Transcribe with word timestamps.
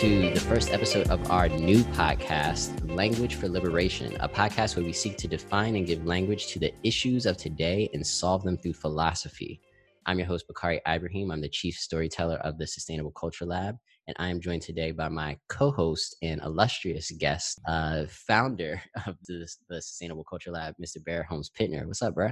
to 0.00 0.30
the 0.30 0.40
first 0.40 0.72
episode 0.72 1.10
of 1.10 1.30
our 1.30 1.46
new 1.46 1.84
podcast, 1.92 2.72
Language 2.96 3.34
for 3.34 3.50
Liberation, 3.50 4.16
a 4.20 4.28
podcast 4.30 4.74
where 4.74 4.84
we 4.86 4.94
seek 4.94 5.18
to 5.18 5.28
define 5.28 5.76
and 5.76 5.86
give 5.86 6.06
language 6.06 6.46
to 6.46 6.58
the 6.58 6.72
issues 6.82 7.26
of 7.26 7.36
today 7.36 7.86
and 7.92 8.06
solve 8.06 8.42
them 8.42 8.56
through 8.56 8.72
philosophy. 8.72 9.60
I'm 10.06 10.18
your 10.18 10.26
host, 10.26 10.46
Bakari 10.48 10.80
Ibrahim. 10.88 11.30
I'm 11.30 11.42
the 11.42 11.50
chief 11.50 11.74
storyteller 11.74 12.36
of 12.36 12.56
the 12.56 12.66
Sustainable 12.66 13.10
Culture 13.10 13.44
Lab, 13.44 13.76
and 14.06 14.16
I 14.18 14.30
am 14.30 14.40
joined 14.40 14.62
today 14.62 14.90
by 14.90 15.10
my 15.10 15.36
co-host 15.50 16.16
and 16.22 16.40
illustrious 16.40 17.10
guest, 17.18 17.60
uh, 17.68 18.04
founder 18.08 18.80
of 19.06 19.16
the, 19.28 19.46
the 19.68 19.82
Sustainable 19.82 20.24
Culture 20.24 20.50
Lab, 20.50 20.76
Mr. 20.82 21.04
Barrett 21.04 21.26
Holmes 21.26 21.50
Pitner. 21.50 21.86
What's 21.86 22.00
up, 22.00 22.14
bro? 22.14 22.30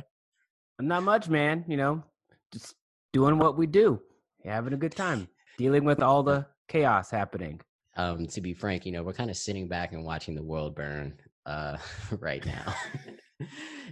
I'm 0.79 0.89
not 0.89 1.03
much, 1.03 1.29
man. 1.29 1.67
You 1.69 1.77
know, 1.77 2.03
just 2.51 2.77
doing 3.12 3.39
what 3.39 3.59
we 3.59 3.67
do, 3.67 4.01
having 4.43 4.73
a 4.73 4.79
good 4.79 4.97
time, 4.97 5.29
dealing 5.59 5.85
with 5.85 6.03
all 6.03 6.23
the 6.23 6.47
chaos 6.69 7.11
happening. 7.11 7.61
Um, 7.97 8.27
to 8.29 8.41
be 8.41 8.55
frank, 8.55 8.87
you 8.87 8.93
know, 8.93 9.03
we're 9.03 9.13
kind 9.13 9.31
of 9.31 9.37
sitting 9.37 9.67
back 9.67 9.93
and 9.93 10.05
watching 10.05 10.35
the 10.35 10.43
world 10.43 10.77
burn 10.77 11.15
uh, 11.47 11.77
right 12.21 12.45
now. 12.47 12.75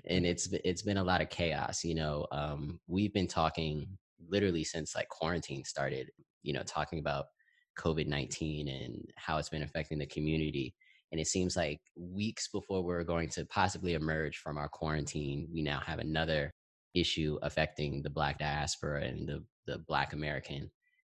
and 0.04 0.24
it's 0.26 0.48
it's 0.64 0.82
been 0.82 0.98
a 0.98 1.04
lot 1.04 1.20
of 1.20 1.30
chaos. 1.30 1.82
You 1.84 1.96
know, 1.96 2.26
um, 2.30 2.78
we've 2.86 3.12
been 3.12 3.26
talking 3.26 3.86
literally 4.28 4.64
since 4.64 4.94
like 4.94 5.08
quarantine 5.08 5.64
started. 5.64 6.10
You 6.42 6.52
know, 6.52 6.62
talking 6.62 7.00
about 7.00 7.26
COVID 7.78 8.06
nineteen 8.06 8.68
and 8.68 9.10
how 9.16 9.38
it's 9.38 9.48
been 9.48 9.62
affecting 9.62 9.98
the 9.98 10.06
community. 10.06 10.74
And 11.12 11.20
it 11.20 11.28
seems 11.28 11.56
like 11.56 11.80
weeks 11.96 12.48
before 12.48 12.82
we're 12.82 13.04
going 13.04 13.28
to 13.30 13.44
possibly 13.46 13.94
emerge 13.94 14.38
from 14.38 14.58
our 14.58 14.68
quarantine, 14.68 15.48
we 15.52 15.62
now 15.62 15.78
have 15.80 16.00
another 16.00 16.52
issue 16.94 17.38
affecting 17.42 18.02
the 18.02 18.10
Black 18.10 18.38
diaspora 18.38 19.04
and 19.04 19.28
the 19.28 19.44
the 19.66 19.78
Black 19.88 20.12
American. 20.12 20.70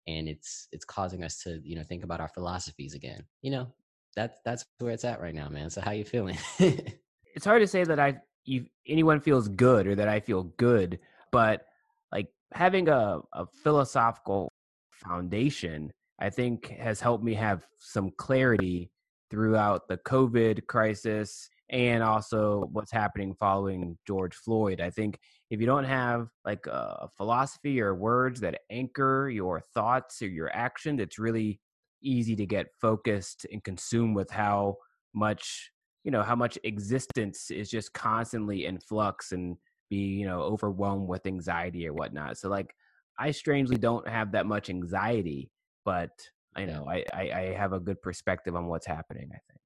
And 0.07 0.27
it's 0.27 0.67
it's 0.71 0.85
causing 0.85 1.23
us 1.23 1.41
to 1.43 1.59
you 1.63 1.75
know 1.75 1.83
think 1.83 2.03
about 2.03 2.19
our 2.19 2.27
philosophies 2.27 2.93
again. 2.93 3.23
You 3.41 3.51
know, 3.51 3.67
that's 4.15 4.39
that's 4.43 4.65
where 4.79 4.91
it's 4.91 5.05
at 5.05 5.21
right 5.21 5.35
now, 5.35 5.49
man. 5.49 5.69
So 5.69 5.81
how 5.81 5.91
you 5.91 6.03
feeling? 6.03 6.37
it's 6.59 7.45
hard 7.45 7.61
to 7.61 7.67
say 7.67 7.83
that 7.83 7.99
I 7.99 8.19
you, 8.45 8.65
anyone 8.87 9.19
feels 9.19 9.47
good 9.47 9.87
or 9.87 9.95
that 9.95 10.07
I 10.07 10.19
feel 10.19 10.43
good, 10.57 10.99
but 11.31 11.65
like 12.11 12.27
having 12.53 12.89
a, 12.89 13.19
a 13.33 13.45
philosophical 13.63 14.51
foundation, 14.91 15.91
I 16.19 16.29
think 16.29 16.69
has 16.69 16.99
helped 16.99 17.23
me 17.23 17.33
have 17.35 17.65
some 17.79 18.11
clarity 18.17 18.91
throughout 19.29 19.87
the 19.87 19.97
COVID 19.97 20.67
crisis 20.67 21.49
and 21.69 22.03
also 22.03 22.69
what's 22.71 22.91
happening 22.91 23.33
following 23.33 23.97
George 24.05 24.35
Floyd. 24.35 24.79
I 24.79 24.89
think 24.89 25.17
if 25.53 25.59
you 25.59 25.67
don't 25.67 25.83
have 25.83 26.29
like 26.43 26.65
a 26.65 27.07
philosophy 27.15 27.79
or 27.79 27.93
words 27.93 28.39
that 28.39 28.61
anchor 28.71 29.29
your 29.29 29.61
thoughts 29.61 30.19
or 30.23 30.27
your 30.27 30.49
action, 30.51 30.99
it's 30.99 31.19
really 31.19 31.59
easy 32.01 32.35
to 32.35 32.47
get 32.47 32.73
focused 32.81 33.45
and 33.51 33.63
consumed 33.63 34.15
with 34.15 34.31
how 34.31 34.75
much 35.13 35.69
you 36.03 36.11
know 36.11 36.23
how 36.23 36.35
much 36.35 36.57
existence 36.63 37.51
is 37.51 37.69
just 37.69 37.93
constantly 37.93 38.65
in 38.65 38.79
flux 38.79 39.31
and 39.31 39.55
be 39.91 39.97
you 39.97 40.25
know 40.25 40.41
overwhelmed 40.41 41.07
with 41.07 41.27
anxiety 41.27 41.87
or 41.87 41.93
whatnot. 41.93 42.35
So 42.37 42.49
like 42.49 42.73
i 43.19 43.29
strangely 43.29 43.77
don't 43.77 44.07
have 44.07 44.31
that 44.31 44.47
much 44.47 44.71
anxiety 44.71 45.51
but 45.85 46.09
i 46.55 46.65
know 46.65 46.87
I, 46.89 47.05
I, 47.13 47.31
I 47.31 47.55
have 47.55 47.73
a 47.73 47.79
good 47.79 48.01
perspective 48.01 48.55
on 48.55 48.65
what's 48.65 48.87
happening 48.87 49.29
i 49.31 49.37
think. 49.47 49.61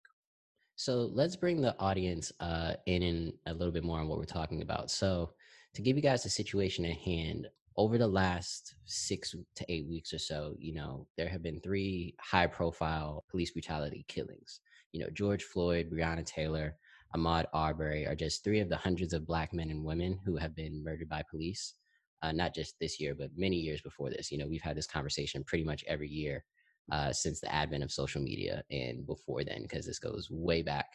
So 0.76 1.10
let's 1.12 1.36
bring 1.36 1.60
the 1.60 1.76
audience 1.80 2.32
uh, 2.40 2.74
in, 2.86 3.02
in 3.02 3.34
a 3.48 3.54
little 3.54 3.72
bit 3.72 3.84
more 3.84 4.00
on 4.00 4.08
what 4.08 4.20
we're 4.20 4.26
talking 4.26 4.62
about. 4.62 4.92
So 4.92 5.32
to 5.78 5.82
give 5.82 5.96
you 5.96 6.04
guys 6.04 6.24
the 6.24 6.30
situation 6.30 6.84
at 6.84 6.98
hand 6.98 7.48
over 7.78 7.98
the 7.98 8.08
last 8.08 8.76
six 8.86 9.34
to 9.56 9.66
eight 9.70 9.88
weeks 9.88 10.14
or 10.14 10.20
so 10.20 10.56
you 10.60 10.74
know 10.74 11.08
there 11.18 11.30
have 11.30 11.42
been 11.42 11.62
three 11.62 12.14
high 12.20 12.48
profile 12.48 13.24
police 13.30 13.52
brutality 13.52 14.04
killings 14.10 14.60
you 14.98 15.04
know, 15.04 15.10
George 15.12 15.44
Floyd, 15.44 15.92
Breonna 15.92 16.26
Taylor, 16.26 16.76
Ahmaud 17.16 17.46
Arbery 17.54 18.06
are 18.08 18.16
just 18.16 18.44
three 18.44 18.60
of 18.60 18.70
the 18.70 18.76
hundreds 18.76 19.14
of 19.14 19.28
black 19.28 19.54
men 19.54 19.70
and 19.70 19.84
women 19.84 20.20
who 20.26 20.38
have 20.38 20.56
been 20.56 20.84
murdered 20.84 21.08
by 21.08 21.24
police. 21.30 21.76
Uh, 22.24 22.32
not 22.32 22.56
just 22.56 22.80
this 22.80 23.00
year, 23.00 23.14
but 23.14 23.30
many 23.38 23.58
years 23.58 23.80
before 23.82 24.10
this. 24.10 24.32
You 24.32 24.40
know, 24.40 24.48
we've 24.48 24.62
had 24.62 24.76
this 24.76 24.88
conversation 24.88 25.44
pretty 25.44 25.64
much 25.64 25.84
every 25.88 26.10
year 26.10 26.44
uh, 26.92 27.14
since 27.14 27.40
the 27.40 27.54
advent 27.54 27.84
of 27.84 27.92
social 27.92 28.22
media 28.24 28.64
and 28.72 29.06
before 29.06 29.44
then, 29.44 29.62
because 29.62 29.86
this 29.86 30.00
goes 30.00 30.28
way 30.32 30.64
back 30.64 30.88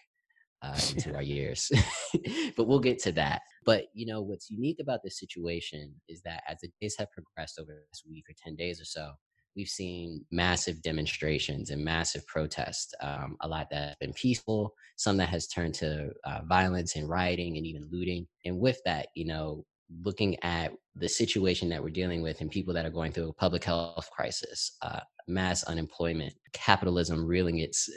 uh, 0.62 0.78
into 0.94 1.14
our 1.14 1.22
years. 1.22 1.70
but 2.56 2.64
we'll 2.64 2.80
get 2.80 2.98
to 3.00 3.12
that. 3.12 3.42
But 3.64 3.86
you 3.94 4.06
know, 4.06 4.20
what's 4.20 4.50
unique 4.50 4.78
about 4.80 5.00
this 5.02 5.18
situation 5.18 5.94
is 6.08 6.22
that 6.22 6.42
as 6.48 6.58
the 6.60 6.70
days 6.80 6.96
have 6.98 7.12
progressed 7.12 7.58
over 7.58 7.84
this 7.90 8.02
week 8.08 8.24
or 8.28 8.34
ten 8.42 8.56
days 8.56 8.80
or 8.80 8.84
so, 8.84 9.12
we've 9.56 9.68
seen 9.68 10.24
massive 10.30 10.82
demonstrations 10.82 11.70
and 11.70 11.84
massive 11.84 12.26
protests, 12.26 12.94
um, 13.00 13.36
a 13.42 13.48
lot 13.48 13.68
that 13.70 13.90
have 13.90 13.98
been 13.98 14.12
peaceful, 14.12 14.72
some 14.96 15.16
that 15.18 15.28
has 15.28 15.46
turned 15.46 15.74
to 15.74 16.10
uh, 16.24 16.40
violence 16.48 16.96
and 16.96 17.08
rioting 17.08 17.56
and 17.56 17.66
even 17.66 17.88
looting. 17.90 18.26
And 18.44 18.58
with 18.58 18.78
that, 18.84 19.08
you 19.14 19.26
know, 19.26 19.64
looking 20.04 20.42
at 20.42 20.72
the 20.96 21.08
situation 21.08 21.68
that 21.68 21.82
we're 21.82 21.90
dealing 21.90 22.22
with 22.22 22.40
and 22.40 22.50
people 22.50 22.72
that 22.74 22.86
are 22.86 22.90
going 22.90 23.12
through 23.12 23.28
a 23.28 23.34
public 23.34 23.64
health 23.64 24.08
crisis, 24.10 24.76
uh, 24.82 25.00
mass 25.28 25.64
unemployment, 25.64 26.32
capitalism 26.52 27.26
reeling 27.26 27.58
its 27.58 27.90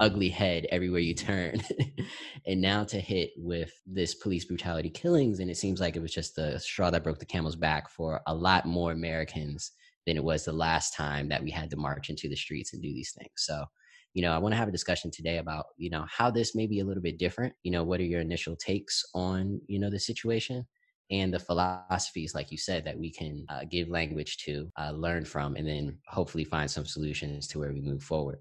ugly 0.00 0.28
head 0.28 0.66
everywhere 0.70 1.00
you 1.00 1.14
turn. 1.14 1.60
and 2.46 2.60
now 2.60 2.84
to 2.84 3.00
hit 3.00 3.30
with 3.36 3.72
this 3.86 4.14
police 4.14 4.44
brutality 4.44 4.90
killings, 4.90 5.40
and 5.40 5.50
it 5.50 5.56
seems 5.56 5.80
like 5.80 5.96
it 5.96 6.02
was 6.02 6.14
just 6.14 6.36
the 6.36 6.58
straw 6.58 6.90
that 6.90 7.04
broke 7.04 7.18
the 7.18 7.26
camel's 7.26 7.56
back 7.56 7.90
for 7.90 8.20
a 8.26 8.34
lot 8.34 8.66
more 8.66 8.92
Americans 8.92 9.72
than 10.06 10.16
it 10.16 10.24
was 10.24 10.44
the 10.44 10.52
last 10.52 10.94
time 10.94 11.28
that 11.28 11.42
we 11.42 11.50
had 11.50 11.68
to 11.70 11.76
march 11.76 12.08
into 12.08 12.28
the 12.28 12.36
streets 12.36 12.72
and 12.72 12.82
do 12.82 12.88
these 12.88 13.12
things. 13.12 13.30
So, 13.36 13.64
you 14.14 14.22
know, 14.22 14.32
I 14.32 14.38
want 14.38 14.52
to 14.52 14.56
have 14.56 14.68
a 14.68 14.72
discussion 14.72 15.10
today 15.10 15.36
about, 15.36 15.66
you 15.76 15.90
know, 15.90 16.06
how 16.08 16.30
this 16.30 16.54
may 16.54 16.66
be 16.66 16.80
a 16.80 16.84
little 16.84 17.02
bit 17.02 17.18
different. 17.18 17.52
You 17.62 17.72
know, 17.72 17.84
what 17.84 18.00
are 18.00 18.04
your 18.04 18.22
initial 18.22 18.56
takes 18.56 19.04
on, 19.14 19.60
you 19.66 19.78
know, 19.78 19.90
the 19.90 20.00
situation 20.00 20.66
and 21.10 21.32
the 21.32 21.38
philosophies, 21.38 22.34
like 22.34 22.50
you 22.50 22.58
said, 22.58 22.84
that 22.84 22.98
we 22.98 23.12
can 23.12 23.44
uh, 23.48 23.60
give 23.70 23.88
language 23.88 24.38
to, 24.38 24.70
uh, 24.78 24.92
learn 24.92 25.24
from, 25.24 25.56
and 25.56 25.66
then 25.66 25.98
hopefully 26.06 26.44
find 26.44 26.70
some 26.70 26.86
solutions 26.86 27.46
to 27.48 27.58
where 27.58 27.72
we 27.72 27.80
move 27.80 28.02
forward. 28.02 28.38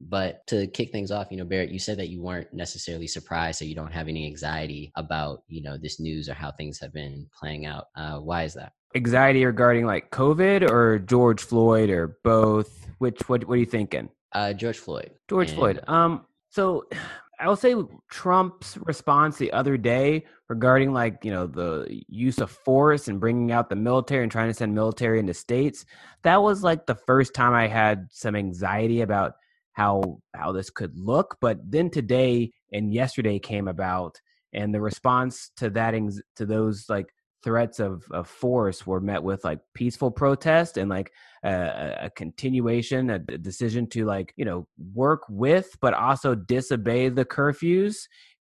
But 0.00 0.46
to 0.48 0.66
kick 0.66 0.92
things 0.92 1.10
off, 1.10 1.28
you 1.30 1.36
know, 1.36 1.44
Barrett, 1.44 1.70
you 1.70 1.78
said 1.78 1.98
that 1.98 2.08
you 2.08 2.20
weren't 2.20 2.52
necessarily 2.52 3.06
surprised 3.06 3.62
or 3.62 3.64
you 3.64 3.74
don't 3.74 3.92
have 3.92 4.08
any 4.08 4.26
anxiety 4.26 4.92
about, 4.96 5.44
you 5.48 5.62
know, 5.62 5.78
this 5.78 5.98
news 5.98 6.28
or 6.28 6.34
how 6.34 6.50
things 6.50 6.78
have 6.80 6.92
been 6.92 7.26
playing 7.38 7.64
out. 7.64 7.86
Uh, 7.96 8.18
why 8.18 8.42
is 8.42 8.54
that? 8.54 8.72
anxiety 8.94 9.44
regarding 9.44 9.86
like 9.86 10.10
COVID 10.10 10.68
or 10.70 10.98
George 10.98 11.42
Floyd 11.42 11.90
or 11.90 12.18
both? 12.22 12.86
Which 12.98 13.28
what 13.28 13.44
what 13.46 13.54
are 13.54 13.60
you 13.60 13.66
thinking? 13.66 14.08
Uh, 14.32 14.52
George 14.52 14.78
Floyd. 14.78 15.10
George 15.28 15.50
and... 15.50 15.58
Floyd. 15.58 15.80
Um, 15.86 16.26
so 16.50 16.86
I'll 17.40 17.56
say 17.56 17.74
Trump's 18.08 18.78
response 18.78 19.36
the 19.38 19.52
other 19.52 19.76
day 19.76 20.24
regarding 20.48 20.92
like 20.92 21.24
you 21.24 21.32
know 21.32 21.46
the 21.46 22.02
use 22.08 22.38
of 22.38 22.50
force 22.50 23.08
and 23.08 23.18
bringing 23.18 23.50
out 23.50 23.68
the 23.68 23.76
military 23.76 24.22
and 24.22 24.30
trying 24.30 24.48
to 24.48 24.54
send 24.54 24.74
military 24.74 25.18
into 25.18 25.34
states. 25.34 25.84
That 26.22 26.42
was 26.42 26.62
like 26.62 26.86
the 26.86 26.94
first 26.94 27.34
time 27.34 27.52
I 27.52 27.66
had 27.66 28.06
some 28.10 28.36
anxiety 28.36 29.00
about 29.00 29.34
how 29.74 30.20
how 30.34 30.52
this 30.52 30.70
could 30.70 30.96
look. 30.96 31.36
But 31.40 31.58
then 31.70 31.90
today 31.90 32.52
and 32.72 32.92
yesterday 32.92 33.38
came 33.38 33.68
about, 33.68 34.20
and 34.52 34.74
the 34.74 34.80
response 34.80 35.50
to 35.58 35.70
that 35.70 35.94
to 36.36 36.46
those 36.46 36.86
like 36.88 37.06
threats 37.44 37.78
of, 37.78 38.04
of 38.10 38.26
force 38.26 38.86
were 38.86 39.00
met 39.00 39.22
with 39.22 39.44
like 39.44 39.60
peaceful 39.74 40.10
protest 40.10 40.78
and 40.78 40.88
like 40.88 41.12
a, 41.44 41.96
a 42.04 42.10
continuation, 42.10 43.10
a, 43.10 43.16
a 43.16 43.38
decision 43.38 43.86
to 43.86 44.06
like, 44.06 44.32
you 44.36 44.46
know, 44.46 44.66
work 44.94 45.20
with, 45.28 45.76
but 45.82 45.92
also 45.92 46.34
disobey 46.34 47.10
the 47.10 47.24
curfews 47.24 47.96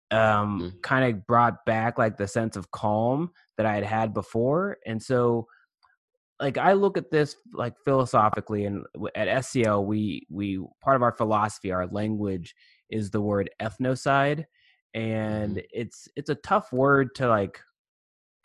um 0.09 0.61
mm-hmm. 0.61 0.69
kind 0.81 1.13
of 1.13 1.27
brought 1.27 1.65
back 1.65 1.97
like 1.97 2.15
the 2.15 2.29
sense 2.29 2.55
of 2.55 2.71
calm 2.71 3.29
that 3.57 3.65
I 3.65 3.75
had 3.75 3.83
had 3.83 4.13
before. 4.13 4.77
And 4.85 5.03
so 5.03 5.47
like 6.39 6.57
I 6.57 6.73
look 6.73 6.97
at 6.97 7.09
this 7.11 7.35
like 7.53 7.73
philosophically 7.83 8.65
and 8.65 8.85
at 9.15 9.27
SCL 9.27 9.85
we 9.85 10.27
we 10.29 10.59
part 10.83 10.95
of 10.95 11.01
our 11.01 11.11
philosophy 11.11 11.71
our 11.71 11.87
language 11.87 12.53
is 12.89 13.09
the 13.09 13.21
word 13.21 13.49
ethnocide 13.61 14.45
and 14.93 15.57
mm-hmm. 15.57 15.65
it's 15.71 16.07
it's 16.15 16.29
a 16.29 16.35
tough 16.35 16.71
word 16.71 17.15
to 17.15 17.27
like 17.27 17.59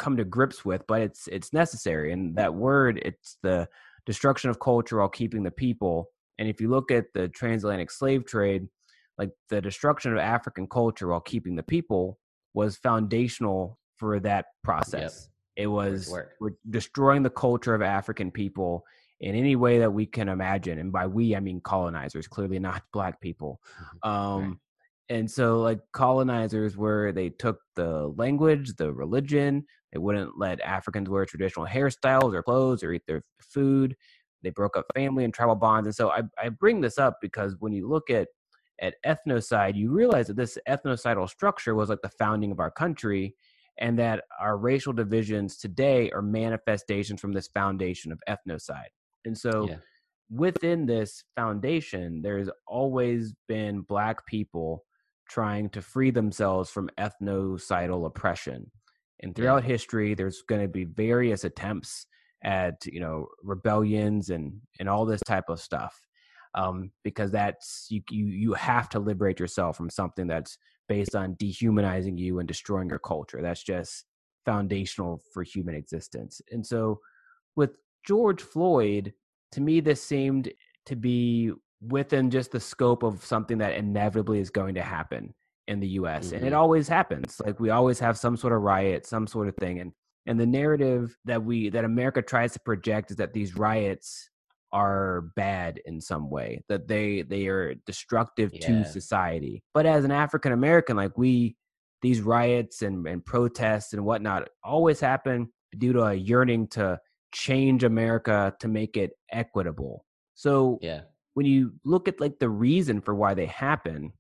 come 0.03 0.17
to 0.17 0.25
grips 0.25 0.65
with, 0.65 0.85
but 0.87 1.01
it's 1.01 1.29
it's 1.29 1.53
necessary. 1.53 2.13
And 2.13 2.37
that 2.37 2.55
word, 2.55 3.01
it's 3.05 3.39
the 3.43 3.69
destruction 4.05 4.51
of 4.51 4.59
culture 4.59 4.99
while 4.99 5.09
keeping 5.09 5.45
the 5.45 5.51
people. 5.51 6.09
And 6.39 6.49
if 6.49 6.61
you 6.61 6.69
look 6.69 6.91
at 6.91 7.07
the 7.15 7.29
transatlantic 7.29 7.91
slave 7.91 8.27
trade, 8.27 8.67
like 9.17 9.31
the 9.49 9.61
destruction 9.61 10.13
of 10.13 10.19
African 10.19 10.67
culture 10.67 11.09
while 11.09 11.21
keeping 11.21 11.55
the 11.55 11.63
people 11.63 12.19
was 12.53 12.77
foundational 12.77 13.79
for 13.97 14.19
that 14.21 14.47
process. 14.65 15.29
Yep. 15.29 15.32
It 15.57 15.67
was 15.67 16.13
we're 16.41 16.53
destroying 16.71 17.23
the 17.23 17.31
culture 17.31 17.75
of 17.75 17.83
African 17.83 18.31
people 18.31 18.85
in 19.21 19.37
any 19.37 19.55
way 19.55 19.79
that 19.79 19.93
we 19.93 20.05
can 20.05 20.29
imagine. 20.29 20.79
And 20.79 20.93
by 20.93 21.07
we, 21.07 21.37
I 21.37 21.41
mean 21.41 21.61
colonizers, 21.61 22.27
clearly 22.27 22.59
not 22.59 22.83
black 22.93 23.21
people. 23.21 23.61
Mm-hmm. 24.05 24.11
Um, 24.11 24.43
right. 24.43 24.57
And 25.09 25.31
so, 25.31 25.61
like 25.61 25.81
colonizers, 25.93 26.77
where 26.77 27.13
they 27.13 27.29
took 27.29 27.59
the 27.77 28.13
language, 28.17 28.75
the 28.77 28.93
religion, 28.93 29.67
they 29.93 29.99
wouldn't 29.99 30.39
let 30.39 30.61
Africans 30.61 31.09
wear 31.09 31.27
traditional 31.27 31.67
hairstyles 31.67 32.35
or 32.35 32.43
clothes 32.43 32.83
or 32.83 32.93
eat 32.93 33.03
their 33.07 33.23
food. 33.41 33.95
they 34.43 34.51
broke 34.51 34.77
up 34.77 34.87
family 34.95 35.25
and 35.25 35.35
tribal 35.35 35.55
bonds. 35.55 35.87
And 35.87 35.95
so 35.95 36.11
I, 36.11 36.23
I 36.43 36.49
bring 36.49 36.81
this 36.81 36.99
up 36.99 37.19
because 37.21 37.57
when 37.61 37.73
you 37.73 37.89
look 37.89 38.11
at 38.11 38.29
at 38.81 38.95
ethnocide, 39.07 39.77
you 39.77 39.91
realize 39.91 40.27
that 40.27 40.37
this 40.37 40.59
ethnocidal 40.69 41.29
structure 41.29 41.75
was 41.75 41.89
like 41.89 42.01
the 42.03 42.09
founding 42.09 42.51
of 42.51 42.59
our 42.59 42.71
country, 42.71 43.37
and 43.79 43.99
that 43.99 44.25
our 44.41 44.57
racial 44.57 44.93
divisions 44.93 45.57
today 45.57 46.11
are 46.11 46.23
manifestations 46.23 47.21
from 47.21 47.33
this 47.33 47.49
foundation 47.49 48.13
of 48.13 48.21
ethnocide. 48.29 48.91
And 49.25 49.37
so 49.37 49.69
yeah. 49.69 49.77
within 50.31 50.87
this 50.87 51.25
foundation, 51.37 52.23
there's 52.23 52.51
always 52.67 53.35
been 53.49 53.81
black 53.81 54.27
people 54.27 54.85
trying 55.29 55.71
to 55.71 55.81
free 55.81 56.11
themselves 56.11 56.71
from 56.71 56.91
ethnocidal 56.99 58.07
oppression. 58.07 58.71
And 59.21 59.35
throughout 59.35 59.63
yeah. 59.63 59.69
history, 59.71 60.15
there's 60.15 60.43
going 60.43 60.63
to 60.63 60.69
be 60.69 60.85
various 60.85 61.45
attempts 61.45 62.07
at 62.45 62.85
you 62.87 62.99
know 62.99 63.29
rebellions 63.43 64.31
and 64.31 64.61
and 64.81 64.89
all 64.89 65.07
this 65.07 65.21
type 65.23 65.45
of 65.49 65.61
stuff 65.61 65.97
um, 66.55 66.91
because 67.03 67.31
that's 67.31 67.87
you, 67.89 68.03
you 68.11 68.27
you 68.27 68.53
have 68.55 68.89
to 68.91 68.99
liberate 68.99 69.41
yourself 69.41 69.77
from 69.77 69.91
something 69.91 70.27
that's 70.27 70.59
based 70.93 71.15
on 71.15 71.35
dehumanizing 71.39 72.19
you 72.19 72.39
and 72.39 72.47
destroying 72.47 72.87
your 72.87 72.99
culture 72.99 73.41
that's 73.41 73.63
just 73.63 74.05
foundational 74.45 75.23
for 75.33 75.43
human 75.43 75.75
existence 75.75 76.43
and 76.51 76.67
so 76.67 77.01
with 77.57 77.79
george 78.07 78.43
floyd 78.43 79.11
to 79.53 79.63
me 79.63 79.81
this 79.81 80.03
seemed 80.03 80.53
to 80.85 80.95
be 80.95 81.51
within 81.81 82.31
just 82.31 82.53
the 82.53 82.61
scope 82.61 83.03
of 83.03 83.25
something 83.25 83.57
that 83.57 83.75
inevitably 83.75 84.39
is 84.39 84.51
going 84.51 84.75
to 84.75 84.83
happen 84.83 85.33
in 85.67 85.81
the 85.81 85.89
US 85.89 86.27
mm-hmm. 86.27 86.37
and 86.37 86.45
it 86.45 86.49
mm-hmm. 86.49 86.59
always 86.59 86.89
happens 86.89 87.41
like 87.47 87.59
we 87.59 87.71
always 87.71 87.99
have 87.99 88.19
some 88.19 88.37
sort 88.37 88.53
of 88.53 88.61
riot 88.61 89.07
some 89.07 89.27
sort 89.27 89.49
of 89.49 89.57
thing 89.57 89.81
and 89.81 89.93
and 90.27 90.39
the 90.39 90.47
narrative 90.47 91.17
that 91.25 91.43
we 91.43 91.71
that 91.71 91.85
america 91.87 92.21
tries 92.21 92.53
to 92.53 92.61
project 92.61 93.11
is 93.11 93.17
that 93.17 93.33
these 93.33 93.57
riots 93.57 94.29
are 94.73 95.31
bad 95.37 95.81
in 95.85 96.01
some 96.01 96.31
way 96.31 96.63
that 96.69 96.89
they 96.89 97.23
they 97.23 97.47
are 97.47 97.75
destructive 97.87 98.51
yeah. 98.53 98.67
to 98.67 98.85
society. 98.85 99.63
But 99.75 99.87
as 99.87 100.05
an 100.05 100.11
african 100.11 100.53
american 100.53 100.97
like 100.97 101.17
we 101.17 101.57
these 102.01 102.21
riots 102.21 102.83
and, 102.83 103.07
and 103.07 103.25
protests 103.25 103.93
and 103.93 104.05
whatnot 104.05 104.49
always 104.65 104.99
happen 104.99 105.49
due 105.79 105.93
to 105.93 106.03
a 106.03 106.15
yearning 106.15 106.67
to 106.69 106.99
change 107.33 107.85
america 107.85 108.55
to 108.61 108.69
make 108.69 108.97
it 108.97 109.13
equitable. 109.31 110.05
So 110.35 110.79
yeah. 110.81 111.03
when 111.35 111.47
you 111.47 111.73
look 111.85 112.09
at 112.09 112.21
like 112.21 112.39
the 112.39 112.49
reason 112.49 113.01
for 113.01 113.15
why 113.15 113.35
they 113.35 113.47
happen 113.47 114.13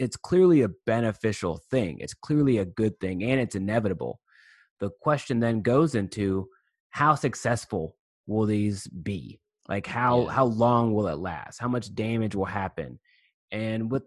it's 0.00 0.16
clearly 0.16 0.62
a 0.62 0.70
beneficial 0.86 1.60
thing. 1.70 1.98
It's 2.00 2.14
clearly 2.14 2.56
a 2.56 2.64
good 2.64 2.98
thing 3.00 3.22
and 3.22 3.38
it's 3.38 3.54
inevitable. 3.54 4.18
The 4.80 4.88
question 5.02 5.40
then 5.40 5.60
goes 5.60 5.94
into 5.94 6.48
how 6.88 7.14
successful 7.14 7.96
will 8.26 8.46
these 8.46 8.88
be 8.88 9.38
like 9.70 9.86
how 9.86 10.24
yeah. 10.24 10.32
how 10.32 10.44
long 10.44 10.92
will 10.92 11.08
it 11.08 11.18
last? 11.18 11.58
How 11.58 11.68
much 11.68 11.94
damage 11.94 12.34
will 12.34 12.44
happen? 12.44 12.98
And 13.50 13.90
with 13.90 14.02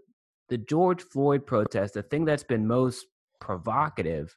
the 0.50 0.57
george 0.57 1.01
floyd 1.01 1.45
protest 1.48 1.94
the 1.94 2.04
thing 2.04 2.25
that's 2.25 2.44
been 2.44 2.68
most 2.68 3.06
provocative 3.39 4.36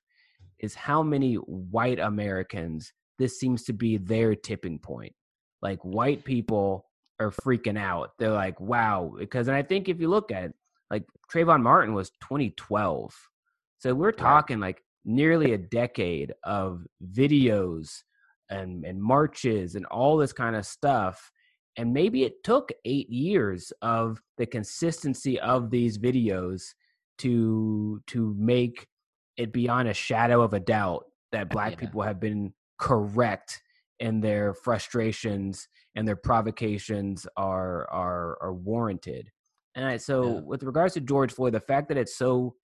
is 0.61 0.75
how 0.75 1.03
many 1.03 1.35
white 1.35 1.99
americans 1.99 2.93
this 3.19 3.39
seems 3.39 3.65
to 3.65 3.73
be 3.73 3.97
their 3.97 4.35
tipping 4.35 4.79
point. 4.79 5.15
Like 5.63 5.81
white 5.83 6.25
people 6.25 6.87
are 7.19 7.31
freaking 7.31 7.79
out. 7.79 8.13
They're 8.19 8.31
like 8.31 8.61
wow 8.61 9.13
because 9.19 9.49
and 9.49 9.57
i 9.57 9.63
think 9.63 9.89
if 9.89 10.01
you 10.01 10.09
look 10.09 10.31
at 10.31 10.45
it 10.45 10.55
like 10.91 11.05
Trayvon 11.33 11.63
Martin 11.63 11.95
was 11.95 12.11
2012 12.23 13.13
so 13.79 13.95
we're 13.95 14.13
talking 14.13 14.61
like 14.61 14.83
nearly 15.05 15.53
a 15.53 15.59
decade 15.59 16.33
of 16.45 16.87
videos 17.13 18.03
and, 18.51 18.85
and 18.85 19.03
marches 19.03 19.75
and 19.75 19.87
all 19.87 20.17
this 20.17 20.33
kind 20.33 20.57
of 20.57 20.67
stuff. 20.67 21.31
And 21.77 21.93
maybe 21.93 22.25
it 22.25 22.43
took 22.43 22.73
eight 22.85 23.11
years 23.11 23.73
of 23.83 24.23
the 24.39 24.47
consistency 24.47 25.39
of 25.41 25.71
these 25.71 25.99
videos 25.99 26.63
to 27.19 28.03
to 28.07 28.35
make 28.39 28.87
it 29.37 29.53
beyond 29.53 29.89
a 29.89 29.95
shadow 29.95 30.43
of 30.43 30.55
a 30.55 30.61
doubt 30.61 31.05
that 31.33 31.51
black 31.51 31.73
yeah. 31.73 31.79
people 31.79 32.03
have 32.03 32.21
been 32.21 32.53
correct 32.79 33.61
in 34.01 34.21
their 34.21 34.55
frustrations 34.55 35.69
and 35.95 36.07
their 36.07 36.17
provocations 36.17 37.27
are 37.37 37.91
are 37.91 38.39
are 38.43 38.55
warranted. 38.55 39.31
And 39.75 39.85
I, 39.85 39.97
so 39.99 40.37
yeah. 40.37 40.41
with 40.41 40.63
regards 40.63 40.95
to 40.95 41.01
George 41.01 41.33
Floyd, 41.33 41.53
the 41.53 41.61
fact 41.61 41.89
that 41.89 41.99
it's 41.99 42.17
so 42.17 42.55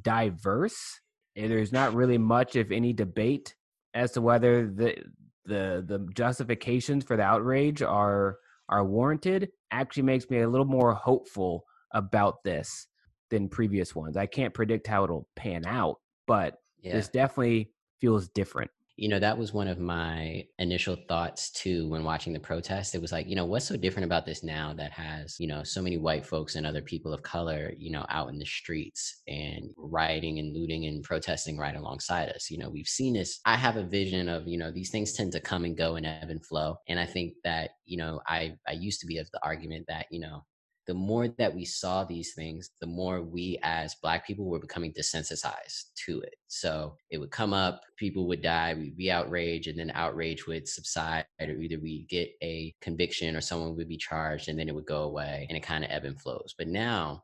diverse 0.00 1.00
eh, 1.36 1.48
there's 1.48 1.72
not 1.72 1.94
really 1.94 2.18
much, 2.18 2.56
if 2.56 2.70
any, 2.70 2.92
debate 2.92 3.54
as 3.94 4.12
to 4.12 4.20
whether 4.20 4.68
the 4.68 4.96
the 5.44 5.84
the 5.86 6.06
justifications 6.14 7.04
for 7.04 7.16
the 7.16 7.22
outrage 7.22 7.82
are 7.82 8.38
are 8.68 8.84
warranted. 8.84 9.50
Actually, 9.70 10.04
makes 10.04 10.28
me 10.30 10.40
a 10.40 10.48
little 10.48 10.66
more 10.66 10.94
hopeful 10.94 11.64
about 11.92 12.42
this 12.44 12.86
than 13.30 13.48
previous 13.48 13.94
ones. 13.94 14.16
I 14.16 14.26
can't 14.26 14.54
predict 14.54 14.86
how 14.86 15.04
it'll 15.04 15.28
pan 15.36 15.64
out, 15.66 15.96
but 16.26 16.54
yeah. 16.82 16.92
this 16.92 17.08
definitely 17.08 17.70
feels 18.00 18.28
different 18.28 18.70
you 18.96 19.08
know 19.08 19.18
that 19.18 19.38
was 19.38 19.54
one 19.54 19.68
of 19.68 19.78
my 19.78 20.44
initial 20.58 20.96
thoughts 21.08 21.50
too 21.50 21.88
when 21.88 22.04
watching 22.04 22.32
the 22.32 22.40
protest. 22.40 22.94
It 22.94 23.00
was 23.00 23.12
like 23.12 23.26
you 23.26 23.34
know 23.34 23.46
what's 23.46 23.66
so 23.66 23.76
different 23.76 24.04
about 24.04 24.26
this 24.26 24.44
now 24.44 24.74
that 24.74 24.92
has 24.92 25.36
you 25.40 25.46
know 25.46 25.62
so 25.62 25.80
many 25.80 25.96
white 25.96 26.26
folks 26.26 26.56
and 26.56 26.66
other 26.66 26.82
people 26.82 27.12
of 27.12 27.22
color 27.22 27.72
you 27.78 27.90
know 27.90 28.04
out 28.10 28.28
in 28.28 28.38
the 28.38 28.44
streets 28.44 29.22
and 29.26 29.70
rioting 29.76 30.38
and 30.38 30.54
looting 30.54 30.86
and 30.86 31.02
protesting 31.02 31.56
right 31.56 31.76
alongside 31.76 32.28
us? 32.28 32.50
You 32.50 32.58
know 32.58 32.68
we've 32.68 32.86
seen 32.86 33.14
this. 33.14 33.40
I 33.46 33.56
have 33.56 33.76
a 33.76 33.84
vision 33.84 34.28
of 34.28 34.46
you 34.46 34.58
know 34.58 34.70
these 34.70 34.90
things 34.90 35.12
tend 35.12 35.32
to 35.32 35.40
come 35.40 35.64
and 35.64 35.76
go 35.76 35.96
and 35.96 36.06
ebb 36.06 36.30
and 36.30 36.44
flow. 36.44 36.76
And 36.88 37.00
i 37.00 37.06
think 37.06 37.34
that 37.44 37.70
you 37.86 37.96
know 37.96 38.20
i 38.26 38.54
i 38.68 38.72
used 38.72 39.00
to 39.00 39.06
be 39.06 39.18
of 39.18 39.30
the 39.32 39.40
argument 39.42 39.86
that 39.88 40.06
you 40.10 40.20
know 40.20 40.44
the 40.86 40.94
more 40.94 41.28
that 41.28 41.54
we 41.54 41.64
saw 41.64 42.04
these 42.04 42.34
things, 42.34 42.70
the 42.80 42.86
more 42.86 43.22
we 43.22 43.58
as 43.62 43.94
Black 44.02 44.26
people 44.26 44.46
were 44.46 44.58
becoming 44.58 44.92
desensitized 44.92 45.92
to 46.06 46.20
it. 46.22 46.34
So 46.48 46.96
it 47.10 47.18
would 47.18 47.30
come 47.30 47.52
up, 47.52 47.82
people 47.96 48.26
would 48.28 48.42
die, 48.42 48.74
we'd 48.74 48.96
be 48.96 49.10
outraged, 49.10 49.68
and 49.68 49.78
then 49.78 49.92
outrage 49.94 50.46
would 50.46 50.66
subside, 50.66 51.24
or 51.40 51.46
either 51.50 51.78
we 51.78 52.02
get 52.08 52.30
a 52.42 52.74
conviction 52.80 53.36
or 53.36 53.40
someone 53.40 53.76
would 53.76 53.88
be 53.88 53.96
charged, 53.96 54.48
and 54.48 54.58
then 54.58 54.68
it 54.68 54.74
would 54.74 54.86
go 54.86 55.02
away, 55.04 55.46
and 55.48 55.56
it 55.56 55.62
kind 55.62 55.84
of 55.84 55.90
ebb 55.90 56.04
and 56.04 56.20
flows. 56.20 56.54
But 56.58 56.68
now 56.68 57.22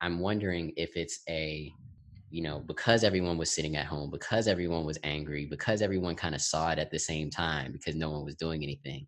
I'm 0.00 0.18
wondering 0.20 0.72
if 0.76 0.96
it's 0.96 1.20
a 1.28 1.72
you 2.30 2.42
know, 2.42 2.58
because 2.58 3.04
everyone 3.04 3.38
was 3.38 3.52
sitting 3.52 3.76
at 3.76 3.86
home, 3.86 4.10
because 4.10 4.48
everyone 4.48 4.84
was 4.84 4.98
angry, 5.04 5.46
because 5.46 5.80
everyone 5.80 6.16
kind 6.16 6.34
of 6.34 6.40
saw 6.40 6.72
it 6.72 6.80
at 6.80 6.90
the 6.90 6.98
same 6.98 7.30
time, 7.30 7.70
because 7.70 7.94
no 7.94 8.10
one 8.10 8.24
was 8.24 8.34
doing 8.34 8.64
anything, 8.64 9.06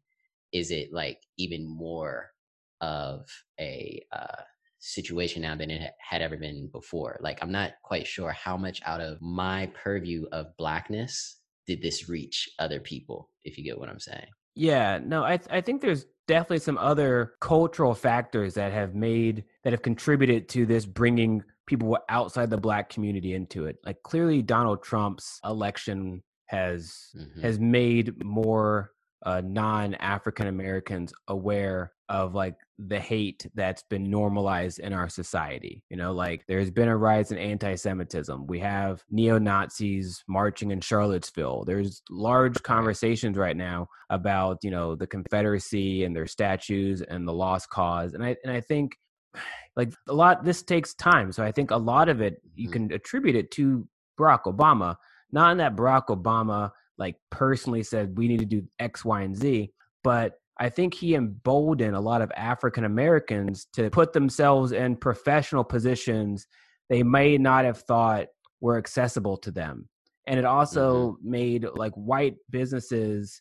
is 0.52 0.70
it 0.70 0.92
like 0.92 1.18
even 1.36 1.66
more 1.66 2.30
of 2.80 3.26
a 3.60 4.02
uh, 4.12 4.42
situation 4.78 5.42
now 5.42 5.56
than 5.56 5.70
it 5.70 5.92
had 5.98 6.22
ever 6.22 6.36
been 6.36 6.68
before. 6.72 7.18
Like, 7.20 7.38
I'm 7.42 7.52
not 7.52 7.72
quite 7.82 8.06
sure 8.06 8.32
how 8.32 8.56
much 8.56 8.80
out 8.84 9.00
of 9.00 9.20
my 9.20 9.70
purview 9.74 10.26
of 10.32 10.56
blackness 10.56 11.40
did 11.66 11.82
this 11.82 12.08
reach 12.08 12.48
other 12.58 12.80
people, 12.80 13.30
if 13.44 13.58
you 13.58 13.64
get 13.64 13.78
what 13.78 13.88
I'm 13.88 14.00
saying. 14.00 14.26
Yeah, 14.54 14.98
no, 15.04 15.24
I 15.24 15.36
th- 15.36 15.50
I 15.50 15.60
think 15.60 15.82
there's 15.82 16.06
definitely 16.26 16.60
some 16.60 16.78
other 16.78 17.34
cultural 17.40 17.94
factors 17.94 18.54
that 18.54 18.72
have 18.72 18.94
made 18.94 19.44
that 19.64 19.72
have 19.72 19.82
contributed 19.82 20.48
to 20.50 20.64
this 20.64 20.86
bringing 20.86 21.42
people 21.66 21.98
outside 22.08 22.48
the 22.48 22.56
black 22.56 22.88
community 22.88 23.34
into 23.34 23.66
it. 23.66 23.76
Like 23.84 24.02
clearly 24.02 24.40
Donald 24.40 24.82
Trump's 24.82 25.40
election 25.44 26.22
has 26.46 27.10
mm-hmm. 27.16 27.42
has 27.42 27.58
made 27.58 28.24
more 28.24 28.92
uh, 29.26 29.42
non 29.44 29.94
African 29.96 30.46
Americans 30.46 31.12
aware 31.28 31.92
of 32.08 32.34
like 32.34 32.54
the 32.78 33.00
hate 33.00 33.44
that's 33.54 33.82
been 33.82 34.08
normalized 34.08 34.78
in 34.78 34.92
our 34.92 35.08
society. 35.08 35.82
You 35.90 35.96
know, 35.96 36.12
like 36.12 36.44
there's 36.46 36.70
been 36.70 36.88
a 36.88 36.96
rise 36.96 37.32
in 37.32 37.38
anti 37.38 37.74
Semitism. 37.74 38.46
We 38.46 38.60
have 38.60 39.02
neo 39.10 39.38
Nazis 39.38 40.22
marching 40.28 40.70
in 40.70 40.80
Charlottesville. 40.80 41.64
There's 41.64 42.02
large 42.08 42.62
conversations 42.62 43.36
right 43.36 43.56
now 43.56 43.88
about, 44.10 44.58
you 44.62 44.70
know, 44.70 44.94
the 44.94 45.08
Confederacy 45.08 46.04
and 46.04 46.14
their 46.14 46.28
statues 46.28 47.02
and 47.02 47.26
the 47.26 47.34
lost 47.34 47.68
cause. 47.68 48.14
And 48.14 48.24
I 48.24 48.36
and 48.44 48.52
I 48.52 48.60
think 48.60 48.92
like 49.76 49.92
a 50.08 50.14
lot 50.14 50.44
this 50.44 50.62
takes 50.62 50.94
time. 50.94 51.32
So 51.32 51.42
I 51.42 51.50
think 51.50 51.72
a 51.72 51.76
lot 51.76 52.08
of 52.08 52.20
it 52.20 52.36
you 52.54 52.68
mm-hmm. 52.68 52.72
can 52.72 52.92
attribute 52.92 53.34
it 53.34 53.50
to 53.52 53.88
Barack 54.18 54.44
Obama. 54.44 54.96
Not 55.32 55.50
in 55.50 55.58
that 55.58 55.74
Barack 55.74 56.06
Obama 56.06 56.70
like 56.98 57.16
personally 57.30 57.82
said 57.82 58.16
we 58.16 58.28
need 58.28 58.40
to 58.40 58.46
do 58.46 58.62
X, 58.78 59.04
Y, 59.04 59.22
and 59.22 59.36
Z, 59.36 59.70
but 60.02 60.34
I 60.58 60.70
think 60.70 60.94
he 60.94 61.14
emboldened 61.14 61.94
a 61.94 62.00
lot 62.00 62.22
of 62.22 62.32
African 62.34 62.84
Americans 62.84 63.66
to 63.74 63.90
put 63.90 64.12
themselves 64.12 64.72
in 64.72 64.96
professional 64.96 65.64
positions 65.64 66.46
they 66.88 67.02
may 67.02 67.36
not 67.36 67.64
have 67.64 67.78
thought 67.78 68.26
were 68.60 68.78
accessible 68.78 69.36
to 69.38 69.50
them. 69.50 69.88
And 70.26 70.38
it 70.38 70.44
also 70.44 71.12
mm-hmm. 71.12 71.30
made 71.30 71.66
like 71.74 71.92
white 71.92 72.36
businesses 72.50 73.40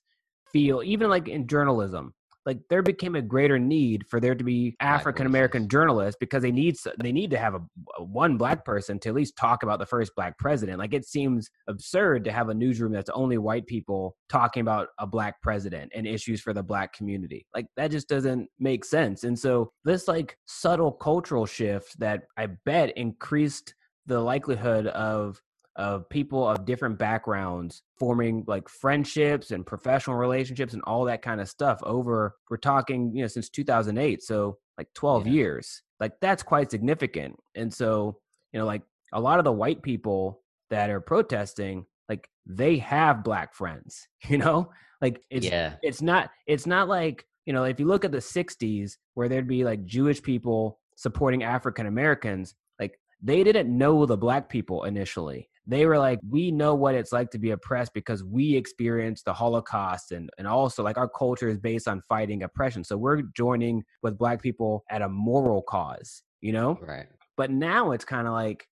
feel, 0.51 0.83
even 0.83 1.09
like 1.09 1.27
in 1.27 1.47
journalism, 1.47 2.13
like 2.45 2.59
there 2.69 2.83
became 2.83 3.15
a 3.15 3.21
greater 3.21 3.57
need 3.57 4.05
for 4.07 4.19
there 4.19 4.35
to 4.35 4.43
be 4.43 4.75
African 4.79 5.25
American 5.25 5.67
journalists 5.67 6.17
because 6.19 6.43
they 6.43 6.51
need 6.51 6.77
they 7.01 7.11
need 7.11 7.31
to 7.31 7.37
have 7.37 7.55
a, 7.55 7.61
a, 7.97 8.03
one 8.03 8.37
black 8.37 8.63
person 8.63 8.99
to 8.99 9.09
at 9.09 9.15
least 9.15 9.35
talk 9.35 9.63
about 9.63 9.79
the 9.79 9.85
first 9.85 10.13
black 10.15 10.37
president. 10.37 10.79
Like 10.79 10.93
it 10.93 11.05
seems 11.05 11.49
absurd 11.67 12.23
to 12.25 12.31
have 12.31 12.49
a 12.49 12.53
newsroom 12.53 12.91
that's 12.91 13.09
only 13.09 13.37
white 13.37 13.65
people 13.65 14.15
talking 14.29 14.61
about 14.61 14.89
a 14.99 15.07
black 15.07 15.41
president 15.41 15.91
and 15.95 16.05
issues 16.05 16.41
for 16.41 16.53
the 16.53 16.63
black 16.63 16.93
community. 16.93 17.45
Like 17.53 17.67
that 17.77 17.91
just 17.91 18.07
doesn't 18.07 18.49
make 18.59 18.85
sense. 18.85 19.23
And 19.23 19.37
so 19.37 19.71
this 19.83 20.07
like 20.07 20.37
subtle 20.45 20.91
cultural 20.91 21.45
shift 21.45 21.99
that 21.99 22.23
I 22.37 22.47
bet 22.65 22.95
increased 22.97 23.73
the 24.05 24.19
likelihood 24.19 24.87
of 24.87 25.41
of 25.75 26.07
people 26.09 26.47
of 26.47 26.65
different 26.65 26.97
backgrounds 26.97 27.83
forming 27.97 28.43
like 28.47 28.69
friendships 28.69 29.51
and 29.51 29.65
professional 29.65 30.15
relationships 30.15 30.73
and 30.73 30.81
all 30.83 31.03
that 31.03 31.21
kind 31.21 31.41
of 31.41 31.49
stuff 31.49 31.79
over 31.83 32.35
we're 32.49 32.57
talking 32.57 33.11
you 33.13 33.21
know 33.21 33.27
since 33.27 33.49
2008 33.49 34.23
so 34.23 34.57
like 34.77 34.87
12 34.93 35.27
yeah. 35.27 35.33
years 35.33 35.83
like 35.99 36.13
that's 36.21 36.43
quite 36.43 36.71
significant 36.71 37.35
and 37.55 37.73
so 37.73 38.17
you 38.53 38.59
know 38.59 38.65
like 38.65 38.83
a 39.13 39.19
lot 39.19 39.39
of 39.39 39.45
the 39.45 39.51
white 39.51 39.81
people 39.81 40.41
that 40.69 40.89
are 40.89 41.01
protesting 41.01 41.85
like 42.07 42.29
they 42.45 42.77
have 42.77 43.23
black 43.23 43.53
friends 43.53 44.07
you 44.29 44.37
know 44.37 44.69
like 45.01 45.21
it's 45.29 45.45
yeah. 45.45 45.73
it's 45.81 46.01
not 46.01 46.29
it's 46.47 46.65
not 46.65 46.87
like 46.87 47.25
you 47.45 47.51
know 47.51 47.65
if 47.65 47.79
you 47.79 47.85
look 47.85 48.05
at 48.05 48.13
the 48.13 48.17
60s 48.17 48.93
where 49.13 49.27
there'd 49.27 49.47
be 49.47 49.65
like 49.65 49.85
jewish 49.85 50.21
people 50.21 50.79
supporting 50.95 51.43
african 51.43 51.85
americans 51.85 52.55
like 52.79 52.97
they 53.21 53.43
didn't 53.43 53.77
know 53.77 54.05
the 54.05 54.15
black 54.15 54.47
people 54.47 54.85
initially 54.85 55.49
they 55.67 55.85
were 55.85 55.97
like, 55.97 56.19
we 56.29 56.51
know 56.51 56.75
what 56.75 56.95
it's 56.95 57.11
like 57.11 57.31
to 57.31 57.39
be 57.39 57.51
oppressed 57.51 57.93
because 57.93 58.23
we 58.23 58.55
experienced 58.55 59.25
the 59.25 59.33
Holocaust 59.33 60.11
and, 60.11 60.29
and 60.37 60.47
also 60.47 60.83
like 60.83 60.97
our 60.97 61.09
culture 61.09 61.49
is 61.49 61.57
based 61.57 61.87
on 61.87 62.01
fighting 62.07 62.43
oppression. 62.43 62.83
So 62.83 62.97
we're 62.97 63.23
joining 63.35 63.83
with 64.03 64.17
black 64.17 64.41
people 64.41 64.83
at 64.91 65.01
a 65.01 65.09
moral 65.09 65.63
cause, 65.63 66.21
you 66.41 66.53
know? 66.53 66.77
Right. 66.81 67.07
But 67.35 67.51
now 67.51 67.91
it's 67.91 68.05
kind 68.05 68.27
of 68.27 68.33
like 68.33 68.67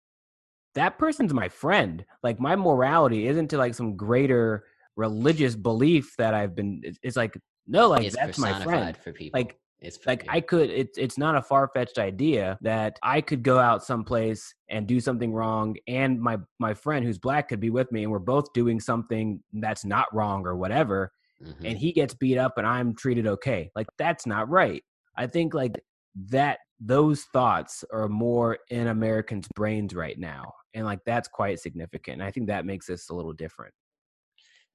that 0.76 1.00
person's 1.00 1.34
my 1.34 1.50
friend. 1.50 2.06
Like 2.22 2.40
my 2.40 2.56
morality 2.56 3.28
isn't 3.28 3.50
to 3.50 3.58
like 3.58 3.74
some 3.74 3.96
greater 3.96 4.66
religious 4.96 5.56
belief 5.56 6.14
that 6.18 6.34
I've 6.34 6.56
been 6.56 6.82
it's, 7.02 7.18
like 7.18 7.36
no, 7.66 7.90
like 7.90 8.06
it's 8.06 8.16
that's 8.16 8.38
my 8.38 8.64
friend. 8.64 8.96
For 8.98 9.14
people. 9.14 9.40
Like 9.40 9.58
it's 9.84 10.00
like 10.08 10.26
I 10.30 10.40
could. 10.40 10.70
It's 10.70 10.98
it's 10.98 11.18
not 11.18 11.36
a 11.36 11.42
far 11.42 11.70
fetched 11.74 12.00
idea 12.00 12.58
that 12.62 12.98
I 13.04 13.20
could 13.20 13.44
go 13.44 13.60
out 13.60 13.84
someplace 13.84 14.56
and 14.70 14.88
do 14.88 15.02
something 15.02 15.34
wrong, 15.34 15.76
and 15.88 16.22
my 16.22 16.38
my 16.58 16.74
friend 16.74 17.06
who's 17.06 17.18
black 17.18 17.50
could 17.50 17.60
be 17.60 17.70
with 17.70 17.92
me, 17.92 18.04
and 18.04 18.12
we're 18.12 18.20
both 18.20 18.54
doing 18.54 18.80
something 18.80 19.42
that's 19.52 19.84
not 19.84 20.08
wrong 20.16 20.48
or 20.48 20.56
whatever, 20.56 21.12
mm-hmm. 21.44 21.66
and 21.66 21.78
he 21.78 21.92
gets 21.92 22.14
beat 22.14 22.38
up 22.38 22.58
and 22.58 22.66
I'm 22.66 22.96
treated 22.96 23.28
okay. 23.28 23.72
Like 23.76 23.88
that's 23.98 24.26
not 24.26 24.50
right. 24.50 24.82
I 25.18 25.28
think 25.28 25.54
like 25.54 25.84
that 26.30 26.60
those 26.80 27.24
thoughts 27.34 27.84
are 27.92 28.08
more 28.08 28.60
in 28.70 28.88
Americans' 28.88 29.48
brains 29.54 29.94
right 29.94 30.18
now, 30.18 30.54
and 30.74 30.86
like 30.86 31.00
that's 31.06 31.28
quite 31.28 31.60
significant. 31.60 32.22
And 32.22 32.24
I 32.24 32.32
think 32.32 32.48
that 32.48 32.66
makes 32.66 32.90
us 32.90 33.10
a 33.10 33.14
little 33.14 33.34
different. 33.34 33.74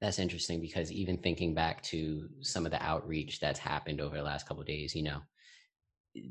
That's 0.00 0.18
interesting 0.18 0.60
because 0.60 0.92
even 0.92 1.18
thinking 1.18 1.54
back 1.54 1.82
to 1.84 2.28
some 2.40 2.64
of 2.64 2.70
the 2.72 2.82
outreach 2.82 3.40
that's 3.40 3.58
happened 3.58 4.00
over 4.00 4.16
the 4.16 4.22
last 4.22 4.46
couple 4.46 4.62
days, 4.62 4.94
you 4.94 5.02
know, 5.02 5.20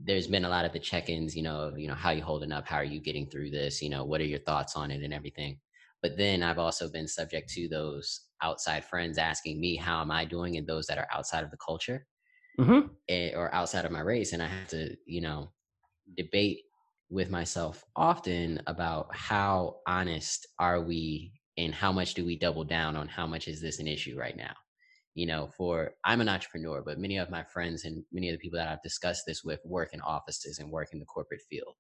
there's 0.03 0.27
been 0.27 0.45
a 0.45 0.50
lot 0.50 0.65
of 0.65 0.74
the 0.74 0.79
check-ins, 0.79 1.36
you 1.36 1.43
know, 1.43 1.74
you 1.75 1.88
know, 1.88 1.93
how 1.93 2.12
you 2.12 2.24
holding 2.24 2.51
up, 2.51 2.67
how 2.67 2.77
are 2.77 2.83
you 2.83 3.00
getting 3.01 3.29
through 3.29 3.51
this, 3.51 3.81
you 3.81 3.89
know, 3.89 4.05
what 4.05 4.21
are 4.21 4.25
your 4.25 4.39
thoughts 4.39 4.75
on 4.75 4.91
it 4.91 5.03
and 5.03 5.13
everything. 5.13 5.59
But 6.01 6.17
then 6.17 6.43
I've 6.43 6.59
also 6.59 6.89
been 6.89 7.07
subject 7.07 7.50
to 7.53 7.67
those 7.67 8.21
outside 8.41 8.86
friends 8.86 9.17
asking 9.17 9.59
me 9.59 9.75
how 9.75 10.01
am 10.01 10.12
I 10.12 10.25
doing 10.25 10.57
and 10.57 10.67
those 10.67 10.88
that 10.88 10.97
are 10.97 11.07
outside 11.12 11.43
of 11.43 11.51
the 11.51 11.57
culture 11.57 12.05
mm-hmm. 12.59 12.88
Eh, 13.09 13.31
or 13.36 13.53
outside 13.53 13.86
of 13.86 13.91
my 13.91 14.01
race. 14.01 14.33
And 14.33 14.43
I 14.43 14.47
have 14.47 14.67
to, 14.69 14.95
you 15.05 15.21
know, 15.21 15.51
debate 16.17 16.59
with 17.09 17.29
myself 17.29 17.83
often 17.95 18.62
about 18.67 19.15
how 19.15 19.77
honest 19.88 20.47
are 20.59 20.81
we 20.81 21.33
and 21.57 21.73
how 21.73 21.91
much 21.91 22.13
do 22.13 22.25
we 22.25 22.37
double 22.37 22.63
down 22.63 22.95
on 22.95 23.07
how 23.07 23.25
much 23.25 23.47
is 23.47 23.61
this 23.61 23.79
an 23.79 23.87
issue 23.87 24.17
right 24.17 24.37
now? 24.37 24.53
You 25.15 25.25
know 25.25 25.49
for 25.57 25.93
i'm 26.05 26.21
an 26.21 26.29
entrepreneur 26.29 26.83
but 26.85 26.99
many 26.99 27.17
of 27.17 27.31
my 27.31 27.43
friends 27.43 27.85
and 27.85 28.03
many 28.11 28.29
of 28.29 28.33
the 28.33 28.37
people 28.37 28.59
that 28.59 28.67
i've 28.67 28.83
discussed 28.83 29.23
this 29.25 29.43
with 29.43 29.59
work 29.65 29.89
in 29.93 30.01
offices 30.01 30.59
and 30.59 30.69
work 30.71 30.89
in 30.93 30.99
the 30.99 31.05
corporate 31.05 31.41
field. 31.49 31.73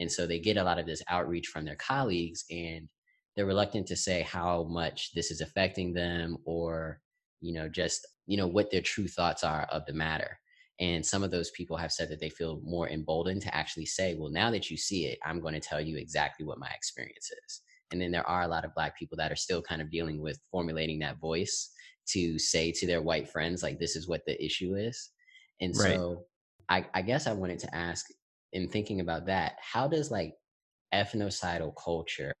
And 0.00 0.10
so 0.10 0.26
they 0.26 0.40
get 0.40 0.56
a 0.56 0.64
lot 0.64 0.80
of 0.80 0.86
this 0.86 1.02
outreach 1.08 1.46
from 1.46 1.64
their 1.64 1.76
colleagues 1.76 2.44
and 2.50 2.88
they're 3.36 3.46
reluctant 3.46 3.86
to 3.88 3.96
say 3.96 4.22
how 4.22 4.64
much 4.64 5.12
this 5.14 5.30
is 5.30 5.40
affecting 5.40 5.92
them 5.92 6.38
or 6.44 7.00
you 7.40 7.54
know 7.54 7.68
just 7.68 8.06
you 8.26 8.36
know 8.36 8.48
what 8.48 8.72
their 8.72 8.82
true 8.82 9.06
thoughts 9.06 9.44
are 9.44 9.68
of 9.70 9.86
the 9.86 9.92
matter. 9.92 10.40
And 10.80 11.04
some 11.04 11.22
of 11.22 11.30
those 11.30 11.50
people 11.50 11.76
have 11.76 11.92
said 11.92 12.08
that 12.08 12.20
they 12.20 12.30
feel 12.30 12.60
more 12.64 12.88
emboldened 12.88 13.42
to 13.42 13.54
actually 13.54 13.86
say 13.86 14.16
well 14.18 14.30
now 14.30 14.50
that 14.50 14.70
you 14.70 14.76
see 14.76 15.06
it 15.06 15.18
i'm 15.24 15.40
going 15.40 15.54
to 15.54 15.60
tell 15.60 15.80
you 15.80 15.96
exactly 15.96 16.44
what 16.44 16.58
my 16.58 16.70
experience 16.74 17.30
is 17.46 17.60
and 17.92 18.00
then 18.00 18.10
there 18.10 18.26
are 18.26 18.42
a 18.42 18.48
lot 18.48 18.64
of 18.64 18.74
black 18.74 18.98
people 18.98 19.16
that 19.16 19.32
are 19.32 19.36
still 19.36 19.62
kind 19.62 19.82
of 19.82 19.90
dealing 19.90 20.20
with 20.20 20.38
formulating 20.50 20.98
that 21.00 21.20
voice 21.20 21.70
to 22.08 22.38
say 22.38 22.72
to 22.72 22.86
their 22.86 23.02
white 23.02 23.28
friends 23.28 23.62
like 23.62 23.78
this 23.78 23.96
is 23.96 24.08
what 24.08 24.22
the 24.26 24.42
issue 24.44 24.74
is 24.74 25.10
and 25.60 25.74
right. 25.76 25.94
so 25.94 26.24
I, 26.68 26.86
I 26.94 27.02
guess 27.02 27.26
i 27.26 27.32
wanted 27.32 27.58
to 27.60 27.74
ask 27.74 28.06
in 28.52 28.68
thinking 28.68 29.00
about 29.00 29.26
that 29.26 29.54
how 29.60 29.88
does 29.88 30.10
like 30.10 30.34
ethnocidal 30.94 31.72
culture 31.82 32.32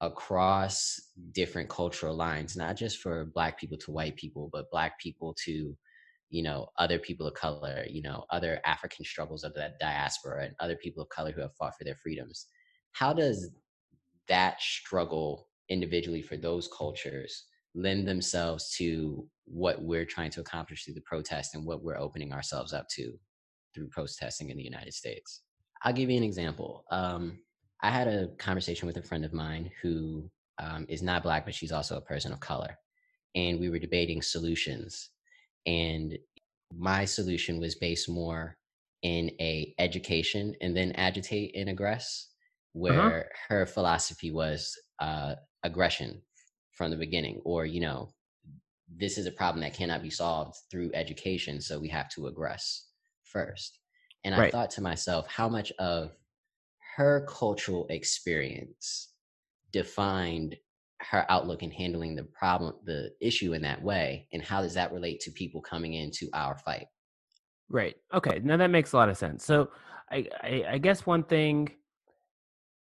across 0.00 1.00
different 1.32 1.68
cultural 1.68 2.14
lines 2.14 2.56
not 2.56 2.76
just 2.76 2.98
for 2.98 3.26
black 3.34 3.58
people 3.58 3.78
to 3.78 3.92
white 3.92 4.16
people 4.16 4.50
but 4.52 4.70
black 4.70 4.98
people 4.98 5.34
to 5.44 5.76
you 6.28 6.42
know 6.42 6.66
other 6.78 6.98
people 6.98 7.26
of 7.26 7.34
color 7.34 7.84
you 7.88 8.02
know 8.02 8.24
other 8.30 8.60
african 8.64 9.04
struggles 9.04 9.44
of 9.44 9.54
that 9.54 9.78
diaspora 9.78 10.44
and 10.44 10.54
other 10.60 10.76
people 10.76 11.02
of 11.02 11.08
color 11.10 11.30
who 11.30 11.40
have 11.40 11.54
fought 11.56 11.74
for 11.78 11.84
their 11.84 11.96
freedoms 12.02 12.46
how 12.92 13.12
does 13.12 13.50
that 14.32 14.62
struggle 14.62 15.46
individually 15.68 16.22
for 16.22 16.38
those 16.38 16.66
cultures 16.74 17.44
lend 17.74 18.08
themselves 18.08 18.74
to 18.78 19.28
what 19.44 19.82
we're 19.82 20.06
trying 20.06 20.30
to 20.30 20.40
accomplish 20.40 20.84
through 20.84 20.94
the 20.94 21.02
protest 21.02 21.54
and 21.54 21.66
what 21.66 21.84
we're 21.84 21.98
opening 21.98 22.32
ourselves 22.32 22.72
up 22.72 22.88
to 22.88 23.12
through 23.74 23.88
protesting 23.88 24.48
in 24.48 24.56
the 24.56 24.62
United 24.62 24.94
States. 24.94 25.42
I'll 25.82 25.92
give 25.92 26.08
you 26.08 26.16
an 26.16 26.22
example. 26.22 26.84
Um, 26.90 27.40
I 27.82 27.90
had 27.90 28.08
a 28.08 28.28
conversation 28.38 28.86
with 28.86 28.96
a 28.96 29.02
friend 29.02 29.22
of 29.26 29.34
mine 29.34 29.70
who 29.82 30.30
um, 30.58 30.86
is 30.88 31.02
not 31.02 31.22
black, 31.22 31.44
but 31.44 31.54
she's 31.54 31.72
also 31.72 31.98
a 31.98 32.08
person 32.12 32.32
of 32.32 32.40
color, 32.40 32.78
and 33.34 33.60
we 33.60 33.68
were 33.68 33.78
debating 33.78 34.22
solutions. 34.22 35.10
And 35.66 36.18
my 36.74 37.04
solution 37.04 37.60
was 37.60 37.74
based 37.74 38.08
more 38.08 38.56
in 39.02 39.30
a 39.40 39.74
education 39.78 40.54
and 40.62 40.74
then 40.74 40.92
agitate 40.92 41.54
and 41.54 41.68
aggress. 41.68 42.28
Where 42.72 43.00
uh-huh. 43.00 43.22
her 43.48 43.66
philosophy 43.66 44.30
was 44.30 44.76
uh, 44.98 45.34
aggression 45.62 46.22
from 46.72 46.90
the 46.90 46.96
beginning, 46.96 47.40
or 47.44 47.66
you 47.66 47.80
know, 47.80 48.08
this 48.88 49.18
is 49.18 49.26
a 49.26 49.32
problem 49.32 49.62
that 49.62 49.74
cannot 49.74 50.02
be 50.02 50.10
solved 50.10 50.56
through 50.70 50.90
education, 50.94 51.60
so 51.60 51.78
we 51.78 51.88
have 51.88 52.08
to 52.10 52.22
aggress 52.22 52.82
first. 53.24 53.78
And 54.24 54.36
right. 54.36 54.48
I 54.48 54.50
thought 54.50 54.70
to 54.72 54.80
myself, 54.80 55.26
how 55.26 55.48
much 55.48 55.72
of 55.78 56.12
her 56.96 57.26
cultural 57.28 57.86
experience 57.88 59.08
defined 59.72 60.56
her 61.00 61.26
outlook 61.28 61.62
in 61.62 61.70
handling 61.70 62.14
the 62.14 62.24
problem, 62.24 62.74
the 62.84 63.10
issue 63.20 63.54
in 63.54 63.62
that 63.62 63.82
way, 63.82 64.28
and 64.32 64.42
how 64.42 64.62
does 64.62 64.74
that 64.74 64.92
relate 64.92 65.20
to 65.20 65.30
people 65.30 65.60
coming 65.60 65.94
into 65.94 66.28
our 66.32 66.56
fight? 66.58 66.86
Right. 67.68 67.96
Okay. 68.14 68.40
Now 68.42 68.56
that 68.58 68.70
makes 68.70 68.92
a 68.92 68.96
lot 68.96 69.08
of 69.08 69.16
sense. 69.16 69.44
So, 69.44 69.70
I, 70.10 70.28
I, 70.42 70.64
I 70.72 70.78
guess 70.78 71.06
one 71.06 71.24
thing 71.24 71.70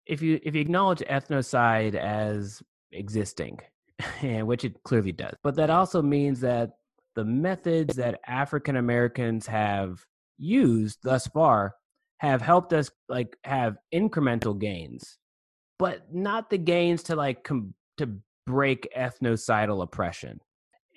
if 0.05 0.21
you 0.21 0.39
if 0.43 0.55
you 0.55 0.61
acknowledge 0.61 0.99
ethnocide 0.99 1.95
as 1.95 2.61
existing, 2.91 3.59
which 4.21 4.65
it 4.65 4.81
clearly 4.83 5.11
does, 5.11 5.35
but 5.43 5.55
that 5.55 5.69
mm-hmm. 5.69 5.79
also 5.79 6.01
means 6.01 6.39
that 6.41 6.71
the 7.15 7.25
methods 7.25 7.95
that 7.95 8.19
African 8.25 8.77
Americans 8.77 9.45
have 9.47 10.05
used 10.37 10.99
thus 11.03 11.27
far 11.27 11.75
have 12.19 12.41
helped 12.41 12.73
us 12.73 12.89
like 13.09 13.35
have 13.43 13.77
incremental 13.93 14.57
gains, 14.57 15.17
but 15.79 16.13
not 16.13 16.49
the 16.49 16.57
gains 16.57 17.03
to 17.03 17.15
like 17.15 17.43
com- 17.43 17.73
to 17.97 18.09
break 18.45 18.87
ethnocidal 18.97 19.83
oppression. 19.83 20.39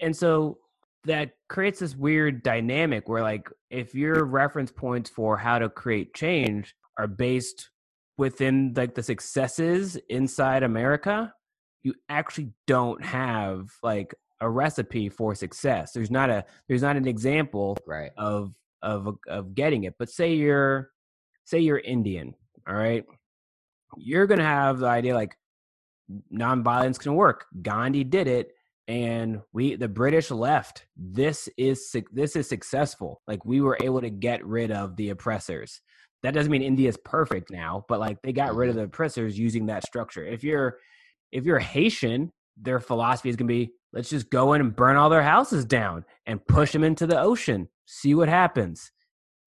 And 0.01 0.17
so 0.17 0.59
that 1.05 1.33
creates 1.49 1.81
this 1.81 1.95
weird 1.95 2.43
dynamic 2.43 3.09
where 3.09 3.23
like 3.23 3.49
if 3.71 3.95
your 3.95 4.25
reference 4.25 4.73
points 4.73 5.11
for 5.11 5.37
how 5.37 5.59
to 5.59 5.69
create 5.69 6.15
change 6.15 6.75
are 6.99 7.07
based 7.07 7.71
within 8.17 8.73
like 8.77 8.95
the 8.95 9.03
successes 9.03 9.97
inside 10.09 10.63
America, 10.63 11.33
you 11.83 11.95
actually 12.09 12.51
don't 12.67 13.05
have 13.05 13.71
like 13.83 14.15
a 14.41 14.49
recipe 14.49 15.09
for 15.09 15.35
success. 15.35 15.93
There's 15.93 16.11
not 16.11 16.31
a 16.31 16.45
there's 16.69 16.83
not 16.83 16.97
an 16.97 17.07
example 17.09 17.77
right. 17.87 18.11
of 18.17 18.55
of 18.83 19.17
of 19.29 19.55
getting 19.55 19.85
it. 19.85 19.95
But 19.99 20.11
say 20.11 20.35
you're 20.35 20.91
say 21.45 21.61
you're 21.61 21.79
Indian, 21.79 22.35
all 22.69 22.75
right? 22.75 23.05
You're 23.97 24.27
gonna 24.27 24.45
have 24.45 24.79
the 24.81 24.87
idea 24.87 25.15
like 25.15 25.37
nonviolence 26.33 26.99
can 26.99 27.15
work. 27.15 27.47
Gandhi 27.63 28.05
did 28.05 28.29
it. 28.29 28.53
and 28.87 29.41
we 29.55 29.77
the 29.77 29.89
british 29.89 30.31
left 30.31 30.85
this 30.95 31.49
is 31.57 31.91
this 32.13 32.37
is 32.37 32.47
successful 32.47 33.23
like 33.27 33.43
we 33.47 33.63
were 33.63 33.79
able 33.81 34.01
to 34.01 34.11
get 34.11 34.45
rid 34.45 34.71
of 34.71 34.95
the 34.97 35.09
oppressors 35.09 35.81
that 36.25 36.35
doesn't 36.35 36.51
mean 36.51 36.63
india's 36.63 36.97
perfect 36.97 37.51
now 37.51 37.85
but 37.89 38.01
like 38.01 38.21
they 38.23 38.33
got 38.33 38.55
rid 38.57 38.69
of 38.69 38.75
Mhm. 38.75 38.79
the 38.79 38.85
oppressors 38.85 39.39
using 39.39 39.67
that 39.67 39.85
structure 39.87 40.25
if 40.27 40.43
you're 40.43 40.79
if 41.31 41.45
you're 41.45 41.61
haitian 41.61 42.33
their 42.57 42.81
philosophy 42.81 43.29
is 43.29 43.37
going 43.37 43.47
to 43.47 43.55
be 43.55 43.73
let's 43.93 44.11
just 44.11 44.31
go 44.31 44.55
in 44.55 44.61
and 44.61 44.75
burn 44.75 44.97
all 44.97 45.09
their 45.11 45.23
houses 45.23 45.65
down 45.65 46.05
and 46.27 46.45
push 46.47 46.73
them 46.73 46.83
into 46.83 47.07
the 47.07 47.21
ocean 47.21 47.69
see 47.87 48.15
what 48.15 48.29
happens 48.29 48.91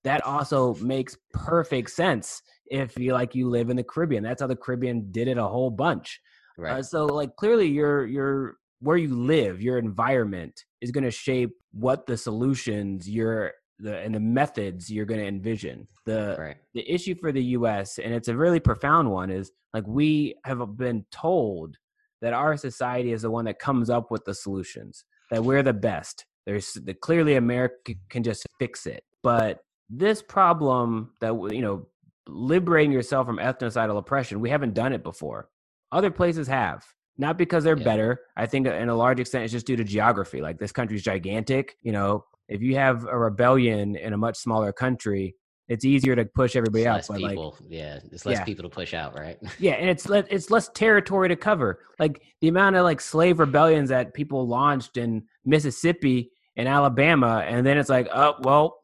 that 0.05 0.23
also 0.25 0.73
makes 0.75 1.17
perfect 1.33 1.89
sense 1.89 2.41
if 2.67 2.97
you 2.97 3.11
like 3.13 3.35
you 3.35 3.49
live 3.49 3.69
in 3.69 3.75
the 3.75 3.83
caribbean 3.83 4.23
that's 4.23 4.41
how 4.41 4.47
the 4.47 4.55
caribbean 4.55 5.11
did 5.11 5.27
it 5.27 5.37
a 5.37 5.43
whole 5.47 5.69
bunch 5.71 6.21
Right. 6.57 6.79
uh, 6.79 6.81
so 6.83 7.05
like 7.05 7.35
clearly 7.35 7.67
your 7.67 8.05
your 8.07 8.55
where 8.79 8.97
you 8.97 9.15
live, 9.15 9.61
your 9.61 9.77
environment 9.79 10.63
is 10.81 10.91
going 10.91 11.03
to 11.03 11.11
shape 11.11 11.51
what 11.71 12.05
the 12.05 12.17
solutions 12.17 13.09
you're 13.09 13.51
the 13.79 13.97
and 13.99 14.13
the 14.13 14.19
methods 14.19 14.89
you're 14.89 15.05
going 15.05 15.19
to 15.19 15.27
envision. 15.27 15.87
The 16.05 16.35
right. 16.39 16.55
the 16.73 16.89
issue 16.91 17.15
for 17.15 17.31
the 17.31 17.43
US 17.43 17.99
and 17.99 18.13
it's 18.13 18.27
a 18.27 18.35
really 18.35 18.59
profound 18.59 19.11
one 19.11 19.29
is 19.29 19.51
like 19.73 19.85
we 19.87 20.35
have 20.45 20.77
been 20.77 21.05
told 21.11 21.77
that 22.21 22.33
our 22.33 22.57
society 22.57 23.11
is 23.11 23.21
the 23.21 23.29
one 23.31 23.45
that 23.45 23.59
comes 23.59 23.89
up 23.89 24.09
with 24.09 24.25
the 24.25 24.33
solutions 24.33 25.03
that 25.29 25.43
we're 25.43 25.63
the 25.63 25.73
best. 25.73 26.25
There's 26.45 26.73
the, 26.73 26.93
clearly 26.93 27.35
america 27.35 27.93
can 28.09 28.23
just 28.23 28.45
fix 28.59 28.85
it. 28.87 29.03
But 29.21 29.59
this 29.89 30.21
problem 30.21 31.11
that 31.21 31.33
you 31.51 31.61
know 31.61 31.87
liberating 32.27 32.91
yourself 32.91 33.25
from 33.25 33.37
ethnocidal 33.37 33.97
oppression 33.97 34.39
we 34.39 34.49
haven't 34.49 34.73
done 34.73 34.93
it 34.93 35.03
before. 35.03 35.49
Other 35.91 36.11
places 36.11 36.47
have. 36.47 36.83
Not 37.19 37.37
because 37.37 37.63
they're 37.63 37.77
Yeah. 37.77 37.83
better. 37.83 38.19
I 38.35 38.45
think 38.45 38.67
in 38.67 38.89
a 38.89 38.95
large 38.95 39.19
extent 39.19 39.43
it's 39.43 39.53
just 39.53 39.65
due 39.65 39.75
to 39.75 39.83
geography. 39.83 40.41
Like 40.41 40.57
this 40.57 40.71
country's 40.71 41.03
gigantic 41.03 41.77
you 41.83 41.91
know 41.91 42.23
if 42.49 42.61
you 42.61 42.75
have 42.75 43.05
a 43.05 43.17
rebellion 43.17 43.95
in 43.95 44.13
a 44.13 44.17
much 44.17 44.37
smaller 44.37 44.71
country 44.73 45.35
it's 45.69 45.83
easier 45.83 46.15
to 46.15 46.23
push 46.23 46.55
everybody 46.55 46.83
It's 46.83 46.87
out 46.87 46.95
less 46.95 47.07
but 47.09 47.19
like 47.21 47.31
people. 47.31 47.57
yeah, 47.67 47.99
it's 48.13 48.25
less 48.25 48.37
Yeah. 48.37 48.43
people 48.45 48.63
to 48.63 48.69
push 48.69 48.93
out, 48.93 49.17
right? 49.19 49.37
yeah, 49.59 49.73
and 49.73 49.89
it's 49.89 50.07
le- 50.07 50.23
it's 50.29 50.49
less 50.49 50.69
territory 50.69 51.27
to 51.27 51.35
cover. 51.35 51.81
Like 51.99 52.21
the 52.39 52.47
amount 52.47 52.77
of 52.77 52.85
like 52.85 53.01
slave 53.01 53.37
rebellions 53.39 53.89
that 53.89 54.13
people 54.13 54.47
launched 54.47 54.95
in 54.95 55.23
Mississippi 55.43 56.31
and 56.55 56.69
Alabama, 56.69 57.43
and 57.45 57.65
then 57.65 57.77
it's 57.77 57.89
like, 57.89 58.07
oh 58.13 58.35
well, 58.43 58.77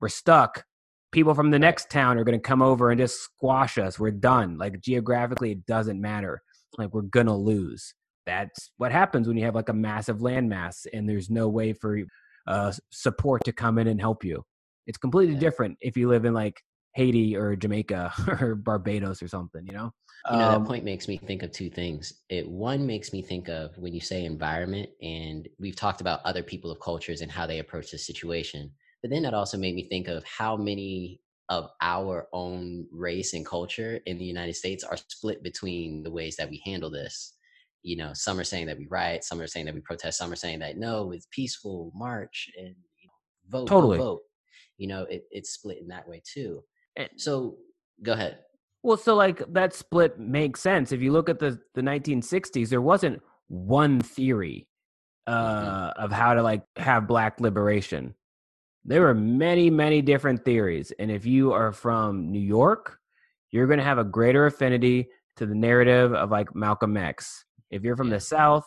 we're 0.00 0.08
stuck. 0.08 0.64
People 1.12 1.32
from 1.32 1.52
the 1.52 1.60
next 1.60 1.90
town 1.90 2.18
are 2.18 2.24
going 2.24 2.36
to 2.38 2.42
come 2.42 2.60
over 2.60 2.90
and 2.90 2.98
just 3.00 3.20
squash 3.22 3.78
us. 3.78 3.96
We're 3.96 4.10
done. 4.10 4.58
Like 4.58 4.80
geographically, 4.80 5.52
it 5.52 5.64
doesn't 5.66 6.00
matter. 6.00 6.42
Like 6.76 6.92
we're 6.92 7.02
gonna 7.02 7.36
lose. 7.36 7.94
That's 8.26 8.72
what 8.78 8.90
happens 8.90 9.28
when 9.28 9.36
you 9.36 9.44
have 9.44 9.54
like 9.54 9.68
a 9.68 9.72
massive 9.72 10.18
landmass 10.18 10.86
and 10.92 11.08
there's 11.08 11.30
no 11.30 11.48
way 11.48 11.72
for 11.72 12.00
uh, 12.46 12.72
support 12.90 13.44
to 13.44 13.52
come 13.52 13.78
in 13.78 13.88
and 13.88 14.00
help 14.00 14.24
you. 14.24 14.44
It's 14.86 14.98
completely 14.98 15.34
Yeah. 15.34 15.40
different 15.40 15.78
if 15.80 15.96
you 15.96 16.08
live 16.08 16.24
in 16.24 16.34
like 16.34 16.60
Haiti 16.94 17.36
or 17.36 17.56
Jamaica 17.56 18.12
or 18.40 18.54
Barbados 18.54 19.22
or 19.22 19.28
something. 19.28 19.66
You 19.66 19.72
know. 19.72 19.92
You 20.30 20.38
know, 20.38 20.48
Um, 20.48 20.62
that 20.62 20.66
point 20.66 20.84
makes 20.84 21.06
me 21.06 21.18
think 21.18 21.42
of 21.42 21.52
two 21.52 21.70
things. 21.70 22.12
It 22.28 22.48
one 22.48 22.86
makes 22.86 23.12
me 23.12 23.22
think 23.22 23.48
of 23.48 23.76
when 23.78 23.94
you 23.94 24.00
say 24.00 24.24
environment, 24.24 24.90
and 25.00 25.48
we've 25.58 25.76
talked 25.76 26.00
about 26.00 26.20
other 26.24 26.42
people 26.42 26.70
of 26.70 26.80
cultures 26.80 27.20
and 27.20 27.30
how 27.30 27.46
they 27.46 27.60
approach 27.60 27.90
the 27.90 27.98
situation. 27.98 28.72
But 29.02 29.10
then 29.10 29.22
that 29.22 29.34
also 29.34 29.56
made 29.56 29.74
me 29.74 29.88
think 29.88 30.08
of 30.08 30.24
how 30.24 30.56
many 30.56 31.20
of 31.48 31.70
our 31.80 32.26
own 32.32 32.86
race 32.90 33.34
and 33.34 33.46
culture 33.46 34.00
in 34.06 34.18
the 34.18 34.24
United 34.24 34.54
States 34.54 34.82
are 34.82 34.96
split 34.96 35.44
between 35.44 36.02
the 36.02 36.10
ways 36.10 36.34
that 36.36 36.50
we 36.50 36.60
handle 36.64 36.90
this. 36.90 37.34
You 37.86 37.96
know, 37.96 38.10
some 38.14 38.36
are 38.40 38.44
saying 38.44 38.66
that 38.66 38.78
we 38.78 38.88
riot, 38.90 39.22
some 39.22 39.40
are 39.40 39.46
saying 39.46 39.66
that 39.66 39.74
we 39.76 39.80
protest, 39.80 40.18
some 40.18 40.32
are 40.32 40.36
saying 40.36 40.58
that 40.58 40.76
no, 40.76 41.12
it's 41.12 41.28
peaceful 41.30 41.92
march 41.94 42.50
and 42.58 42.74
you 43.00 43.06
know, 43.06 43.58
vote, 43.58 43.68
Totally. 43.68 43.98
vote, 43.98 44.04
vote. 44.04 44.20
You 44.76 44.88
know, 44.88 45.02
it, 45.04 45.22
it's 45.30 45.50
split 45.50 45.78
in 45.80 45.86
that 45.88 46.08
way 46.08 46.20
too. 46.34 46.64
And- 46.96 47.08
So 47.16 47.58
go 48.02 48.12
ahead. 48.14 48.38
Well, 48.82 48.96
so 48.96 49.14
like 49.14 49.40
that 49.52 49.72
split 49.72 50.18
makes 50.18 50.60
sense. 50.60 50.90
If 50.90 51.00
you 51.00 51.12
look 51.12 51.28
at 51.28 51.38
the 51.38 51.60
the 51.74 51.80
1960s, 51.80 52.68
there 52.70 52.80
wasn't 52.80 53.22
one 53.46 54.00
theory 54.00 54.66
uh, 55.28 55.92
of 55.96 56.10
how 56.10 56.34
to 56.34 56.42
like 56.42 56.62
have 56.76 57.06
black 57.06 57.40
liberation. 57.40 58.14
There 58.84 59.02
were 59.02 59.14
many, 59.14 59.70
many 59.70 60.02
different 60.02 60.44
theories, 60.44 60.92
and 60.98 61.10
if 61.10 61.24
you 61.24 61.52
are 61.52 61.72
from 61.72 62.32
New 62.32 62.40
York, 62.40 62.98
you're 63.52 63.66
going 63.68 63.78
to 63.78 63.84
have 63.84 63.98
a 63.98 64.04
greater 64.04 64.46
affinity 64.46 65.08
to 65.36 65.46
the 65.46 65.54
narrative 65.54 66.14
of 66.14 66.30
like 66.30 66.54
Malcolm 66.54 66.96
X. 66.96 67.44
If 67.70 67.82
you're 67.82 67.96
from 67.96 68.10
the 68.10 68.20
South, 68.20 68.64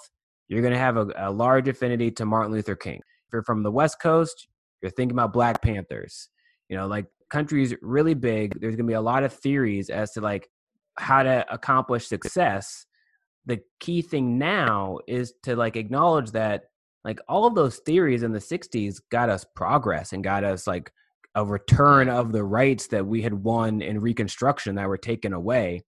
you're 0.47 0.61
going 0.61 0.73
to 0.73 0.79
have 0.79 0.97
a, 0.97 1.07
a 1.17 1.31
large 1.31 1.67
affinity 1.67 2.11
to 2.11 2.25
Martin 2.25 2.51
Luther 2.51 2.75
King. 2.75 2.97
If 2.97 3.33
you're 3.33 3.43
from 3.43 3.63
the 3.63 3.71
West 3.71 4.01
Coast, 4.01 4.47
you're 4.81 4.91
thinking 4.91 5.15
about 5.15 5.33
Black 5.33 5.61
Panthers. 5.61 6.29
You 6.69 6.77
know, 6.77 6.87
like 6.87 7.05
countries 7.29 7.73
really 7.81 8.13
big, 8.13 8.59
there's 8.59 8.75
going 8.75 8.85
to 8.85 8.91
be 8.91 8.93
a 8.93 9.01
lot 9.01 9.23
of 9.23 9.33
theories 9.33 9.89
as 9.89 10.11
to 10.13 10.21
like 10.21 10.49
how 10.97 11.23
to 11.23 11.45
accomplish 11.51 12.07
success. 12.07 12.85
The 13.45 13.59
key 13.79 14.01
thing 14.01 14.37
now 14.37 14.99
is 15.07 15.33
to 15.43 15.55
like 15.55 15.75
acknowledge 15.75 16.31
that 16.31 16.63
like 17.03 17.19
all 17.27 17.45
of 17.45 17.55
those 17.55 17.77
theories 17.77 18.23
in 18.23 18.31
the 18.31 18.39
60s 18.39 18.99
got 19.09 19.29
us 19.29 19.45
progress 19.55 20.13
and 20.13 20.23
got 20.23 20.43
us 20.43 20.67
like 20.67 20.91
a 21.35 21.45
return 21.45 22.09
of 22.09 22.31
the 22.31 22.43
rights 22.43 22.87
that 22.87 23.05
we 23.05 23.21
had 23.21 23.33
won 23.33 23.81
in 23.81 23.99
reconstruction 23.99 24.75
that 24.75 24.89
were 24.89 24.97
taken 24.97 25.31
away 25.31 25.83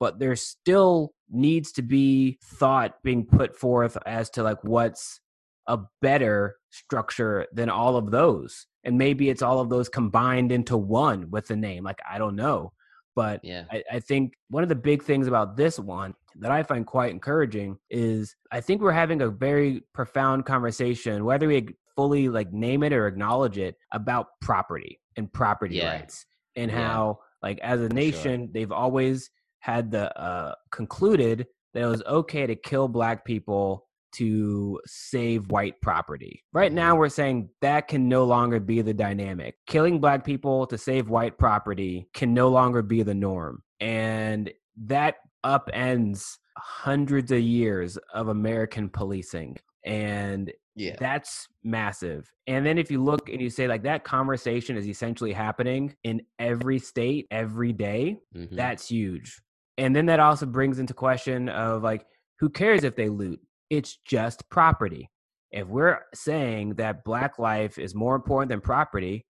but 0.00 0.18
there's 0.18 0.42
still 0.42 1.12
needs 1.30 1.72
to 1.72 1.82
be 1.82 2.38
thought 2.42 2.94
being 3.02 3.24
put 3.24 3.56
forth 3.56 3.96
as 4.06 4.30
to 4.30 4.42
like 4.42 4.62
what's 4.64 5.20
a 5.66 5.78
better 6.02 6.56
structure 6.70 7.46
than 7.52 7.68
all 7.68 7.96
of 7.96 8.10
those 8.10 8.66
and 8.84 8.96
maybe 8.98 9.28
it's 9.28 9.42
all 9.42 9.60
of 9.60 9.68
those 9.68 9.88
combined 9.88 10.50
into 10.50 10.76
one 10.76 11.30
with 11.30 11.46
the 11.46 11.56
name 11.56 11.84
like 11.84 11.98
i 12.10 12.18
don't 12.18 12.36
know 12.36 12.72
but 13.16 13.40
Yeah. 13.44 13.64
I, 13.70 13.82
I 13.92 14.00
think 14.00 14.34
one 14.50 14.62
of 14.62 14.68
the 14.68 14.74
big 14.74 15.02
things 15.02 15.26
about 15.26 15.56
this 15.56 15.78
one 15.80 16.14
that 16.36 16.52
I 16.52 16.62
find 16.62 16.86
quite 16.86 17.10
encouraging 17.10 17.76
is 17.90 18.36
I 18.52 18.60
think 18.60 18.80
we're 18.80 18.92
having 18.92 19.20
a 19.20 19.28
very 19.28 19.82
profound 19.92 20.46
conversation, 20.46 21.24
whether 21.24 21.48
we 21.48 21.70
fully 21.96 22.28
like 22.28 22.52
name 22.52 22.84
it 22.84 22.92
or 22.92 23.08
acknowledge 23.08 23.58
it, 23.58 23.74
about 23.92 24.26
property 24.40 25.00
and 25.16 25.30
property 25.32 25.76
Yeah. 25.76 25.88
rights 25.88 26.24
and 26.54 26.70
Yeah. 26.70 26.78
how 26.86 27.18
like 27.42 27.58
as 27.58 27.80
a 27.80 27.88
nation 27.88 28.48
they've 28.54 28.70
always 28.72 29.28
had 29.60 29.90
the 29.90 30.16
uh 30.20 30.54
concluded 30.70 31.46
that 31.74 31.82
it 31.82 31.86
was 31.86 32.02
okay 32.04 32.46
to 32.46 32.56
kill 32.56 32.88
black 32.88 33.24
people 33.24 33.86
to 34.12 34.80
save 34.86 35.50
white 35.52 35.80
property. 35.80 36.42
Right 36.52 36.72
now, 36.72 36.96
we're 36.96 37.08
saying 37.08 37.50
that 37.60 37.86
can 37.86 38.08
no 38.08 38.24
longer 38.24 38.58
be 38.58 38.82
the 38.82 38.92
dynamic. 38.94 39.54
Killing 39.68 40.00
black 40.00 40.24
people 40.24 40.66
to 40.66 40.76
save 40.76 41.08
white 41.08 41.38
property 41.38 42.08
can 42.12 42.34
no 42.34 42.48
longer 42.48 42.82
be 42.82 43.04
the 43.04 43.14
norm. 43.14 43.62
And 43.78 44.50
that 44.86 45.16
upends 45.46 46.38
hundreds 46.56 47.30
of 47.30 47.38
years 47.40 47.98
of 48.12 48.28
American 48.28 48.88
policing. 48.88 49.56
And 49.84 50.52
Yeah. 50.74 50.96
that's 50.98 51.46
massive. 51.62 52.30
And 52.46 52.66
then 52.66 52.78
if 52.78 52.90
you 52.90 53.02
look 53.02 53.28
and 53.28 53.40
you 53.40 53.48
say, 53.50 53.68
like, 53.68 53.82
that 53.84 54.02
conversation 54.04 54.76
is 54.76 54.88
essentially 54.88 55.32
happening 55.32 55.94
in 56.04 56.22
every 56.38 56.78
state 56.78 57.26
every 57.30 57.72
day, 57.72 58.18
Mhm. 58.36 58.56
that's 58.56 58.88
huge. 58.88 59.40
And 59.80 59.96
then 59.96 60.06
that 60.06 60.20
also 60.20 60.44
brings 60.44 60.78
into 60.78 60.92
question 60.92 61.48
of 61.48 61.82
like, 61.82 62.04
who 62.38 62.50
cares 62.50 62.84
if 62.84 62.96
they 62.96 63.08
loot? 63.08 63.40
It's 63.70 63.96
just 64.04 64.48
property. 64.50 65.08
If 65.52 65.66
we're 65.68 66.00
saying 66.14 66.74
that 66.74 67.02
black 67.02 67.38
life 67.38 67.78
is 67.78 67.94
more 67.94 68.14
important 68.14 68.50
than 68.50 68.60
property, 68.60 69.24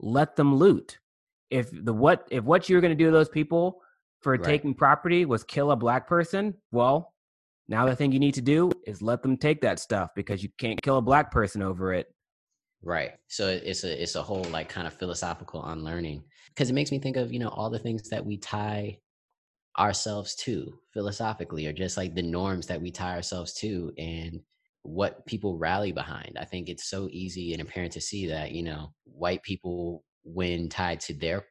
let 0.00 0.34
them 0.34 0.56
loot. 0.56 0.98
If 1.50 1.70
the 1.72 1.94
what 1.94 2.26
if 2.30 2.42
what 2.42 2.68
you're 2.68 2.80
going 2.80 2.96
to 2.96 2.96
do 2.96 3.06
to 3.06 3.12
those 3.12 3.28
people 3.28 3.80
for 4.22 4.32
Right. 4.32 4.42
taking 4.42 4.74
property 4.74 5.24
was 5.24 5.44
kill 5.44 5.70
a 5.70 5.76
black 5.76 6.08
person, 6.08 6.54
well, 6.72 7.14
now 7.68 7.86
the 7.86 7.94
thing 7.94 8.10
you 8.10 8.18
need 8.18 8.34
to 8.34 8.42
do 8.42 8.72
is 8.86 9.02
let 9.02 9.22
them 9.22 9.36
take 9.36 9.60
that 9.60 9.78
stuff 9.78 10.10
because 10.16 10.42
you 10.42 10.48
can't 10.58 10.82
kill 10.82 10.98
a 10.98 11.02
black 11.02 11.30
person 11.30 11.62
over 11.62 11.94
it. 11.94 12.08
Right. 12.82 13.12
So 13.28 13.48
it's 13.48 13.84
a 13.84 14.02
it's 14.02 14.16
a 14.16 14.22
whole 14.22 14.44
like 14.44 14.68
kind 14.68 14.88
of 14.88 14.94
philosophical 14.94 15.64
unlearning 15.64 16.24
because 16.48 16.70
it 16.70 16.72
makes 16.72 16.90
me 16.90 16.98
think 16.98 17.16
of 17.16 17.32
you 17.32 17.38
know 17.38 17.50
all 17.50 17.70
the 17.70 17.78
things 17.78 18.08
that 18.08 18.26
we 18.26 18.36
tie 18.38 18.98
ourselves 19.78 20.34
to 20.36 20.78
philosophically 20.92 21.66
or 21.66 21.72
just 21.72 21.96
like 21.96 22.14
the 22.14 22.22
norms 22.22 22.66
that 22.66 22.80
we 22.82 22.90
tie 22.90 23.14
ourselves 23.14 23.54
to 23.54 23.92
and 23.98 24.40
what 24.82 25.24
people 25.26 25.58
rally 25.58 25.92
behind. 25.92 26.36
I 26.38 26.44
think 26.44 26.68
it's 26.68 26.88
so 26.90 27.08
easy 27.10 27.52
and 27.52 27.62
apparent 27.62 27.92
to 27.92 28.00
see 28.00 28.26
that 28.28 28.52
you 28.52 28.62
know 28.62 28.92
white 29.04 29.42
people 29.42 30.04
when 30.24 30.68
tied 30.68 31.00
to 31.00 31.14
their 31.14 31.44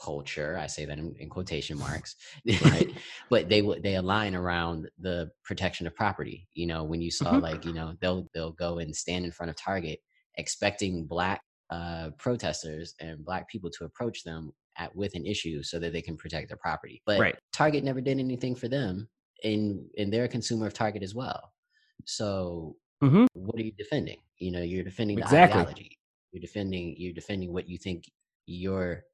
culture 0.00 0.58
i 0.60 0.66
say 0.66 0.84
that 0.84 0.98
in, 0.98 1.14
in 1.18 1.30
quotation 1.30 1.78
marks 1.78 2.14
Right. 2.62 2.90
but 3.30 3.48
they 3.48 3.62
they 3.82 3.94
align 3.94 4.34
around 4.34 4.88
the 4.98 5.30
protection 5.44 5.86
of 5.86 5.94
property 5.94 6.46
you 6.52 6.66
know 6.66 6.84
when 6.84 7.00
you 7.00 7.10
saw 7.10 7.34
Mhm. 7.36 7.42
like 7.42 7.64
you 7.64 7.72
know 7.72 7.94
they'll 8.00 8.28
they'll 8.34 8.52
go 8.52 8.78
and 8.78 8.94
stand 8.94 9.24
in 9.24 9.32
front 9.32 9.48
of 9.50 9.56
target 9.56 10.00
expecting 10.36 11.06
black 11.06 11.40
uh, 11.70 12.10
protesters 12.18 12.94
and 13.00 13.24
black 13.24 13.48
people 13.48 13.70
to 13.70 13.84
approach 13.84 14.24
them 14.24 14.52
at 14.78 14.94
with 14.96 15.14
an 15.14 15.26
issue 15.26 15.62
so 15.62 15.78
that 15.80 15.92
they 15.92 16.02
can 16.02 16.16
protect 16.16 16.48
their 16.48 16.56
property. 16.58 17.02
But 17.06 17.24
Right. 17.24 17.38
Target 17.52 17.84
never 17.84 18.00
did 18.00 18.18
anything 18.18 18.54
for 18.56 18.68
them, 18.68 19.08
and 19.44 19.88
and 19.98 20.12
they're 20.12 20.24
a 20.24 20.28
consumer 20.28 20.66
of 20.66 20.74
Target 20.74 21.02
as 21.02 21.14
well. 21.14 21.52
So 22.06 22.76
Mhm. 23.02 23.28
what 23.34 23.56
are 23.60 23.64
you 23.64 23.72
defending? 23.72 24.20
You 24.38 24.52
know, 24.52 24.62
you're 24.62 24.84
defending 24.84 25.20
the 25.20 25.28
Exactly. 25.28 25.28
ideology. 25.28 25.98
You're 26.32 26.40
defending 26.42 26.96
you're 26.98 27.14
defending 27.14 27.52
what 27.52 27.68
you 27.68 27.78
think 27.78 28.04
you're 28.46 29.04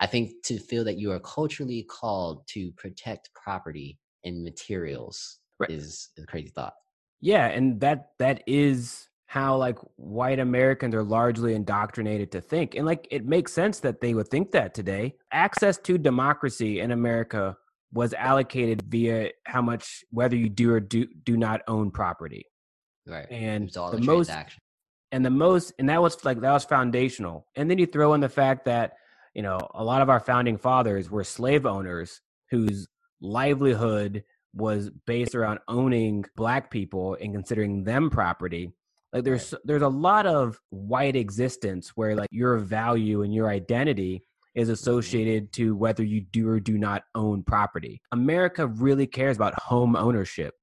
I 0.00 0.06
think 0.08 0.42
to 0.46 0.58
feel 0.58 0.84
that 0.84 0.98
you 0.98 1.12
are 1.12 1.20
culturally 1.20 1.84
called 1.84 2.46
to 2.48 2.72
protect 2.72 3.32
property 3.34 4.00
and 4.24 4.44
materials 4.44 5.40
Right. 5.58 5.68
is 5.68 6.10
is 6.16 6.24
a 6.24 6.26
crazy 6.26 6.50
thought. 6.50 6.74
Yeah, 7.20 7.46
and 7.48 7.80
that 7.80 8.12
that 8.18 8.42
is 8.46 9.08
how 9.32 9.56
like 9.56 9.78
white 9.96 10.38
Americans 10.38 10.94
are 10.94 11.02
largely 11.02 11.54
indoctrinated 11.54 12.30
to 12.30 12.38
think. 12.38 12.74
And 12.74 12.84
like 12.84 13.08
it 13.10 13.24
makes 13.24 13.50
sense 13.50 13.80
that 13.80 14.02
they 14.02 14.12
would 14.12 14.28
think 14.28 14.50
that 14.50 14.74
today. 14.74 15.14
Access 15.32 15.78
to 15.84 15.96
democracy 15.96 16.80
in 16.80 16.90
America 16.90 17.56
was 17.94 18.12
allocated 18.12 18.82
via 18.82 19.30
how 19.46 19.62
much 19.62 20.04
whether 20.10 20.36
you 20.36 20.50
do 20.50 20.70
or 20.70 20.80
do 20.80 21.06
do 21.24 21.38
not 21.38 21.62
own 21.66 21.90
property. 21.90 22.44
Right. 23.06 23.26
And 23.30 23.70
the 23.70 23.82
a 23.82 24.00
most 24.02 24.30
and 25.12 25.24
the 25.24 25.30
most 25.30 25.72
and 25.78 25.88
that 25.88 26.02
was 26.02 26.22
like 26.26 26.38
that 26.42 26.52
was 26.52 26.64
foundational 26.64 27.46
and 27.56 27.70
then 27.70 27.78
you 27.78 27.86
throw 27.86 28.12
in 28.12 28.20
the 28.20 28.28
fact 28.28 28.66
that 28.66 28.92
you 29.32 29.40
know 29.40 29.58
a 29.72 29.82
lot 29.82 30.02
of 30.02 30.10
our 30.10 30.20
founding 30.20 30.58
fathers 30.58 31.10
were 31.10 31.24
slave 31.24 31.64
owners 31.64 32.20
whose 32.50 32.86
livelihood 33.22 34.24
was 34.52 34.90
based 35.06 35.34
around 35.34 35.58
owning 35.68 36.22
black 36.36 36.70
people 36.70 37.16
and 37.18 37.32
considering 37.32 37.84
them 37.84 38.10
property 38.10 38.74
like 39.12 39.24
there's 39.24 39.54
there's 39.64 39.82
a 39.82 39.88
lot 39.88 40.26
of 40.26 40.58
white 40.70 41.16
existence 41.16 41.90
where 41.94 42.16
like 42.16 42.28
your 42.30 42.58
value 42.58 43.22
and 43.22 43.34
your 43.34 43.48
identity 43.48 44.22
is 44.54 44.68
mm-hmm. 44.68 44.74
associated 44.74 45.52
to 45.52 45.74
whether 45.76 46.02
you 46.02 46.20
do 46.20 46.48
or 46.48 46.60
do 46.60 46.78
not 46.78 47.04
own 47.14 47.42
property. 47.42 48.00
America 48.12 48.66
really 48.66 49.06
cares 49.06 49.36
about 49.36 49.54
home 49.60 49.96
ownership. 49.96 50.54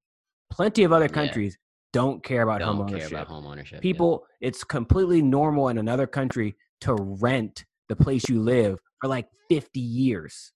Plenty 0.52 0.84
of 0.84 0.92
other 0.92 1.06
Yeah. 1.06 1.12
countries 1.12 1.58
don't 1.92 2.24
care 2.24 2.44
about 2.44 2.62
home 2.62 2.78
Don't 2.78 2.88
care 2.88 2.98
ownership. 2.98 3.12
about 3.12 3.28
home 3.28 3.46
ownership. 3.48 3.78
yeah. 3.78 3.82
people 3.82 4.26
it's 4.42 4.64
completely 4.64 5.22
normal 5.22 5.70
in 5.70 5.78
another 5.78 6.06
country 6.06 6.56
to 6.82 6.94
rent 6.96 7.66
the 7.88 7.96
place 7.96 8.30
you 8.30 8.42
live 8.42 8.78
for 9.02 9.08
like 9.08 9.28
50 9.50 9.80
years. 9.80 10.52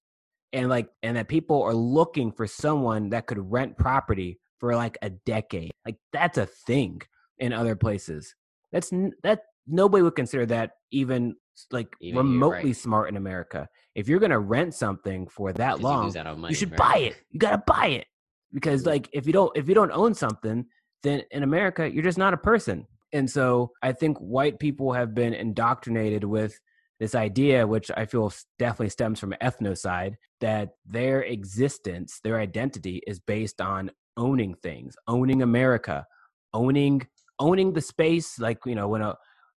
And 0.52 0.70
like 0.70 0.90
and 1.02 1.18
that 1.18 1.28
people 1.28 1.64
are 1.64 1.74
looking 1.74 2.32
for 2.32 2.46
someone 2.46 3.10
that 3.10 3.26
could 3.26 3.52
rent 3.52 3.78
property 3.78 4.40
for 4.60 4.76
like 4.76 4.98
a 5.02 5.10
decade. 5.10 5.72
Like 5.86 5.98
that's 6.12 6.38
a 6.38 6.46
thing 6.46 7.02
in 7.40 7.54
other 7.54 7.76
places 7.76 8.36
that's 8.72 8.92
that 9.24 9.42
nobody 9.68 10.02
would 10.02 10.16
consider 10.16 10.46
that 10.46 10.72
even 10.92 11.36
like 11.72 11.88
Even 12.02 12.18
remotely 12.18 12.70
right. 12.70 12.76
smart 12.76 13.10
in 13.10 13.18
america 13.18 13.68
if 13.96 14.08
you're 14.08 14.20
going 14.20 14.32
to 14.32 14.40
rent 14.40 14.74
something 14.74 15.28
for 15.28 15.54
that 15.54 15.80
long 15.82 16.16
out 16.18 16.40
money, 16.40 16.52
you 16.52 16.56
should 16.56 16.72
right? 16.72 16.78
buy 16.78 16.98
it 16.98 17.16
you 17.30 17.40
got 17.40 17.52
to 17.52 17.64
buy 17.68 17.88
it 17.88 18.08
because 18.54 18.84
Yeah. 18.86 18.92
like 18.94 19.10
if 19.14 19.26
you 19.28 19.34
don't 19.34 19.56
if 19.56 19.68
you 19.68 19.76
don't 19.76 19.92
own 19.92 20.14
something 20.14 20.66
then 21.04 21.22
in 21.32 21.44
america 21.44 21.92
you're 21.92 22.04
just 22.04 22.18
not 22.18 22.34
a 22.34 22.38
person 22.38 22.86
and 23.14 23.30
so 23.30 23.72
i 23.82 23.92
think 23.92 24.18
white 24.18 24.60
people 24.60 24.92
have 24.94 25.14
been 25.14 25.34
indoctrinated 25.34 26.24
with 26.24 26.60
this 27.00 27.16
idea 27.16 27.66
which 27.66 27.92
i 27.98 28.06
feel 28.06 28.32
definitely 28.60 28.90
stems 28.90 29.20
from 29.20 29.34
ethnocide 29.42 30.16
that 30.42 30.70
their 30.86 31.22
existence 31.24 32.20
their 32.24 32.40
identity 32.40 33.02
is 33.08 33.20
based 33.20 33.62
on 33.62 33.92
owning 34.18 34.56
things 34.64 34.96
owning 35.08 35.42
america 35.42 36.06
owning 36.54 37.02
owning 37.48 37.70
the 37.74 37.82
space 37.94 38.40
like 38.40 38.60
you 38.66 38.76
know 38.80 38.88
when 38.94 39.02
a 39.02 39.12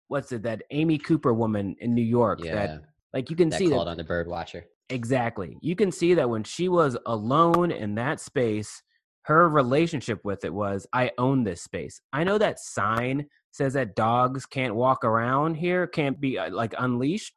what's 0.08 0.32
it 0.32 0.44
that 0.44 0.60
amy 0.72 0.98
cooper 0.98 1.34
woman 1.34 1.76
in 1.80 1.90
new 2.00 2.10
york 2.20 2.40
Yeah. 2.44 2.56
that 2.60 2.70
like 3.14 3.30
you 3.30 3.36
can 3.36 3.50
that 3.50 3.60
see 3.60 3.68
that 3.70 3.76
called 3.76 3.88
on 3.88 3.98
the 3.98 4.04
bird 4.04 4.28
watcher. 4.28 4.66
Exactly. 4.90 5.58
You 5.62 5.76
can 5.76 5.92
see 5.92 6.14
that 6.14 6.30
when 6.30 6.44
she 6.44 6.70
was 6.70 6.96
alone 7.08 7.72
in 7.72 7.96
that 7.96 8.20
space, 8.20 8.84
her 9.24 9.50
relationship 9.50 10.20
with 10.24 10.46
it 10.46 10.54
was 10.54 10.86
I 10.94 11.06
own 11.18 11.44
this 11.44 11.62
space. 11.64 12.00
I 12.14 12.24
know 12.24 12.38
that 12.38 12.60
sign 12.60 13.26
says 13.52 13.74
that 13.74 13.96
dogs 13.96 14.46
can't 14.46 14.76
walk 14.76 15.04
around 15.04 15.56
here, 15.56 15.88
can't 15.88 16.20
be 16.22 16.38
uh, 16.38 16.52
like 16.52 16.74
unleashed, 16.78 17.34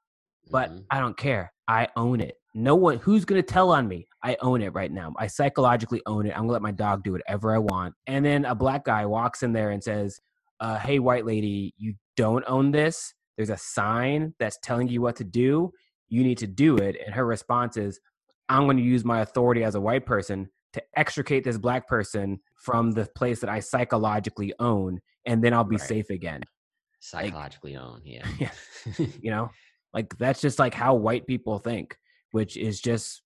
but 0.51 0.69
Mhm. 0.71 0.85
I 0.91 1.01
don't 1.01 1.17
care. 1.17 1.53
I 1.69 1.89
own 1.97 2.21
it. 2.21 2.35
No 2.55 2.75
one 2.75 2.99
who's 2.99 3.25
going 3.25 3.41
to 3.43 3.53
tell 3.55 3.71
on 3.71 3.89
me. 3.89 4.07
I 4.23 4.37
own 4.43 4.61
it 4.61 4.75
right 4.75 4.93
now. 4.93 5.15
I 5.19 5.27
psychologically 5.29 6.03
own 6.07 6.27
it. 6.27 6.33
I'm 6.33 6.41
going 6.41 6.49
to 6.49 6.53
let 6.55 6.63
my 6.63 6.73
dog 6.73 7.03
do 7.05 7.13
whatever 7.13 7.55
I 7.55 7.59
want. 7.59 7.95
And 8.07 8.25
then 8.25 8.45
a 8.45 8.55
black 8.55 8.85
guy 8.85 9.07
walks 9.07 9.43
in 9.43 9.53
there 9.53 9.71
and 9.71 9.83
says, 9.83 10.21
uh, 10.61 10.79
"Hey, 10.79 10.99
white 10.99 11.27
lady, 11.27 11.75
you 11.77 11.95
don't 12.17 12.45
own 12.47 12.71
this. 12.71 13.15
There's 13.37 13.51
a 13.51 13.57
sign 13.57 14.35
that's 14.39 14.59
telling 14.63 14.89
you 14.89 15.01
what 15.01 15.17
to 15.17 15.25
do. 15.25 15.73
You 16.09 16.23
need 16.25 16.39
to 16.39 16.47
do 16.47 16.77
it." 16.79 16.97
And 17.05 17.15
her 17.15 17.27
response 17.27 17.77
is, 17.77 18.01
"I'm 18.49 18.65
going 18.65 18.77
to 18.77 18.83
use 18.83 19.05
my 19.05 19.21
authority 19.21 19.65
as 19.65 19.75
a 19.75 19.81
white 19.81 20.07
person 20.07 20.49
to 20.73 20.83
extricate 20.97 21.45
this 21.45 21.59
black 21.59 21.89
person 21.89 22.41
from 22.57 22.91
the 22.93 23.07
place 23.17 23.41
that 23.41 23.51
I 23.51 23.61
psychologically 23.61 24.53
own, 24.59 25.01
and 25.27 25.43
then 25.43 25.55
I'll 25.55 25.65
be 25.65 25.77
Right. 25.77 25.89
safe 25.89 26.11
again." 26.11 26.43
psychologically 27.01 27.77
own, 27.77 28.01
Yeah. 28.05 28.27
Yeah. 28.39 28.51
you 29.23 29.31
know 29.31 29.51
like 29.95 30.17
that's 30.19 30.41
just 30.41 30.59
like 30.59 30.75
how 30.75 30.95
white 30.95 31.27
people 31.27 31.59
think 31.59 31.97
which 32.33 32.57
is 32.57 32.81
just 32.81 33.23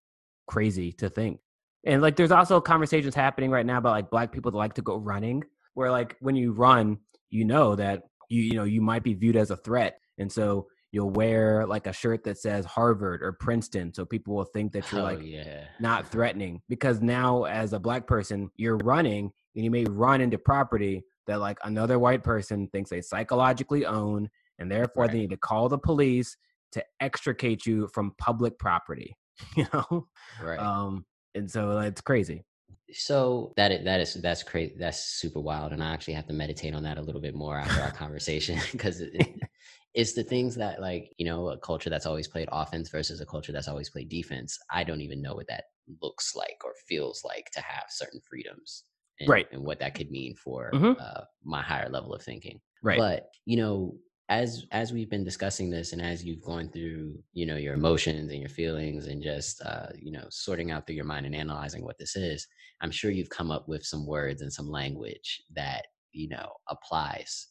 crazy 0.46 0.92
to 0.92 1.08
think 1.08 1.40
and 1.86 2.02
like 2.02 2.14
there's 2.16 2.30
also 2.30 2.60
conversations 2.60 3.14
happening 3.14 3.50
right 3.50 3.66
now 3.66 3.78
about 3.78 3.92
like 3.92 4.10
black 4.10 4.30
people 4.30 4.50
that 4.52 4.58
like 4.58 4.74
to 4.74 4.82
go 4.82 4.96
running 4.96 5.42
where 5.74 5.90
like 5.90 6.16
when 6.20 6.36
you 6.36 6.52
run 6.52 6.98
you 7.32 7.44
know 7.44 7.74
that 7.74 8.02
you 8.28 8.42
you 8.42 8.54
know 8.54 8.64
you 8.64 8.80
might 8.80 9.02
be 9.02 9.14
viewed 9.14 9.36
as 9.36 9.50
a 9.50 9.56
threat 9.56 9.98
and 10.18 10.30
so 10.30 10.66
you'll 10.92 11.10
wear 11.10 11.66
like 11.66 11.86
a 11.86 11.92
shirt 11.92 12.22
that 12.22 12.38
says 12.38 12.64
harvard 12.64 13.22
or 13.22 13.32
princeton 13.32 13.92
so 13.92 14.04
people 14.04 14.34
will 14.34 14.44
think 14.44 14.72
that 14.72 14.90
you're 14.92 15.00
oh, 15.00 15.04
like 15.04 15.20
yeah. 15.22 15.64
not 15.80 16.06
threatening 16.06 16.60
because 16.68 17.00
now 17.00 17.44
as 17.44 17.72
a 17.72 17.80
black 17.80 18.06
person 18.06 18.50
you're 18.56 18.76
running 18.78 19.32
and 19.56 19.64
you 19.64 19.70
may 19.70 19.84
run 19.84 20.20
into 20.20 20.38
property 20.38 21.02
that 21.26 21.40
like 21.40 21.58
another 21.64 21.98
white 21.98 22.22
person 22.22 22.68
thinks 22.68 22.90
they 22.90 23.00
psychologically 23.00 23.86
own 23.86 24.28
and 24.58 24.70
therefore 24.70 25.04
Right. 25.04 25.12
they 25.12 25.18
need 25.20 25.30
to 25.30 25.36
call 25.38 25.68
the 25.68 25.78
police 25.78 26.36
to 26.72 26.84
extricate 27.00 27.64
you 27.66 27.88
from 27.92 28.12
public 28.18 28.58
property 28.58 29.16
you 29.56 29.66
know 29.72 30.06
Right. 30.42 30.58
um 30.58 31.06
and 31.34 31.50
so 31.50 31.78
it's 31.78 32.02
crazy 32.02 32.44
so 32.92 33.52
that 33.56 33.72
is, 33.72 33.84
that 33.84 34.00
is 34.00 34.14
that's 34.14 34.42
crazy. 34.42 34.74
That's 34.78 34.98
super 35.04 35.40
wild, 35.40 35.72
and 35.72 35.82
I 35.82 35.92
actually 35.92 36.14
have 36.14 36.26
to 36.28 36.32
meditate 36.32 36.74
on 36.74 36.82
that 36.84 36.98
a 36.98 37.02
little 37.02 37.20
bit 37.20 37.34
more 37.34 37.58
after 37.58 37.80
our 37.82 37.90
conversation 37.92 38.58
because 38.72 39.00
it, 39.00 39.10
it- 39.14 39.34
it's 39.94 40.14
the 40.14 40.24
things 40.24 40.54
that 40.54 40.80
like 40.80 41.12
you 41.18 41.26
know 41.26 41.48
a 41.50 41.58
culture 41.58 41.90
that's 41.90 42.06
always 42.06 42.26
played 42.28 42.48
offense 42.50 42.88
versus 42.90 43.20
a 43.20 43.26
culture 43.26 43.52
that's 43.52 43.68
always 43.68 43.90
played 43.90 44.08
defense. 44.08 44.58
I 44.70 44.84
don't 44.84 45.00
even 45.02 45.20
know 45.20 45.34
what 45.34 45.48
that 45.48 45.64
looks 46.00 46.34
like 46.34 46.58
or 46.64 46.72
feels 46.88 47.22
like 47.24 47.50
to 47.52 47.60
have 47.60 47.84
certain 47.90 48.20
freedoms, 48.28 48.84
and, 49.20 49.28
Right. 49.28 49.46
And 49.52 49.62
what 49.64 49.78
that 49.80 49.94
could 49.94 50.10
mean 50.10 50.34
for 50.34 50.70
Mhm. 50.72 50.96
uh, 51.00 51.22
my 51.44 51.62
higher 51.62 51.88
level 51.90 52.14
of 52.14 52.22
thinking. 52.22 52.60
right 52.82 52.96
But 52.98 53.28
you 53.44 53.56
know, 53.56 53.96
as 54.40 54.66
as 54.72 54.92
we've 54.92 55.10
been 55.10 55.24
discussing 55.24 55.68
this, 55.70 55.92
and 55.92 56.02
as 56.02 56.24
you've 56.24 56.42
gone 56.42 56.68
through, 56.70 57.22
you 57.32 57.46
know, 57.46 57.56
your 57.56 57.74
emotions 57.74 58.30
and 58.30 58.40
your 58.40 58.48
feelings, 58.48 59.06
and 59.06 59.22
just 59.22 59.60
uh, 59.62 59.88
you 60.06 60.12
know, 60.12 60.26
sorting 60.30 60.70
out 60.70 60.86
through 60.86 60.96
your 60.96 61.04
mind 61.04 61.26
and 61.26 61.34
analyzing 61.34 61.84
what 61.84 61.98
this 61.98 62.16
is, 62.16 62.46
I'm 62.80 62.90
sure 62.90 63.10
you've 63.10 63.30
come 63.38 63.50
up 63.50 63.68
with 63.68 63.84
some 63.84 64.06
words 64.06 64.42
and 64.42 64.52
some 64.52 64.68
language 64.70 65.42
that 65.54 65.82
you 66.12 66.28
know 66.28 66.48
applies. 66.68 67.48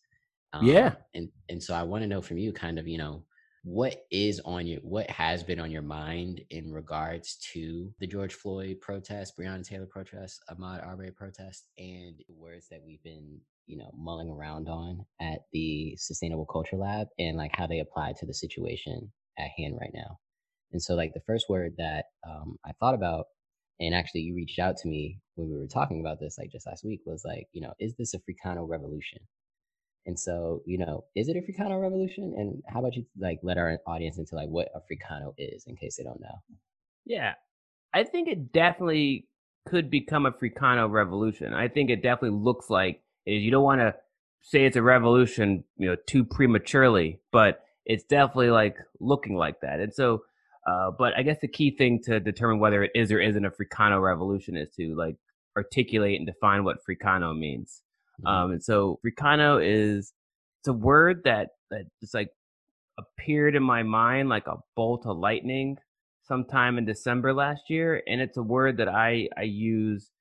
Um, 0.54 0.66
Yeah. 0.68 0.96
and 1.14 1.30
and 1.50 1.62
so 1.64 1.74
I 1.74 1.84
want 1.84 2.02
to 2.04 2.08
know 2.08 2.22
from 2.22 2.38
you, 2.38 2.52
kind 2.52 2.78
of, 2.80 2.88
you 2.88 2.98
know, 2.98 3.26
what 3.64 4.06
is 4.12 4.40
on 4.42 4.66
your 4.68 4.82
what 4.82 5.10
has 5.10 5.44
been 5.44 5.60
on 5.60 5.72
your 5.72 5.84
mind 5.84 6.42
in 6.50 6.72
regards 6.72 7.38
to 7.54 7.94
the 8.00 8.08
George 8.08 8.34
Floyd 8.34 8.82
protest, 8.82 9.38
Breonna 9.38 9.66
Taylor 9.66 9.86
protest, 9.86 10.42
Ahmaud 10.50 10.86
Arbery 10.86 11.12
protest, 11.12 11.70
and 11.78 12.16
words 12.28 12.68
that 12.70 12.82
we've 12.84 13.04
been 13.04 13.40
you 13.68 13.78
know 13.78 13.92
mulling 13.98 14.30
around 14.30 14.68
on 14.68 15.06
at 15.20 15.40
the 15.54 15.96
Sustainable 15.98 16.46
Culture 16.46 16.78
Lab, 16.78 17.08
and 17.20 17.38
like 17.38 17.52
how 17.56 17.68
they 17.68 17.80
apply 17.80 18.14
to 18.20 18.26
the 18.26 18.34
situation 18.34 19.12
at 19.38 19.50
hand 19.58 19.78
right 19.80 19.92
now. 19.94 20.18
And 20.72 20.82
so, 20.82 20.96
like 20.96 21.14
the 21.14 21.22
first 21.26 21.46
word 21.50 21.74
that 21.78 22.06
um, 22.28 22.58
I 22.66 22.72
thought 22.80 22.96
about, 22.96 23.26
and 23.80 23.94
actually 23.94 24.22
you 24.22 24.36
reached 24.36 24.60
out 24.60 24.78
to 24.78 24.88
me 24.88 25.20
when 25.36 25.50
we 25.50 25.58
were 25.58 25.68
talking 25.68 26.00
about 26.00 26.20
this, 26.20 26.38
like 26.38 26.52
just 26.52 26.68
last 26.68 26.86
week, 26.86 27.02
was 27.06 27.24
like, 27.26 27.48
you 27.52 27.62
know, 27.62 27.74
is 27.80 27.96
this 27.98 28.14
a 28.14 28.20
Freecano 28.20 28.68
revolution? 28.68 29.20
And 30.06 30.20
so, 30.20 30.62
you 30.66 30.78
know, 30.78 31.06
is 31.16 31.30
it 31.30 31.36
a 31.38 31.42
Freecano 31.42 31.80
revolution? 31.80 32.34
And 32.36 32.62
how 32.68 32.80
about 32.80 32.96
you 32.96 33.06
like 33.20 33.40
let 33.44 33.58
our 33.58 33.78
audience 33.86 34.18
into 34.18 34.36
like 34.36 34.50
what 34.50 34.70
a 34.74 34.80
Freecano 34.80 35.34
is 35.38 35.66
in 35.68 35.76
case 35.76 35.98
they 35.98 36.04
don't 36.04 36.22
know? 36.22 36.40
Yeah, 37.06 37.34
I 37.94 38.04
think 38.04 38.28
it 38.28 38.52
definitely 38.52 39.28
could 39.68 39.92
become 39.92 40.26
a 40.26 40.32
Freecano 40.32 40.90
revolution. 40.90 41.54
I 41.54 41.68
think 41.68 41.90
it 41.90 42.02
definitely 42.02 42.40
looks 42.40 42.70
like 42.70 43.02
is. 43.26 43.44
You 43.44 43.52
don't 43.52 43.64
want 43.64 43.82
to 43.82 43.96
say 44.42 44.66
it's 44.66 44.76
a 44.76 44.82
revolution, 44.82 45.64
you 45.78 45.88
know, 45.90 45.96
too 46.08 46.26
prematurely, 46.26 47.20
but 47.32 47.64
it's 47.86 48.04
definitely 48.04 48.50
like 48.50 48.78
looking 49.00 49.36
like 49.36 49.62
that. 49.62 49.80
And 49.80 49.94
so, 49.94 50.24
uh, 50.68 50.92
but 50.98 51.14
I 51.18 51.24
guess 51.24 51.40
the 51.42 51.48
key 51.48 51.76
thing 51.76 52.02
to 52.04 52.20
determine 52.20 52.60
whether 52.60 52.84
it 52.84 52.92
is 52.96 53.12
or 53.12 53.20
isn't 53.20 53.46
a 53.46 53.52
Freecano 53.52 54.02
revolution 54.02 54.56
is 54.56 54.70
to 54.78 54.96
like 54.96 55.16
articulate 55.58 56.18
and 56.20 56.28
define 56.28 56.64
what 56.64 56.78
Freecano 56.88 57.38
means. 57.38 57.82
Mhm. 58.24 58.30
Um, 58.30 58.52
and 58.52 58.64
so 58.64 59.00
Freecano 59.06 59.60
is 59.64 60.14
it's 60.60 60.68
a 60.68 60.74
word 60.74 61.24
that 61.26 61.50
that 61.72 61.86
just 62.00 62.14
like 62.14 62.30
appeared 62.98 63.56
in 63.56 63.64
my 63.64 63.84
mind 63.84 64.30
like 64.30 64.48
a 64.48 64.58
bolt 64.76 65.06
of 65.06 65.18
lightning 65.18 65.78
sometime 66.24 66.78
in 66.78 66.86
December 66.86 67.34
last 67.34 67.64
year, 67.70 68.02
and 68.08 68.22
it's 68.22 68.38
a 68.38 68.44
word 68.44 68.78
that 68.78 68.88
I 68.88 69.28
I 69.38 69.44
use 69.44 70.12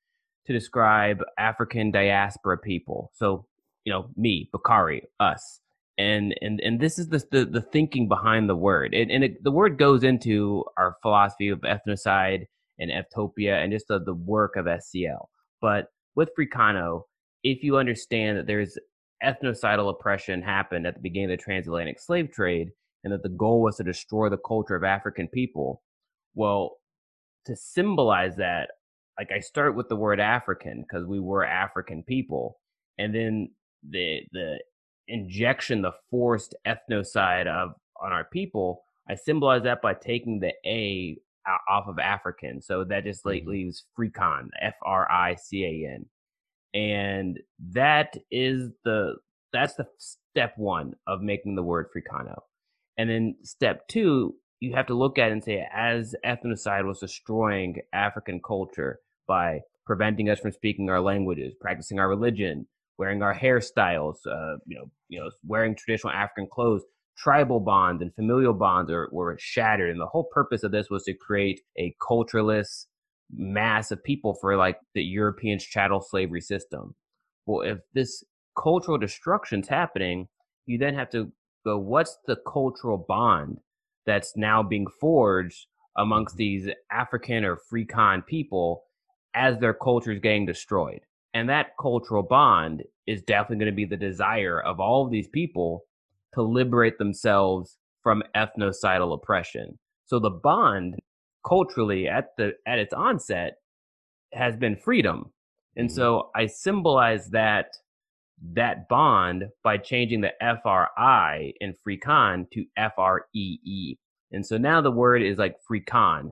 to 0.47 0.53
describe 0.53 1.19
African 1.37 1.91
diaspora 1.91 2.57
people. 2.57 3.11
So, 3.13 3.45
you 3.85 3.93
know, 3.93 4.09
me, 4.15 4.49
Bakari, 4.51 5.03
us. 5.19 5.59
And 5.97 6.33
and 6.41 6.59
and 6.61 6.79
this 6.79 6.97
is 6.97 7.09
the 7.09 7.23
the, 7.31 7.45
the 7.45 7.61
thinking 7.61 8.07
behind 8.07 8.49
the 8.49 8.55
word. 8.55 8.93
And, 8.93 9.11
and 9.11 9.23
it, 9.23 9.43
the 9.43 9.51
word 9.51 9.77
goes 9.77 10.03
into 10.03 10.63
our 10.77 10.95
philosophy 11.01 11.49
of 11.49 11.59
ethnocide 11.61 12.45
and 12.79 12.91
ethtopia 12.91 13.59
and 13.59 13.71
just 13.71 13.87
the, 13.87 13.99
the 13.99 14.13
work 14.13 14.55
of 14.55 14.65
SCL. 14.65 15.27
But 15.61 15.87
with 16.15 16.29
Freecano, 16.37 17.03
if 17.43 17.63
you 17.63 17.77
understand 17.77 18.37
that 18.37 18.47
there's 18.47 18.77
ethnocidal 19.23 19.89
oppression 19.89 20.41
happened 20.41 20.87
at 20.87 20.95
the 20.95 21.01
beginning 21.01 21.31
of 21.31 21.37
the 21.37 21.43
transatlantic 21.43 21.99
slave 21.99 22.31
trade 22.31 22.69
and 23.03 23.13
that 23.13 23.23
the 23.23 23.29
goal 23.29 23.61
was 23.61 23.77
to 23.77 23.83
destroy 23.83 24.29
the 24.29 24.37
culture 24.37 24.75
of 24.75 24.83
African 24.83 25.27
people, 25.27 25.81
well, 26.33 26.77
to 27.45 27.55
symbolize 27.55 28.35
that, 28.37 28.69
like 29.21 29.31
I 29.31 29.39
start 29.39 29.75
with 29.75 29.87
the 29.87 29.95
word 29.95 30.19
African 30.19 30.81
because 30.81 31.05
we 31.05 31.19
were 31.19 31.45
African 31.45 32.01
people, 32.01 32.57
and 32.97 33.13
then 33.13 33.49
the 33.87 34.21
the 34.31 34.59
injection, 35.07 35.83
the 35.83 35.91
forced 36.09 36.55
ethnocide 36.65 37.45
of 37.45 37.73
on 38.03 38.11
our 38.11 38.25
people, 38.33 38.81
I 39.07 39.13
symbolize 39.13 39.61
that 39.63 39.79
by 39.79 39.93
taking 39.93 40.39
the 40.39 40.53
A 40.65 41.17
off 41.69 41.85
of 41.87 41.99
African, 41.99 42.63
so 42.63 42.83
that 42.85 43.03
just 43.03 43.23
like 43.23 43.41
mm-hmm. 43.41 43.51
leaves 43.51 43.85
Frican, 43.95 44.47
F 44.59 44.73
R 44.83 45.07
I 45.11 45.35
C 45.35 45.65
A 45.65 45.93
N, 45.93 46.05
and 46.73 47.39
that 47.73 48.17
is 48.31 48.71
the 48.83 49.17
that's 49.53 49.75
the 49.75 49.85
step 49.99 50.53
one 50.57 50.93
of 51.05 51.21
making 51.21 51.53
the 51.53 51.63
word 51.63 51.89
Freecano, 51.95 52.39
and 52.97 53.07
then 53.07 53.35
step 53.43 53.87
two 53.87 54.33
you 54.61 54.73
have 54.75 54.87
to 54.87 54.93
look 54.93 55.17
at 55.19 55.29
it 55.29 55.31
and 55.33 55.43
say, 55.43 55.67
as 55.73 56.15
ethnocide 56.25 56.85
was 56.85 56.99
destroying 56.99 57.81
African 57.93 58.39
culture 58.45 58.99
by 59.27 59.59
preventing 59.85 60.29
us 60.29 60.39
from 60.39 60.51
speaking 60.51 60.89
our 60.89 61.01
languages, 61.01 61.53
practicing 61.59 61.99
our 61.99 62.09
religion, 62.09 62.67
wearing 62.97 63.21
our 63.21 63.35
hairstyles, 63.35 64.15
uh, 64.27 64.57
you 64.65 64.77
know, 64.77 64.85
you 65.09 65.19
know, 65.19 65.29
wearing 65.45 65.75
traditional 65.75 66.13
African 66.13 66.47
clothes, 66.51 66.83
tribal 67.17 67.59
bonds 67.59 68.01
and 68.01 68.13
familial 68.15 68.53
bonds 68.53 68.91
are, 68.91 69.09
were 69.11 69.35
shattered. 69.39 69.89
And 69.89 69.99
the 69.99 70.05
whole 70.05 70.27
purpose 70.31 70.63
of 70.63 70.71
this 70.71 70.89
was 70.89 71.03
to 71.03 71.13
create 71.13 71.61
a 71.77 71.95
cultureless 72.05 72.87
mass 73.33 73.91
of 73.91 74.03
people 74.03 74.33
for 74.33 74.57
like 74.57 74.77
the 74.93 75.03
European 75.03 75.59
chattel 75.59 76.01
slavery 76.01 76.41
system. 76.41 76.95
Well, 77.45 77.61
if 77.61 77.79
this 77.93 78.23
cultural 78.61 78.97
destruction's 78.97 79.67
happening, 79.67 80.27
you 80.65 80.77
then 80.77 80.95
have 80.95 81.09
to 81.11 81.31
go, 81.65 81.77
what's 81.77 82.17
the 82.27 82.37
cultural 82.51 82.97
bond 82.97 83.57
that's 84.05 84.33
now 84.35 84.63
being 84.63 84.87
forged 84.99 85.67
amongst 85.97 86.37
these 86.37 86.69
African 86.91 87.43
or 87.45 87.57
Frican 87.57 88.25
people 88.25 88.83
as 89.35 89.59
their 89.59 89.73
culture 89.73 90.11
is 90.11 90.19
getting 90.19 90.45
destroyed. 90.45 91.01
And 91.33 91.49
that 91.49 91.77
cultural 91.79 92.23
bond 92.23 92.83
is 93.07 93.21
definitely 93.21 93.65
going 93.65 93.71
to 93.71 93.75
be 93.75 93.85
the 93.85 93.97
desire 93.97 94.61
of 94.61 94.79
all 94.79 95.05
of 95.05 95.11
these 95.11 95.27
people 95.27 95.83
to 96.33 96.41
liberate 96.41 96.97
themselves 96.97 97.77
from 98.03 98.23
ethnocidal 98.35 99.13
oppression. 99.13 99.77
So 100.05 100.19
the 100.19 100.29
bond 100.29 100.95
culturally 101.47 102.07
at 102.07 102.29
the 102.37 102.53
at 102.67 102.79
its 102.79 102.93
onset 102.93 103.53
has 104.33 104.55
been 104.55 104.75
freedom. 104.75 105.31
And 105.75 105.89
mm-hmm. 105.89 105.95
so 105.95 106.29
I 106.35 106.47
symbolize 106.47 107.29
that 107.29 107.67
that 108.53 108.87
bond 108.89 109.45
by 109.63 109.77
changing 109.77 110.21
the 110.21 110.33
FRI 110.41 111.53
in 111.59 111.75
Frican 111.85 112.49
to 112.51 112.65
FREE. 112.75 113.99
And 114.31 114.45
so 114.45 114.57
now 114.57 114.81
the 114.81 114.91
word 114.91 115.21
is 115.21 115.37
like 115.37 115.57
Freecan. 115.69 116.31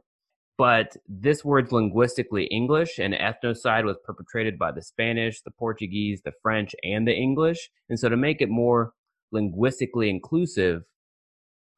But 0.59 0.97
this 1.07 1.45
word's 1.45 1.71
linguistically 1.71 2.43
English, 2.47 2.99
and 2.99 3.13
ethnocide 3.13 3.85
was 3.85 3.95
perpetrated 4.03 4.59
by 4.59 4.73
the 4.73 4.81
Spanish, 4.81 5.41
the 5.41 5.51
Portuguese, 5.51 6.21
the 6.25 6.33
French, 6.41 6.75
and 6.83 7.07
the 7.07 7.15
English. 7.15 7.69
And 7.89 7.97
so 7.97 8.09
to 8.09 8.17
make 8.17 8.41
it 8.41 8.49
more 8.49 8.91
linguistically 9.31 10.09
inclusive, 10.09 10.83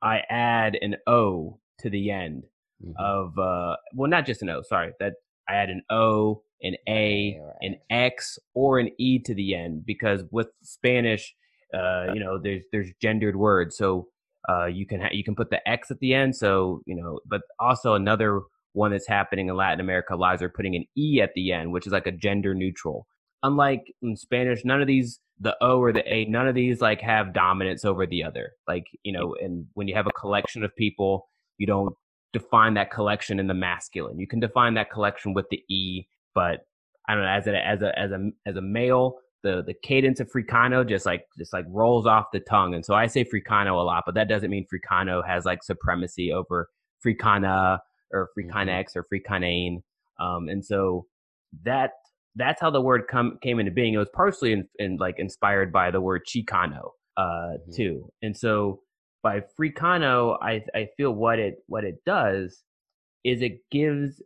I 0.01 0.23
add 0.31 0.79
an 0.81 0.95
O 1.05 1.59
to 1.81 1.91
the 1.91 2.09
end 2.09 2.45
mm-hmm. 2.83 2.93
of, 2.97 3.37
uh, 3.37 3.75
well, 3.93 4.09
not 4.09 4.25
just 4.25 4.41
an 4.41 4.49
O, 4.49 4.63
sorry, 4.63 4.93
that 4.99 5.13
I 5.47 5.53
add 5.53 5.69
an 5.69 5.83
O 5.91 6.41
an 6.63 6.75
A, 6.87 7.39
an 7.61 7.75
X, 7.89 8.39
or 8.53 8.79
an 8.79 8.89
E 8.97 9.19
to 9.19 9.35
the 9.35 9.55
end 9.55 9.85
because 9.85 10.23
with 10.31 10.47
Spanish, 10.63 11.35
uh, 11.73 12.13
you 12.13 12.19
know, 12.19 12.39
there's 12.41 12.63
there's 12.71 12.89
gendered 13.01 13.35
words, 13.35 13.77
so 13.77 14.07
uh, 14.49 14.65
you 14.65 14.85
can 14.85 15.01
ha- 15.01 15.09
you 15.11 15.23
can 15.23 15.35
put 15.35 15.49
the 15.49 15.67
X 15.67 15.91
at 15.91 15.99
the 15.99 16.13
end. 16.13 16.35
So 16.35 16.81
you 16.85 16.95
know, 16.95 17.19
but 17.25 17.41
also 17.59 17.93
another 17.93 18.41
one 18.73 18.91
that's 18.91 19.07
happening 19.07 19.49
in 19.49 19.55
Latin 19.55 19.79
America, 19.79 20.15
lives 20.15 20.41
are 20.41 20.49
putting 20.49 20.75
an 20.75 20.85
E 20.97 21.21
at 21.21 21.33
the 21.35 21.51
end, 21.51 21.71
which 21.71 21.85
is 21.85 21.93
like 21.93 22.07
a 22.07 22.11
gender 22.11 22.53
neutral. 22.53 23.07
Unlike 23.43 23.93
in 24.01 24.15
Spanish, 24.15 24.63
none 24.63 24.81
of 24.81 24.87
these 24.87 25.19
the 25.39 25.55
O 25.61 25.79
or 25.79 25.91
the 25.91 26.07
A, 26.11 26.25
none 26.25 26.47
of 26.47 26.55
these 26.55 26.81
like 26.81 27.01
have 27.01 27.33
dominance 27.33 27.83
over 27.83 28.05
the 28.05 28.23
other. 28.23 28.51
Like 28.67 28.85
you 29.03 29.11
know, 29.11 29.35
and 29.41 29.65
when 29.73 29.87
you 29.87 29.95
have 29.95 30.07
a 30.07 30.11
collection 30.11 30.63
of 30.63 30.75
people, 30.75 31.27
you 31.57 31.67
don't 31.67 31.95
define 32.33 32.75
that 32.75 32.91
collection 32.91 33.39
in 33.39 33.47
the 33.47 33.53
masculine. 33.53 34.19
You 34.19 34.27
can 34.27 34.39
define 34.39 34.75
that 34.75 34.91
collection 34.91 35.33
with 35.33 35.47
the 35.49 35.63
E 35.69 36.07
but 36.33 36.65
I 37.07 37.15
don't 37.15 37.23
know 37.23 37.29
as 37.29 37.47
a 37.47 37.67
as 37.67 37.81
a 37.81 37.99
as 37.99 38.11
a 38.11 38.29
as 38.45 38.55
a 38.55 38.61
male, 38.61 39.17
the 39.43 39.63
the 39.65 39.73
cadence 39.83 40.19
of 40.19 40.29
Freecano 40.31 40.87
just 40.87 41.05
like 41.05 41.25
just 41.37 41.53
like 41.53 41.65
rolls 41.69 42.05
off 42.05 42.25
the 42.31 42.39
tongue, 42.39 42.73
and 42.73 42.85
so 42.85 42.93
I 42.93 43.07
say 43.07 43.25
Freecano 43.25 43.71
a 43.73 43.83
lot, 43.83 44.03
but 44.05 44.15
that 44.15 44.29
doesn't 44.29 44.49
mean 44.49 44.65
Freecano 44.71 45.25
has 45.25 45.45
like 45.45 45.63
supremacy 45.63 46.31
over 46.31 46.69
Freecana 47.05 47.79
or 48.11 48.29
Fricanex 48.37 48.95
mm-hmm. 48.95 48.99
or 48.99 49.07
Fricanane. 49.11 49.83
Um, 50.19 50.49
and 50.49 50.63
so 50.63 51.07
that 51.63 51.91
that's 52.35 52.61
how 52.61 52.69
the 52.69 52.81
word 52.81 53.03
come 53.09 53.37
came 53.41 53.59
into 53.59 53.71
being. 53.71 53.93
It 53.93 53.97
was 53.97 54.09
partially 54.13 54.53
in, 54.53 54.67
in 54.79 54.97
like 54.97 55.15
inspired 55.17 55.71
by 55.71 55.91
the 55.91 56.01
word 56.01 56.21
Chicano 56.27 56.91
uh, 57.17 57.21
mm-hmm. 57.21 57.71
too, 57.75 58.11
and 58.21 58.35
so 58.35 58.81
by 59.23 59.41
Freecano, 59.59 60.37
I 60.41 60.63
I 60.73 60.87
feel 60.97 61.11
what 61.11 61.39
it 61.39 61.63
what 61.67 61.83
it 61.83 62.03
does 62.05 62.63
is 63.23 63.41
it 63.41 63.59
gives 63.69 64.21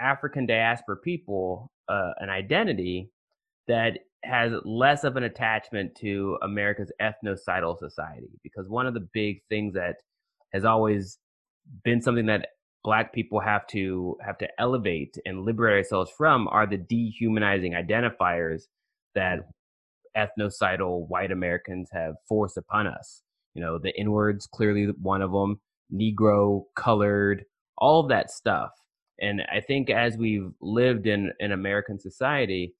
African 0.00 0.46
diaspora 0.46 0.96
people 0.96 1.70
uh, 1.88 2.12
an 2.18 2.30
identity 2.30 3.10
that 3.68 3.98
has 4.24 4.52
less 4.64 5.04
of 5.04 5.16
an 5.16 5.24
attachment 5.24 5.94
to 5.96 6.38
America's 6.42 6.92
ethnocidal 7.00 7.78
society. 7.78 8.28
Because 8.42 8.68
one 8.68 8.86
of 8.86 8.94
the 8.94 9.06
big 9.12 9.42
things 9.48 9.74
that 9.74 9.96
has 10.52 10.64
always 10.64 11.18
been 11.84 12.00
something 12.00 12.26
that 12.26 12.48
black 12.82 13.12
people 13.12 13.40
have 13.40 13.66
to 13.68 14.16
have 14.24 14.38
to 14.38 14.48
elevate 14.58 15.16
and 15.24 15.44
liberate 15.44 15.76
ourselves 15.76 16.10
from 16.16 16.48
are 16.48 16.66
the 16.66 16.78
dehumanizing 16.78 17.72
identifiers 17.72 18.62
that 19.14 19.40
mm. 19.40 19.44
ethnocidal 20.16 21.08
white 21.08 21.30
Americans 21.30 21.88
have 21.92 22.14
forced 22.28 22.56
upon 22.56 22.86
us. 22.86 23.22
You 23.54 23.62
know, 23.62 23.78
the 23.78 23.98
inwards 23.98 24.46
clearly 24.46 24.86
one 25.00 25.22
of 25.22 25.32
them, 25.32 25.60
Negro, 25.92 26.64
colored, 26.76 27.44
all 27.76 28.06
that 28.08 28.30
stuff. 28.30 28.70
And 29.20 29.42
I 29.52 29.60
think 29.60 29.90
as 29.90 30.16
we've 30.16 30.50
lived 30.60 31.06
in, 31.06 31.32
in 31.40 31.52
American 31.52 31.98
society, 31.98 32.74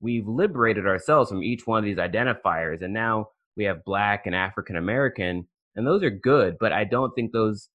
we've 0.00 0.26
liberated 0.26 0.86
ourselves 0.86 1.30
from 1.30 1.42
each 1.42 1.66
one 1.66 1.78
of 1.78 1.84
these 1.84 1.96
identifiers. 1.96 2.82
And 2.82 2.92
now 2.92 3.28
we 3.56 3.64
have 3.64 3.84
black 3.84 4.26
and 4.26 4.34
African 4.34 4.76
American, 4.76 5.46
and 5.74 5.86
those 5.86 6.02
are 6.02 6.10
good, 6.10 6.56
but 6.60 6.72
I 6.72 6.84
don't 6.84 7.12
think 7.14 7.32
those 7.32 7.68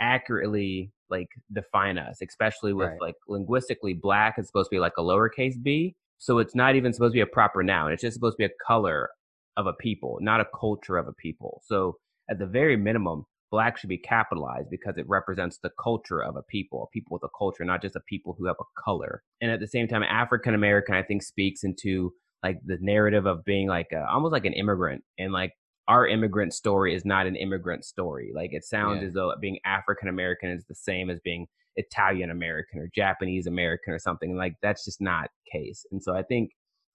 accurately 0.00 0.92
like 1.10 1.28
define 1.52 1.98
us, 1.98 2.18
especially 2.26 2.72
with 2.72 2.88
right. 2.88 3.00
like 3.00 3.14
linguistically 3.28 3.94
black 3.94 4.38
is 4.38 4.46
supposed 4.46 4.70
to 4.70 4.76
be 4.76 4.80
like 4.80 4.94
a 4.98 5.02
lowercase 5.02 5.60
b. 5.62 5.94
So 6.18 6.38
it's 6.38 6.54
not 6.54 6.76
even 6.76 6.92
supposed 6.92 7.12
to 7.12 7.16
be 7.16 7.20
a 7.20 7.26
proper 7.26 7.62
noun. 7.62 7.92
It's 7.92 8.02
just 8.02 8.14
supposed 8.14 8.34
to 8.34 8.38
be 8.38 8.52
a 8.52 8.66
color 8.66 9.10
of 9.56 9.66
a 9.66 9.72
people, 9.74 10.18
not 10.20 10.40
a 10.40 10.46
culture 10.58 10.96
of 10.96 11.06
a 11.06 11.12
people. 11.12 11.62
So 11.64 11.98
at 12.30 12.38
the 12.38 12.46
very 12.46 12.76
minimum, 12.76 13.26
black 13.50 13.78
should 13.78 13.88
be 13.88 13.98
capitalized 13.98 14.70
because 14.70 14.96
it 14.96 15.08
represents 15.08 15.58
the 15.58 15.70
culture 15.80 16.22
of 16.22 16.36
a 16.36 16.42
people, 16.42 16.82
a 16.82 16.86
people 16.92 17.14
with 17.14 17.22
a 17.22 17.38
culture, 17.38 17.64
not 17.64 17.82
just 17.82 17.94
a 17.94 18.00
people 18.00 18.34
who 18.36 18.46
have 18.46 18.56
a 18.60 18.82
color. 18.82 19.22
And 19.40 19.50
at 19.50 19.60
the 19.60 19.68
same 19.68 19.86
time, 19.86 20.02
African 20.02 20.54
American, 20.54 20.94
I 20.94 21.02
think, 21.02 21.22
speaks 21.22 21.62
into 21.62 22.12
like 22.42 22.58
the 22.64 22.78
narrative 22.80 23.26
of 23.26 23.44
being 23.44 23.68
like 23.68 23.88
a, 23.92 24.06
almost 24.10 24.32
like 24.32 24.44
an 24.44 24.52
immigrant 24.54 25.04
and 25.18 25.32
like 25.32 25.52
our 25.88 26.06
immigrant 26.06 26.54
story 26.54 26.94
is 26.94 27.04
not 27.04 27.26
an 27.26 27.36
immigrant 27.36 27.84
story. 27.84 28.32
Like 28.34 28.52
it 28.52 28.64
sounds 28.64 29.02
yeah. 29.02 29.08
as 29.08 29.14
though 29.14 29.34
being 29.40 29.58
African 29.64 30.08
American 30.08 30.50
is 30.50 30.64
the 30.64 30.74
same 30.74 31.10
as 31.10 31.20
being 31.20 31.46
Italian 31.76 32.30
American 32.30 32.80
or 32.80 32.90
Japanese 32.94 33.46
American 33.46 33.92
or 33.92 33.98
something. 33.98 34.36
Like 34.36 34.54
that's 34.62 34.84
just 34.84 35.00
not 35.00 35.30
case. 35.50 35.84
And 35.92 36.02
so 36.02 36.14
I 36.14 36.22
think 36.22 36.50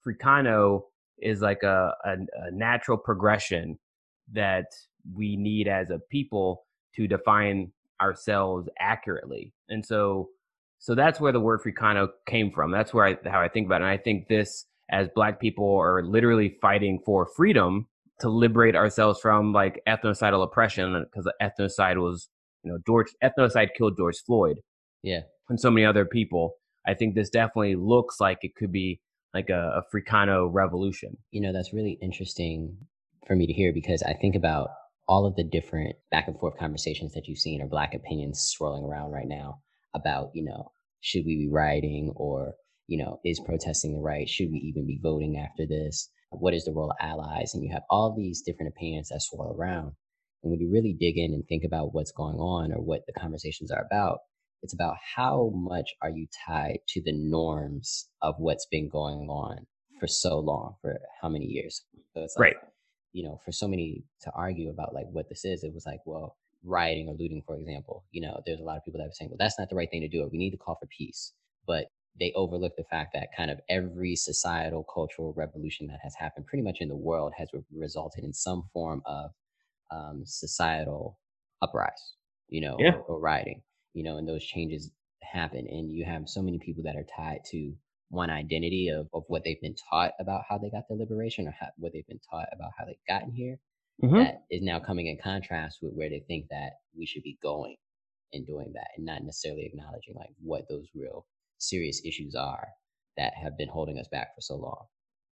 Freecano 0.06 0.82
is 1.18 1.40
like 1.40 1.62
a, 1.62 1.92
a, 2.04 2.12
a 2.12 2.50
natural 2.50 2.96
progression 2.96 3.78
that 4.32 4.66
we 5.14 5.36
need 5.36 5.68
as 5.68 5.90
a 5.90 6.00
people 6.10 6.66
to 6.96 7.06
define 7.06 7.70
ourselves 8.00 8.68
accurately. 8.78 9.52
And 9.68 9.84
so 9.84 10.30
so 10.78 10.94
that's 10.94 11.20
where 11.20 11.32
the 11.32 11.40
word 11.40 11.60
Freecano 11.60 12.08
came 12.26 12.50
from. 12.50 12.70
That's 12.70 12.94
where 12.94 13.04
I 13.04 13.16
how 13.28 13.40
I 13.40 13.48
think 13.48 13.66
about 13.66 13.82
it. 13.82 13.84
And 13.84 13.92
I 13.92 13.98
think 13.98 14.28
this 14.28 14.64
as 14.90 15.08
black 15.14 15.40
people 15.40 15.76
are 15.76 16.02
literally 16.02 16.56
fighting 16.60 17.00
for 17.04 17.28
freedom 17.36 17.86
to 18.20 18.28
liberate 18.28 18.76
ourselves 18.76 19.20
from 19.20 19.52
like 19.52 19.80
ethnocidal 19.86 20.42
oppression 20.42 21.04
because 21.04 21.30
ethnocide 21.42 21.96
was 21.96 22.28
you 22.62 22.70
know 22.70 22.78
George 22.86 23.08
ethnocide 23.22 23.68
killed 23.76 23.96
George 23.96 24.18
Floyd. 24.26 24.58
Yeah. 25.02 25.20
And 25.48 25.60
so 25.60 25.70
many 25.70 25.84
other 25.84 26.04
people. 26.04 26.54
I 26.86 26.94
think 26.94 27.14
this 27.14 27.30
definitely 27.30 27.74
looks 27.74 28.20
like 28.20 28.38
it 28.42 28.54
could 28.54 28.72
be 28.72 29.00
like 29.34 29.50
a, 29.50 29.80
a 29.80 29.82
Africano 29.82 30.48
revolution. 30.50 31.16
You 31.30 31.40
know, 31.40 31.52
that's 31.52 31.72
really 31.72 31.98
interesting 32.02 32.76
for 33.26 33.36
me 33.36 33.46
to 33.46 33.52
hear 33.52 33.72
because 33.72 34.02
I 34.02 34.14
think 34.14 34.34
about 34.34 34.70
all 35.08 35.26
of 35.26 35.36
the 35.36 35.44
different 35.44 35.96
back 36.10 36.28
and 36.28 36.38
forth 36.38 36.56
conversations 36.58 37.12
that 37.14 37.26
you've 37.26 37.38
seen 37.38 37.60
or 37.60 37.66
black 37.66 37.94
opinions 37.94 38.40
swirling 38.40 38.84
around 38.84 39.10
right 39.10 39.26
now 39.26 39.60
about, 39.94 40.30
you 40.34 40.44
know, 40.44 40.70
should 41.00 41.24
we 41.26 41.36
be 41.36 41.48
rioting 41.50 42.12
or, 42.14 42.54
you 42.86 42.98
know, 42.98 43.20
is 43.24 43.40
protesting 43.40 43.92
the 43.92 44.00
right? 44.00 44.28
Should 44.28 44.50
we 44.50 44.58
even 44.58 44.86
be 44.86 45.00
voting 45.02 45.38
after 45.38 45.66
this? 45.66 46.08
What 46.30 46.54
is 46.54 46.64
the 46.64 46.72
role 46.72 46.90
of 46.90 46.96
allies? 47.00 47.54
And 47.54 47.62
you 47.62 47.72
have 47.72 47.82
all 47.90 48.14
these 48.14 48.42
different 48.42 48.72
opinions 48.74 49.08
that 49.08 49.20
swirl 49.22 49.54
around. 49.56 49.92
And 50.42 50.50
when 50.50 50.60
you 50.60 50.70
really 50.70 50.92
dig 50.92 51.18
in 51.18 51.34
and 51.34 51.46
think 51.46 51.64
about 51.64 51.92
what's 51.92 52.12
going 52.12 52.36
on 52.36 52.72
or 52.72 52.80
what 52.80 53.02
the 53.06 53.12
conversations 53.12 53.70
are 53.70 53.84
about, 53.84 54.20
it's 54.62 54.74
about 54.74 54.96
how 55.16 55.52
much 55.54 55.94
are 56.02 56.10
you 56.10 56.26
tied 56.46 56.78
to 56.88 57.02
the 57.02 57.12
norms 57.12 58.08
of 58.22 58.34
what's 58.38 58.66
been 58.66 58.88
going 58.88 59.28
on 59.28 59.66
for 59.98 60.06
so 60.06 60.38
long, 60.38 60.76
for 60.80 61.00
how 61.20 61.28
many 61.28 61.46
years. 61.46 61.82
So 62.14 62.22
it's 62.22 62.36
like, 62.36 62.54
right. 62.54 62.56
you 63.12 63.24
know, 63.24 63.40
for 63.44 63.52
so 63.52 63.68
many 63.68 64.04
to 64.22 64.30
argue 64.34 64.70
about 64.70 64.94
like 64.94 65.06
what 65.10 65.28
this 65.28 65.44
is, 65.44 65.64
it 65.64 65.74
was 65.74 65.84
like, 65.86 66.00
well, 66.06 66.36
rioting 66.62 67.08
or 67.08 67.14
looting, 67.14 67.42
for 67.46 67.56
example, 67.56 68.04
you 68.12 68.20
know, 68.20 68.40
there's 68.46 68.60
a 68.60 68.64
lot 68.64 68.76
of 68.76 68.84
people 68.84 68.98
that 68.98 69.06
were 69.06 69.12
saying, 69.12 69.30
well, 69.30 69.38
that's 69.38 69.58
not 69.58 69.68
the 69.68 69.76
right 69.76 69.90
thing 69.90 70.02
to 70.02 70.08
do. 70.08 70.28
We 70.30 70.38
need 70.38 70.50
to 70.50 70.58
call 70.58 70.76
for 70.80 70.86
peace. 70.86 71.32
But 71.66 71.86
they 72.18 72.32
overlook 72.34 72.72
the 72.76 72.84
fact 72.84 73.12
that 73.14 73.28
kind 73.36 73.50
of 73.50 73.60
every 73.68 74.16
societal 74.16 74.84
cultural 74.92 75.32
revolution 75.36 75.86
that 75.86 76.00
has 76.02 76.14
happened 76.14 76.46
pretty 76.46 76.62
much 76.62 76.78
in 76.80 76.88
the 76.88 76.96
world 76.96 77.32
has 77.36 77.48
re- 77.52 77.62
resulted 77.74 78.24
in 78.24 78.32
some 78.32 78.64
form 78.72 79.02
of 79.06 79.30
um, 79.90 80.22
societal 80.24 81.18
uprise, 81.62 82.14
you 82.48 82.60
know, 82.60 82.76
yeah. 82.78 82.92
or, 82.92 83.16
or 83.16 83.20
rioting, 83.20 83.62
you 83.94 84.02
know, 84.02 84.18
and 84.18 84.28
those 84.28 84.44
changes 84.44 84.90
happen. 85.22 85.66
And 85.68 85.90
you 85.90 86.04
have 86.04 86.28
so 86.28 86.42
many 86.42 86.58
people 86.58 86.82
that 86.84 86.96
are 86.96 87.06
tied 87.16 87.40
to 87.50 87.72
one 88.08 88.30
identity 88.30 88.88
of, 88.88 89.08
of 89.14 89.24
what 89.28 89.44
they've 89.44 89.60
been 89.60 89.76
taught 89.88 90.12
about 90.18 90.42
how 90.48 90.58
they 90.58 90.70
got 90.70 90.84
their 90.88 90.98
liberation 90.98 91.46
or 91.46 91.54
how, 91.58 91.68
what 91.76 91.92
they've 91.92 92.06
been 92.06 92.20
taught 92.30 92.48
about 92.52 92.72
how 92.76 92.84
they've 92.84 92.96
gotten 93.08 93.30
here 93.30 93.58
mm-hmm. 94.02 94.16
that 94.16 94.42
is 94.50 94.62
now 94.62 94.80
coming 94.80 95.06
in 95.06 95.18
contrast 95.22 95.78
with 95.82 95.92
where 95.94 96.10
they 96.10 96.22
think 96.26 96.46
that 96.50 96.72
we 96.96 97.06
should 97.06 97.22
be 97.22 97.38
going 97.42 97.76
and 98.32 98.46
doing 98.46 98.72
that 98.74 98.88
and 98.96 99.06
not 99.06 99.22
necessarily 99.22 99.64
acknowledging 99.64 100.14
like 100.16 100.30
what 100.42 100.68
those 100.68 100.86
real 100.94 101.26
serious 101.60 102.02
issues 102.04 102.34
are 102.34 102.68
that 103.16 103.32
have 103.34 103.56
been 103.56 103.68
holding 103.68 103.98
us 103.98 104.08
back 104.08 104.34
for 104.34 104.40
so 104.40 104.56
long. 104.56 104.86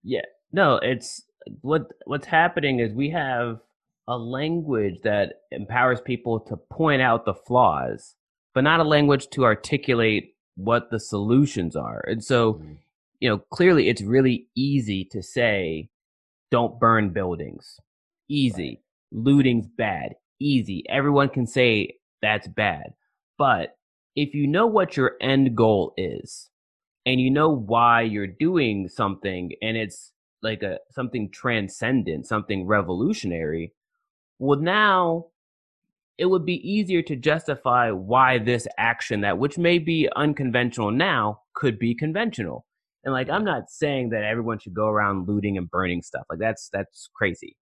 Yeah. 0.04 0.22
No, 0.52 0.78
it's 0.78 1.24
what 1.62 1.88
what's 2.06 2.28
happening 2.28 2.80
is 2.80 2.94
we 2.94 3.10
have 3.12 3.60
a 4.08 4.18
language 4.18 5.02
that 5.04 5.34
empowers 5.52 6.00
people 6.02 6.40
to 6.40 6.58
point 6.58 7.02
out 7.02 7.26
the 7.26 7.34
flaws, 7.34 8.16
but 8.54 8.64
not 8.64 8.80
a 8.80 8.84
language 8.84 9.30
to 9.32 9.44
articulate 9.44 10.36
what 10.56 10.92
the 10.92 11.00
solutions 11.00 11.76
are. 11.76 12.04
And 12.08 12.24
so, 12.24 12.54
mm-hmm. 12.54 12.74
you 13.20 13.30
know, 13.30 13.40
clearly 13.52 13.90
it's 13.90 14.02
really 14.02 14.48
easy 14.56 15.06
to 15.06 15.24
say, 15.24 15.90
don't 16.52 16.80
burn 16.80 17.10
buildings. 17.10 17.80
Easy. 18.30 18.82
Right. 19.12 19.24
Looting's 19.24 19.68
bad. 19.68 20.16
Easy. 20.40 20.84
Everyone 20.88 21.30
can 21.30 21.48
say 21.48 21.98
that's 22.22 22.48
bad. 22.48 22.94
But 23.38 23.76
if 24.16 24.34
you 24.34 24.48
know 24.48 24.68
what 24.68 24.96
your 24.96 25.14
end 25.22 25.56
goal 25.56 25.94
is 25.98 26.50
and 27.06 27.20
you 27.20 27.30
know 27.30 27.50
why 27.50 28.02
you're 28.02 28.28
doing 28.28 28.88
something 28.88 29.52
and 29.62 29.78
it's 29.78 30.12
like 30.42 30.64
a 30.64 30.80
something 30.92 31.30
transcendent, 31.32 32.26
something 32.26 32.66
revolutionary, 32.66 33.74
well, 34.40 34.60
now 34.60 35.26
it 36.18 36.28
would 36.28 36.46
be 36.46 36.56
easier 36.68 37.02
to 37.02 37.16
justify 37.16 37.92
why 37.92 38.38
this 38.38 38.68
action 38.78 39.22
that 39.22 39.38
which 39.38 39.58
may 39.58 39.80
be 39.80 40.08
unconventional 40.16 40.92
now 40.92 41.42
could 41.56 41.78
be 41.78 41.94
conventional. 41.94 42.66
And 43.04 43.14
like 43.14 43.30
I'm 43.30 43.44
not 43.44 43.70
saying 43.70 44.10
that 44.10 44.24
everyone 44.24 44.60
should 44.60 44.74
go 44.74 44.88
around 44.88 45.28
looting 45.28 45.58
and 45.58 45.70
burning 45.70 46.02
stuff. 46.02 46.24
Like 46.30 46.40
that's 46.40 46.70
that's 46.72 47.10
crazy. 47.14 47.58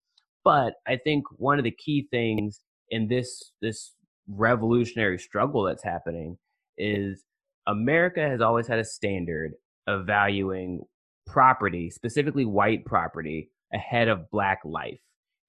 But 0.43 0.75
I 0.87 0.97
think 0.97 1.25
one 1.37 1.59
of 1.59 1.65
the 1.65 1.71
key 1.71 2.09
things 2.11 2.61
in 2.89 3.09
this 3.09 3.53
this 3.63 3.93
revolutionary 4.29 5.19
struggle 5.19 5.65
that's 5.65 5.85
happening 5.85 6.39
is 6.79 7.25
America 7.67 8.21
has 8.21 8.41
always 8.41 8.67
had 8.67 8.79
a 8.79 8.85
standard 8.85 9.53
of 9.87 10.07
valuing 10.07 10.83
property, 11.27 11.91
specifically 11.91 12.45
white 12.45 12.85
property, 12.85 13.51
ahead 13.73 14.09
of 14.09 14.31
black 14.31 14.61
life. 14.65 15.01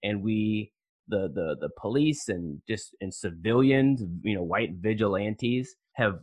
And 0.03 0.23
we 0.23 0.71
the 1.07 1.29
the 1.34 1.55
the 1.60 1.69
police 1.79 2.29
and 2.29 2.62
just 2.67 2.95
and 3.01 3.13
civilians, 3.13 4.03
you 4.23 4.36
know, 4.36 4.43
white 4.43 4.71
vigilantes 4.79 5.75
have 5.93 6.19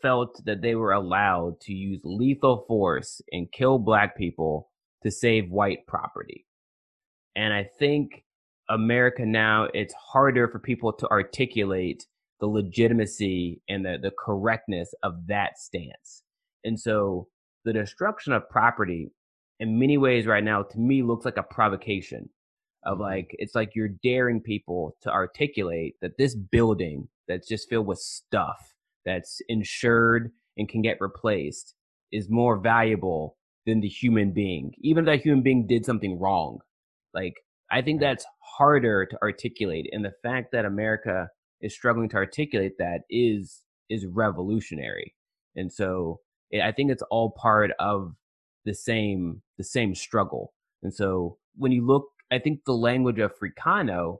felt 0.00 0.42
that 0.44 0.62
they 0.62 0.74
were 0.74 0.92
allowed 0.92 1.60
to 1.60 1.72
use 1.72 2.00
lethal 2.02 2.64
force 2.66 3.20
and 3.30 3.52
kill 3.52 3.78
black 3.78 4.16
people 4.16 4.70
to 5.02 5.10
save 5.10 5.50
white 5.50 5.86
property. 5.86 6.46
And 7.36 7.54
I 7.54 7.68
think 7.78 8.24
America 8.68 9.24
now 9.26 9.68
it's 9.74 9.94
harder 9.94 10.48
for 10.48 10.58
people 10.58 10.92
to 10.92 11.08
articulate 11.08 12.06
the 12.40 12.46
legitimacy 12.46 13.60
and 13.68 13.84
the, 13.84 13.98
the 14.02 14.12
correctness 14.18 14.92
of 15.02 15.26
that 15.28 15.58
stance. 15.58 16.22
And 16.64 16.78
so 16.78 17.28
the 17.64 17.72
destruction 17.72 18.32
of 18.32 18.48
property 18.48 19.12
in 19.60 19.78
many 19.78 19.96
ways 19.96 20.26
right 20.26 20.42
now 20.42 20.62
to 20.62 20.78
me 20.78 21.02
looks 21.02 21.24
like 21.24 21.36
a 21.36 21.42
provocation 21.42 22.28
of 22.84 22.94
mm-hmm. 22.94 23.02
like 23.02 23.30
it's 23.38 23.54
like 23.54 23.70
you're 23.74 23.90
daring 24.02 24.40
people 24.40 24.96
to 25.02 25.10
articulate 25.10 25.94
that 26.02 26.18
this 26.18 26.34
building 26.34 27.08
that's 27.28 27.48
just 27.48 27.68
filled 27.68 27.86
with 27.86 27.98
stuff 27.98 28.74
that's 29.06 29.40
insured 29.48 30.32
and 30.56 30.68
can 30.68 30.82
get 30.82 31.00
replaced 31.00 31.74
is 32.10 32.28
more 32.28 32.58
valuable 32.58 33.36
than 33.66 33.80
the 33.80 33.88
human 33.88 34.32
being 34.32 34.72
even 34.80 35.04
if 35.04 35.06
that 35.06 35.22
human 35.22 35.42
being 35.42 35.66
did 35.66 35.84
something 35.84 36.18
wrong 36.18 36.58
like 37.14 37.34
i 37.72 37.82
think 37.82 38.00
that's 38.00 38.26
harder 38.58 39.06
to 39.06 39.18
articulate 39.22 39.88
and 39.92 40.04
the 40.04 40.12
fact 40.22 40.52
that 40.52 40.64
america 40.64 41.28
is 41.60 41.74
struggling 41.74 42.08
to 42.08 42.16
articulate 42.16 42.72
that 42.78 43.00
is 43.10 43.62
is 43.90 44.06
revolutionary 44.06 45.14
and 45.56 45.72
so 45.72 46.20
i 46.62 46.70
think 46.70 46.90
it's 46.90 47.02
all 47.10 47.30
part 47.30 47.70
of 47.78 48.14
the 48.64 48.74
same 48.74 49.42
the 49.58 49.64
same 49.64 49.94
struggle 49.94 50.52
and 50.82 50.94
so 50.94 51.38
when 51.56 51.72
you 51.72 51.84
look 51.84 52.06
I 52.32 52.38
think 52.38 52.64
the 52.64 52.72
language 52.72 53.18
of 53.18 53.32
Africano 53.34 54.16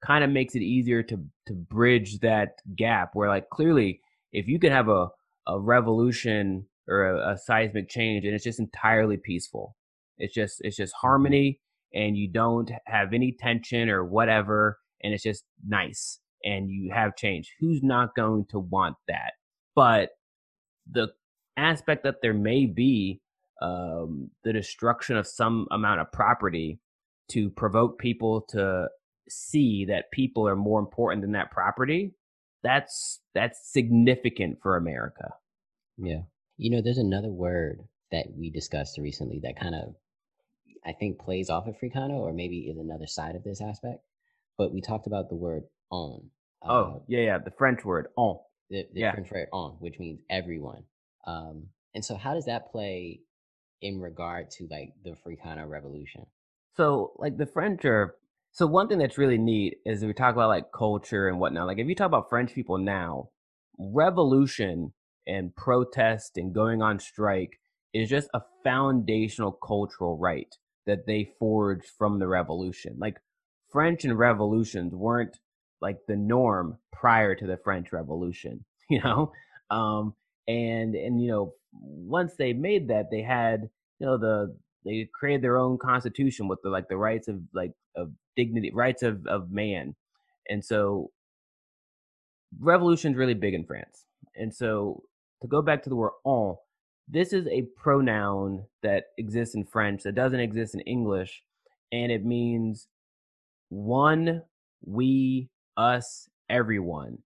kind 0.00 0.22
of 0.22 0.30
makes 0.30 0.54
it 0.54 0.62
easier 0.62 1.02
to 1.02 1.18
to 1.48 1.54
bridge 1.54 2.20
that 2.20 2.60
gap 2.76 3.10
where 3.14 3.28
like 3.28 3.50
clearly 3.50 4.00
if 4.32 4.46
you 4.46 4.60
can 4.60 4.70
have 4.70 4.88
a 4.88 5.08
a 5.48 5.58
revolution 5.58 6.66
or 6.86 7.04
a, 7.04 7.32
a 7.32 7.36
seismic 7.36 7.88
change 7.88 8.24
and 8.24 8.32
it's 8.32 8.44
just 8.44 8.60
entirely 8.60 9.16
peaceful 9.16 9.74
it's 10.18 10.32
just 10.32 10.60
it's 10.60 10.76
just 10.76 10.92
mm-hmm. 10.92 11.08
harmony 11.08 11.60
and 11.94 12.16
you 12.16 12.30
don't 12.30 12.70
have 12.86 13.12
any 13.12 13.32
tension 13.38 13.88
or 13.88 14.04
whatever 14.04 14.78
and 15.02 15.14
it's 15.14 15.22
just 15.22 15.44
nice 15.66 16.20
and 16.44 16.70
you 16.70 16.92
have 16.92 17.16
change 17.16 17.52
who's 17.60 17.82
not 17.82 18.14
going 18.14 18.46
to 18.50 18.58
want 18.58 18.96
that? 19.08 19.32
But 19.74 20.10
the 20.90 21.08
aspect 21.56 22.04
that 22.04 22.16
there 22.22 22.34
may 22.34 22.66
be 22.66 23.20
um, 23.60 24.30
the 24.44 24.52
destruction 24.52 25.16
of 25.16 25.26
some 25.26 25.66
amount 25.70 26.00
of 26.00 26.12
property 26.12 26.78
to 27.30 27.50
provoke 27.50 27.98
people 27.98 28.42
to 28.50 28.88
see 29.28 29.84
that 29.86 30.10
people 30.12 30.48
are 30.48 30.56
more 30.56 30.80
important 30.80 31.22
than 31.22 31.32
that 31.32 31.50
property 31.50 32.12
that's 32.62 33.20
that's 33.34 33.72
significant 33.72 34.58
for 34.62 34.76
america. 34.76 35.30
Yeah. 35.96 36.22
You 36.56 36.70
know 36.70 36.82
there's 36.82 36.98
another 36.98 37.28
word 37.28 37.80
that 38.10 38.26
we 38.36 38.50
discussed 38.50 38.98
recently 38.98 39.40
that 39.42 39.58
kind 39.58 39.74
of 39.74 39.94
i 40.88 40.92
think 40.92 41.18
plays 41.18 41.50
off 41.50 41.66
of 41.66 41.76
africano 41.76 42.14
or 42.14 42.32
maybe 42.32 42.60
is 42.60 42.78
another 42.78 43.06
side 43.06 43.36
of 43.36 43.44
this 43.44 43.60
aspect 43.60 44.00
but 44.56 44.72
we 44.72 44.80
talked 44.80 45.06
about 45.06 45.28
the 45.28 45.36
word 45.36 45.64
on 45.90 46.30
oh 46.64 46.82
uh, 46.82 46.98
yeah 47.06 47.20
yeah 47.20 47.38
the 47.38 47.52
french 47.52 47.84
word 47.84 48.08
on 48.16 48.38
the, 48.70 48.86
the 48.92 49.00
yeah. 49.00 49.12
french 49.12 49.30
word 49.30 49.48
on 49.52 49.72
which 49.78 49.98
means 49.98 50.20
everyone 50.30 50.82
um 51.26 51.66
and 51.94 52.04
so 52.04 52.16
how 52.16 52.34
does 52.34 52.46
that 52.46 52.70
play 52.70 53.20
in 53.80 54.00
regard 54.00 54.50
to 54.50 54.66
like 54.70 54.92
the 55.04 55.10
africano 55.10 55.68
revolution 55.68 56.26
so 56.78 57.12
like 57.18 57.36
the 57.36 57.46
French 57.46 57.84
are 57.84 58.14
so 58.52 58.64
one 58.64 58.88
thing 58.88 58.98
that's 58.98 59.18
really 59.18 59.36
neat 59.36 59.78
is 59.84 60.04
we 60.04 60.12
talk 60.12 60.34
about 60.34 60.48
like 60.48 60.72
culture 60.72 61.28
and 61.28 61.40
whatnot. 61.40 61.66
Like 61.66 61.78
if 61.78 61.88
you 61.88 61.94
talk 61.96 62.06
about 62.06 62.30
French 62.30 62.54
people 62.54 62.78
now, 62.78 63.30
revolution 63.78 64.92
and 65.26 65.54
protest 65.56 66.36
and 66.36 66.54
going 66.54 66.80
on 66.80 67.00
strike 67.00 67.58
is 67.92 68.08
just 68.08 68.28
a 68.32 68.40
foundational 68.62 69.50
cultural 69.52 70.16
right 70.16 70.54
that 70.88 71.06
they 71.06 71.32
forged 71.38 71.86
from 71.98 72.18
the 72.18 72.28
revolution. 72.28 72.96
Like 72.98 73.18
French 73.70 74.04
and 74.04 74.18
revolutions 74.18 74.94
weren't 74.94 75.38
like 75.80 75.98
the 76.08 76.16
norm 76.16 76.78
prior 76.92 77.36
to 77.36 77.46
the 77.46 77.58
French 77.58 77.92
Revolution, 77.92 78.64
you 78.90 79.00
know? 79.02 79.32
Um 79.70 80.14
and 80.48 80.96
and 80.96 81.22
you 81.22 81.30
know, 81.30 81.54
once 81.72 82.34
they 82.38 82.54
made 82.54 82.88
that 82.88 83.12
they 83.12 83.22
had, 83.22 83.70
you 84.00 84.06
know, 84.06 84.18
the 84.18 84.56
they 84.86 85.08
created 85.14 85.42
their 85.42 85.58
own 85.58 85.78
constitution 85.78 86.48
with 86.48 86.60
the 86.64 86.70
like 86.70 86.88
the 86.88 86.96
rights 86.96 87.28
of 87.28 87.40
like 87.54 87.72
of 87.96 88.12
dignity, 88.36 88.72
rights 88.74 89.04
of 89.04 89.26
of 89.26 89.50
man, 89.52 89.94
and 90.48 90.64
so 90.64 91.12
revolution's 92.60 93.16
really 93.16 93.34
big 93.34 93.54
in 93.54 93.66
France. 93.66 94.06
And 94.34 94.54
so 94.54 95.04
to 95.42 95.48
go 95.48 95.62
back 95.62 95.82
to 95.84 95.90
the 95.90 95.96
word 95.96 96.12
"on," 96.24 96.56
this 97.10 97.32
is 97.32 97.46
a 97.48 97.62
pronoun 97.76 98.64
that 98.82 99.04
exists 99.16 99.54
in 99.54 99.64
French 99.64 100.02
that 100.02 100.14
doesn't 100.14 100.40
exist 100.40 100.74
in 100.74 100.80
English, 100.80 101.42
and 101.90 102.12
it 102.12 102.24
means 102.24 102.86
one, 103.70 104.42
we, 104.84 105.48
us, 105.76 106.28
everyone. 106.50 107.18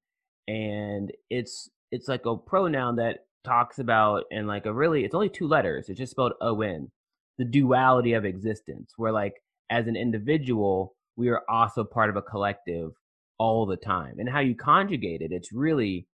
And 0.48 1.12
it's 1.30 1.68
it's 1.90 2.08
like 2.08 2.26
a 2.26 2.36
pronoun 2.36 2.96
that 2.96 3.26
talks 3.44 3.78
about 3.78 4.24
and 4.30 4.46
like 4.46 4.66
a 4.66 4.72
really 4.72 5.04
it's 5.04 5.14
only 5.14 5.28
two 5.28 5.48
letters. 5.48 5.88
It's 5.88 5.98
just 5.98 6.12
spelled 6.12 6.34
O 6.40 6.60
N. 6.62 6.90
The 7.38 7.44
duality 7.44 8.12
of 8.12 8.24
existence, 8.24 8.92
where 8.96 9.12
like 9.12 9.34
as 9.70 9.86
an 9.86 9.96
individual, 9.96 10.94
we 11.16 11.28
are 11.28 11.42
also 11.48 11.82
part 11.82 12.10
of 12.10 12.16
a 12.16 12.22
collective 12.22 12.92
all 13.38 13.66
the 13.66 13.76
time. 13.76 14.16
And 14.18 14.28
how 14.28 14.40
you 14.40 14.54
conjugate 14.54 15.22
it, 15.22 15.32
it's 15.32 15.52
really 15.52 16.06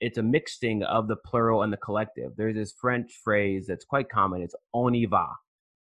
it's 0.00 0.18
a 0.18 0.22
mixing 0.22 0.82
of 0.82 1.08
the 1.08 1.16
plural 1.16 1.62
and 1.62 1.72
the 1.72 1.78
collective. 1.78 2.32
There's 2.36 2.54
this 2.54 2.72
French 2.72 3.12
phrase 3.22 3.66
that's 3.66 3.84
quite 3.84 4.08
common. 4.08 4.42
It's 4.42 4.54
on 4.72 4.92
y 4.92 5.06
va, 5.08 5.26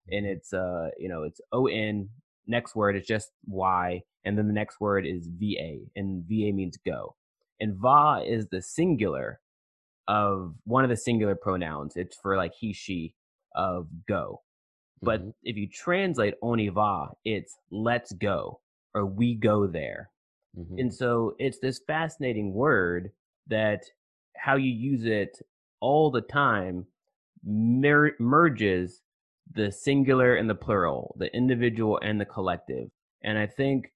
and 0.09 0.25
it's 0.25 0.53
uh 0.53 0.89
you 0.97 1.09
know 1.09 1.23
it's 1.23 1.41
O 1.51 1.67
N. 1.67 2.09
Next 2.45 2.75
word 2.75 2.97
is 2.97 3.05
just 3.05 3.31
Y, 3.47 4.01
and 4.25 4.37
then 4.37 4.47
the 4.47 4.53
next 4.53 4.81
word 4.81 5.05
is 5.05 5.27
va, 5.27 5.79
and 5.95 6.23
va 6.27 6.51
means 6.53 6.77
go, 6.85 7.15
and 7.59 7.75
va 7.75 8.23
is 8.25 8.47
the 8.47 8.61
singular 8.61 9.39
of 10.07 10.55
one 10.65 10.83
of 10.83 10.89
the 10.89 10.97
singular 10.97 11.35
pronouns. 11.35 11.95
It's 11.95 12.17
for 12.17 12.35
like 12.35 12.53
he 12.53 12.73
she 12.73 13.15
of 13.55 13.87
go. 14.07 14.41
But 15.01 15.21
mm-hmm. 15.21 15.29
if 15.43 15.57
you 15.57 15.67
translate 15.69 16.35
on 16.41 16.59
y 16.59 16.69
va, 16.69 17.11
it's 17.23 17.55
let's 17.71 18.11
go 18.13 18.59
or 18.93 19.05
we 19.05 19.35
go 19.35 19.67
there. 19.67 20.09
Mm-hmm. 20.57 20.79
And 20.79 20.93
so 20.93 21.35
it's 21.39 21.59
this 21.59 21.81
fascinating 21.87 22.53
word 22.53 23.11
that 23.47 23.83
how 24.35 24.55
you 24.55 24.71
use 24.71 25.05
it 25.05 25.37
all 25.79 26.11
the 26.11 26.21
time 26.21 26.85
mer- 27.43 28.15
merges 28.19 29.01
the 29.53 29.71
singular 29.71 30.35
and 30.35 30.49
the 30.49 30.55
plural, 30.55 31.15
the 31.19 31.33
individual 31.35 31.99
and 32.01 32.19
the 32.19 32.25
collective. 32.25 32.87
And 33.23 33.37
I 33.37 33.47
think, 33.47 33.91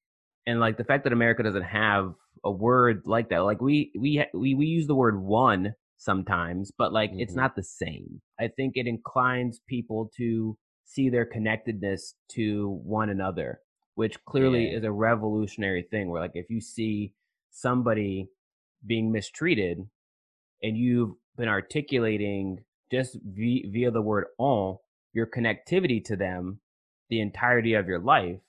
and 0.46 0.60
like 0.60 0.78
the 0.78 0.84
fact 0.84 1.04
that 1.04 1.14
America 1.14 1.44
doesn't 1.44 1.64
have 1.64 2.14
a 2.44 2.52
word 2.52 3.04
like 3.06 3.30
that, 3.30 3.40
like 3.40 3.62
we 3.62 3.92
we 3.98 4.24
we 4.34 4.54
we 4.54 4.66
use 4.66 4.88
the 4.88 4.96
word 4.96 5.20
one 5.20 5.74
sometimes, 5.98 6.72
but 6.78 6.94
like 6.94 7.12
mm-hmm. 7.12 7.22
it's 7.22 7.36
not 7.36 7.56
the 7.56 7.64
same. 7.64 8.22
I 8.40 8.48
think 8.48 8.74
it 8.76 8.88
inclines 8.88 9.60
people 9.68 10.12
to 10.18 10.58
see 10.86 11.10
their 11.10 11.26
connectedness 11.26 12.16
to 12.32 12.80
one 12.84 13.10
another, 13.10 13.60
which 13.96 14.24
clearly 14.26 14.70
yeah. 14.70 14.78
is 14.78 14.84
a 14.84 14.92
revolutionary 14.92 15.86
thing. 15.90 16.10
Where 16.10 16.22
like 16.22 16.32
if 16.36 16.50
you 16.50 16.62
see 16.62 17.14
somebody 17.52 18.30
being 18.86 19.12
mistreated 19.12 19.80
and 20.64 20.78
you've 20.78 21.12
been 21.38 21.48
articulating 21.48 22.64
just 22.92 23.18
via, 23.24 23.64
via 23.70 23.92
the 23.92 24.02
word 24.02 24.26
on 24.38 24.78
your 25.14 25.28
connectivity 25.28 26.04
to 26.06 26.16
them 26.16 26.60
the 27.10 27.22
entirety 27.22 27.74
of 27.74 27.88
your 27.88 28.00
life, 28.00 28.40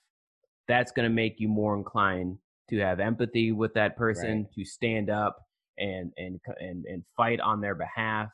that's 0.67 0.91
going 0.91 1.09
to 1.09 1.13
make 1.13 1.39
you 1.39 1.47
more 1.47 1.75
inclined 1.75 2.37
to 2.69 2.77
have 2.79 2.99
empathy 2.99 3.51
with 3.51 3.73
that 3.73 3.97
person, 3.97 4.43
right. 4.43 4.53
to 4.53 4.65
stand 4.65 5.09
up 5.09 5.37
and 5.77 6.11
and 6.17 6.39
and 6.59 6.85
and 6.85 7.03
fight 7.17 7.39
on 7.39 7.61
their 7.61 7.75
behalf. 7.75 8.29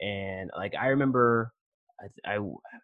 And 0.00 0.50
like 0.56 0.74
I 0.80 0.88
remember, 0.88 1.52
I, 2.00 2.32
I, 2.32 2.36
I 2.36 2.38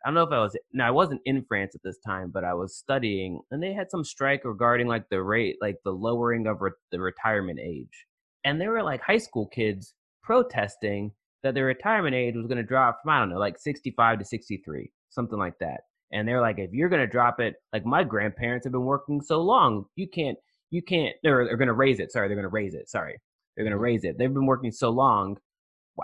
don't 0.06 0.14
know 0.14 0.22
if 0.22 0.32
I 0.32 0.40
was 0.40 0.56
no, 0.72 0.84
I 0.84 0.90
wasn't 0.90 1.20
in 1.24 1.44
France 1.46 1.74
at 1.74 1.82
this 1.84 1.98
time, 2.04 2.30
but 2.32 2.44
I 2.44 2.54
was 2.54 2.76
studying, 2.76 3.40
and 3.50 3.62
they 3.62 3.72
had 3.72 3.90
some 3.90 4.04
strike 4.04 4.44
regarding 4.44 4.88
like 4.88 5.08
the 5.10 5.22
rate, 5.22 5.56
like 5.60 5.76
the 5.84 5.92
lowering 5.92 6.46
of 6.46 6.60
re- 6.60 6.70
the 6.90 7.00
retirement 7.00 7.60
age, 7.62 8.06
and 8.44 8.60
there 8.60 8.70
were 8.70 8.82
like 8.82 9.02
high 9.02 9.18
school 9.18 9.46
kids 9.46 9.94
protesting 10.22 11.12
that 11.42 11.54
their 11.54 11.64
retirement 11.64 12.14
age 12.14 12.34
was 12.36 12.46
going 12.46 12.58
to 12.58 12.62
drop 12.62 13.00
from 13.02 13.10
I 13.10 13.20
don't 13.20 13.30
know, 13.30 13.38
like 13.38 13.58
65 13.58 14.18
to 14.18 14.24
63, 14.24 14.90
something 15.10 15.38
like 15.38 15.58
that. 15.60 15.80
And 16.12 16.26
they're 16.26 16.40
like, 16.40 16.58
if 16.58 16.72
you're 16.72 16.88
going 16.88 17.02
to 17.02 17.06
drop 17.06 17.40
it, 17.40 17.54
like 17.72 17.86
my 17.86 18.02
grandparents 18.02 18.64
have 18.66 18.72
been 18.72 18.84
working 18.84 19.20
so 19.20 19.40
long, 19.40 19.84
you 19.96 20.08
can't, 20.08 20.36
you 20.70 20.82
can't, 20.82 21.14
they're, 21.22 21.44
they're 21.46 21.56
going 21.56 21.68
to 21.68 21.72
raise 21.72 22.00
it. 22.00 22.10
Sorry, 22.12 22.28
they're 22.28 22.36
going 22.36 22.42
to 22.42 22.48
raise 22.48 22.74
it. 22.74 22.88
Sorry, 22.88 23.16
they're 23.56 23.64
going 23.64 23.72
to 23.72 23.76
mm-hmm. 23.76 23.84
raise 23.84 24.04
it. 24.04 24.18
They've 24.18 24.32
been 24.32 24.46
working 24.46 24.72
so 24.72 24.90
long. 24.90 25.36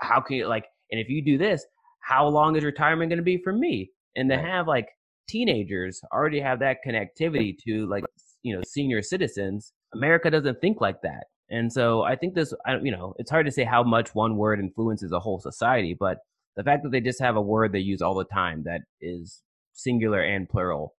How 0.00 0.20
can 0.20 0.36
you 0.36 0.46
like? 0.46 0.66
And 0.90 1.00
if 1.00 1.08
you 1.08 1.24
do 1.24 1.38
this, 1.38 1.64
how 2.00 2.28
long 2.28 2.54
is 2.56 2.64
retirement 2.64 3.10
going 3.10 3.18
to 3.18 3.24
be 3.24 3.38
for 3.42 3.52
me? 3.52 3.90
And 4.14 4.30
to 4.30 4.38
have 4.38 4.68
like 4.68 4.88
teenagers 5.28 6.00
already 6.12 6.40
have 6.40 6.60
that 6.60 6.78
connectivity 6.86 7.56
to 7.66 7.86
like 7.86 8.04
you 8.42 8.54
know 8.54 8.62
senior 8.64 9.02
citizens, 9.02 9.72
America 9.94 10.30
doesn't 10.30 10.60
think 10.60 10.80
like 10.80 11.02
that. 11.02 11.24
And 11.48 11.72
so 11.72 12.02
I 12.02 12.16
think 12.16 12.34
this, 12.34 12.52
I, 12.66 12.78
you 12.82 12.90
know, 12.90 13.14
it's 13.18 13.30
hard 13.30 13.46
to 13.46 13.52
say 13.52 13.64
how 13.64 13.82
much 13.82 14.14
one 14.14 14.36
word 14.36 14.58
influences 14.58 15.12
a 15.12 15.20
whole 15.20 15.38
society, 15.38 15.96
but 15.98 16.18
the 16.56 16.64
fact 16.64 16.82
that 16.82 16.90
they 16.90 17.00
just 17.00 17.20
have 17.20 17.36
a 17.36 17.40
word 17.40 17.72
they 17.72 17.78
use 17.78 18.02
all 18.02 18.14
the 18.14 18.24
time 18.24 18.64
that 18.64 18.80
is 19.00 19.42
singular 19.72 20.20
and 20.20 20.48
plural, 20.48 20.94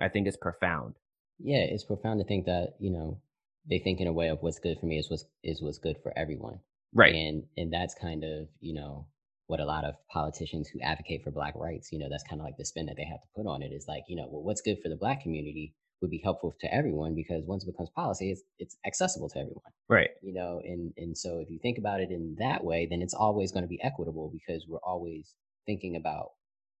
I 0.00 0.08
think 0.08 0.26
is 0.26 0.36
profound. 0.36 0.94
Yeah, 1.38 1.64
it's 1.68 1.84
profound 1.84 2.20
to 2.20 2.26
think 2.26 2.46
that 2.46 2.74
you 2.78 2.90
know 2.90 3.20
they 3.68 3.78
think 3.78 4.00
in 4.00 4.06
a 4.06 4.12
way 4.12 4.28
of 4.28 4.38
what's 4.40 4.58
good 4.58 4.78
for 4.78 4.86
me 4.86 4.98
is 4.98 5.10
what's 5.10 5.24
is 5.42 5.62
what's 5.62 5.78
good 5.78 5.96
for 6.02 6.12
everyone. 6.16 6.60
Right. 6.94 7.14
And 7.14 7.44
and 7.56 7.72
that's 7.72 7.94
kind 7.94 8.24
of 8.24 8.48
you 8.60 8.74
know 8.74 9.06
what 9.46 9.60
a 9.60 9.64
lot 9.64 9.84
of 9.84 9.94
politicians 10.12 10.68
who 10.68 10.80
advocate 10.80 11.22
for 11.22 11.30
black 11.30 11.54
rights, 11.54 11.92
you 11.92 12.00
know, 12.00 12.08
that's 12.10 12.24
kind 12.24 12.40
of 12.40 12.44
like 12.44 12.56
the 12.56 12.64
spin 12.64 12.86
that 12.86 12.96
they 12.96 13.04
have 13.04 13.20
to 13.20 13.28
put 13.36 13.46
on 13.46 13.62
it 13.62 13.72
is 13.72 13.86
like, 13.86 14.02
you 14.08 14.16
know, 14.16 14.26
well, 14.28 14.42
what's 14.42 14.60
good 14.60 14.76
for 14.82 14.88
the 14.88 14.96
black 14.96 15.22
community 15.22 15.72
would 16.00 16.10
be 16.10 16.20
helpful 16.22 16.54
to 16.60 16.74
everyone 16.74 17.14
because 17.14 17.44
once 17.46 17.64
it 17.64 17.72
becomes 17.72 17.90
policy, 17.90 18.30
it's, 18.30 18.42
it's 18.58 18.76
accessible 18.86 19.28
to 19.30 19.38
everyone. 19.38 19.72
Right. 19.88 20.10
You 20.22 20.34
know, 20.34 20.60
and, 20.64 20.92
and 20.96 21.16
so 21.16 21.38
if 21.38 21.50
you 21.50 21.58
think 21.58 21.78
about 21.78 22.00
it 22.00 22.10
in 22.10 22.36
that 22.38 22.62
way, 22.62 22.86
then 22.88 23.00
it's 23.00 23.14
always 23.14 23.52
going 23.52 23.64
to 23.64 23.68
be 23.68 23.82
equitable 23.82 24.30
because 24.30 24.66
we're 24.68 24.78
always 24.84 25.34
thinking 25.64 25.96
about 25.96 26.32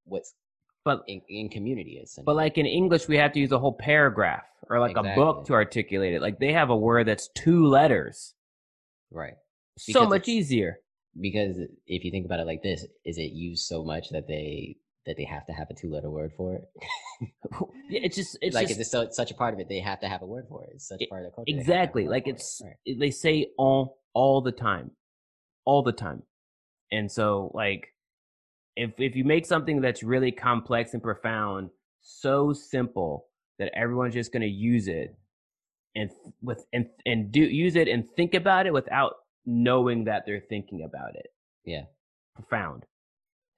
what's 0.04 0.34
but 0.84 1.02
in, 1.08 1.20
in 1.28 1.48
community 1.48 1.98
is. 2.00 2.16
But 2.24 2.36
like 2.36 2.58
in 2.58 2.66
English, 2.66 3.08
we 3.08 3.16
have 3.16 3.32
to 3.32 3.40
use 3.40 3.50
a 3.50 3.58
whole 3.58 3.74
paragraph 3.74 4.44
or 4.70 4.78
like 4.78 4.92
exactly. 4.92 5.12
a 5.12 5.14
book 5.16 5.46
to 5.46 5.54
articulate 5.54 6.14
it. 6.14 6.22
Like 6.22 6.38
they 6.38 6.52
have 6.52 6.70
a 6.70 6.76
word 6.76 7.08
that's 7.08 7.28
two 7.34 7.66
letters. 7.66 8.34
Right. 9.10 9.34
Because 9.74 10.02
so 10.04 10.08
much 10.08 10.28
easier. 10.28 10.78
Because 11.20 11.56
if 11.86 12.04
you 12.04 12.12
think 12.12 12.24
about 12.24 12.38
it 12.38 12.46
like 12.46 12.62
this, 12.62 12.86
is 13.04 13.18
it 13.18 13.32
used 13.32 13.66
so 13.66 13.82
much 13.82 14.10
that 14.10 14.28
they 14.28 14.76
that 15.06 15.16
they 15.16 15.24
have 15.24 15.46
to 15.46 15.52
have 15.52 15.68
a 15.70 15.74
two 15.74 15.90
letter 15.90 16.10
word 16.10 16.32
for 16.36 16.54
it. 16.54 16.68
yeah, 17.88 18.00
it's 18.02 18.16
just 18.16 18.36
it's 18.42 18.54
like 18.54 18.68
just, 18.68 18.80
it's 18.80 18.90
so, 18.90 19.08
such 19.10 19.30
a 19.30 19.34
part 19.34 19.54
of 19.54 19.60
it. 19.60 19.68
They 19.68 19.80
have 19.80 20.00
to 20.00 20.08
have 20.08 20.22
a 20.22 20.26
word 20.26 20.46
for 20.48 20.64
it. 20.64 20.70
It's 20.74 20.88
such 20.88 21.00
it, 21.00 21.10
part 21.10 21.24
of 21.24 21.30
the 21.30 21.34
culture. 21.34 21.56
Exactly. 21.56 22.08
Like 22.08 22.26
it's 22.26 22.60
it. 22.60 22.64
Right. 22.88 22.98
they 22.98 23.10
say 23.10 23.48
all 23.56 23.98
all 24.14 24.40
the 24.40 24.52
time, 24.52 24.90
all 25.64 25.82
the 25.82 25.92
time, 25.92 26.22
and 26.90 27.10
so 27.10 27.50
like 27.54 27.94
if 28.74 28.92
if 28.98 29.16
you 29.16 29.24
make 29.24 29.46
something 29.46 29.80
that's 29.80 30.02
really 30.02 30.32
complex 30.32 30.92
and 30.92 31.02
profound 31.02 31.70
so 32.02 32.52
simple 32.52 33.26
that 33.58 33.70
everyone's 33.74 34.14
just 34.14 34.32
going 34.32 34.42
to 34.42 34.48
use 34.48 34.86
it 34.86 35.16
and 35.94 36.10
with 36.42 36.64
and 36.72 36.86
and 37.06 37.32
do 37.32 37.40
use 37.40 37.74
it 37.74 37.88
and 37.88 38.08
think 38.16 38.34
about 38.34 38.66
it 38.66 38.72
without 38.72 39.14
knowing 39.46 40.04
that 40.04 40.24
they're 40.26 40.42
thinking 40.48 40.82
about 40.84 41.14
it. 41.14 41.28
Yeah. 41.64 41.82
Profound. 42.34 42.84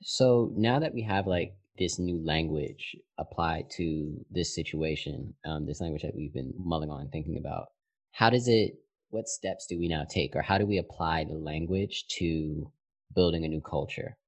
So 0.02 0.52
now 0.56 0.78
that 0.78 0.94
we 0.94 1.02
have 1.02 1.26
like 1.26 1.54
this 1.78 1.98
new 1.98 2.24
language 2.24 2.96
applied 3.18 3.70
to 3.76 4.24
this 4.30 4.54
situation, 4.54 5.34
um, 5.44 5.66
this 5.66 5.80
language 5.80 6.02
that 6.02 6.14
we've 6.14 6.32
been 6.32 6.52
mulling 6.58 6.90
on 6.90 7.02
and 7.02 7.12
thinking 7.12 7.36
about, 7.38 7.66
how 8.12 8.30
does 8.30 8.48
it? 8.48 8.74
What 9.10 9.28
steps 9.28 9.66
do 9.66 9.78
we 9.78 9.88
now 9.88 10.04
take, 10.08 10.36
or 10.36 10.42
how 10.42 10.58
do 10.58 10.66
we 10.66 10.78
apply 10.78 11.24
the 11.24 11.34
language 11.34 12.04
to 12.18 12.70
building 13.14 13.44
a 13.44 13.48
new 13.48 13.62
culture, 13.62 14.18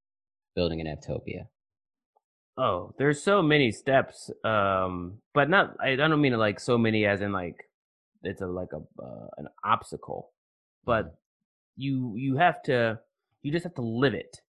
building 0.55 0.81
an 0.81 0.87
Evtopia? 0.87 1.47
Oh, 2.57 2.93
there's 2.97 3.21
so 3.21 3.43
many 3.43 3.71
steps, 3.71 4.31
um, 4.43 5.19
but 5.33 5.49
not. 5.49 5.75
I 5.79 5.95
don't 5.95 6.19
mean 6.19 6.33
like 6.33 6.59
so 6.59 6.77
many 6.79 7.05
as 7.05 7.21
in 7.21 7.31
like 7.31 7.69
it's 8.23 8.41
a 8.41 8.47
like 8.47 8.69
a 8.73 8.77
uh, 9.01 9.27
an 9.37 9.47
obstacle, 9.63 10.31
but 10.83 11.05
mm-hmm. 11.05 11.15
you 11.75 12.13
you 12.17 12.37
have 12.37 12.63
to 12.63 12.99
you 13.43 13.51
just 13.51 13.63
have 13.63 13.75
to 13.75 13.81
live 13.83 14.15
it 14.15 14.41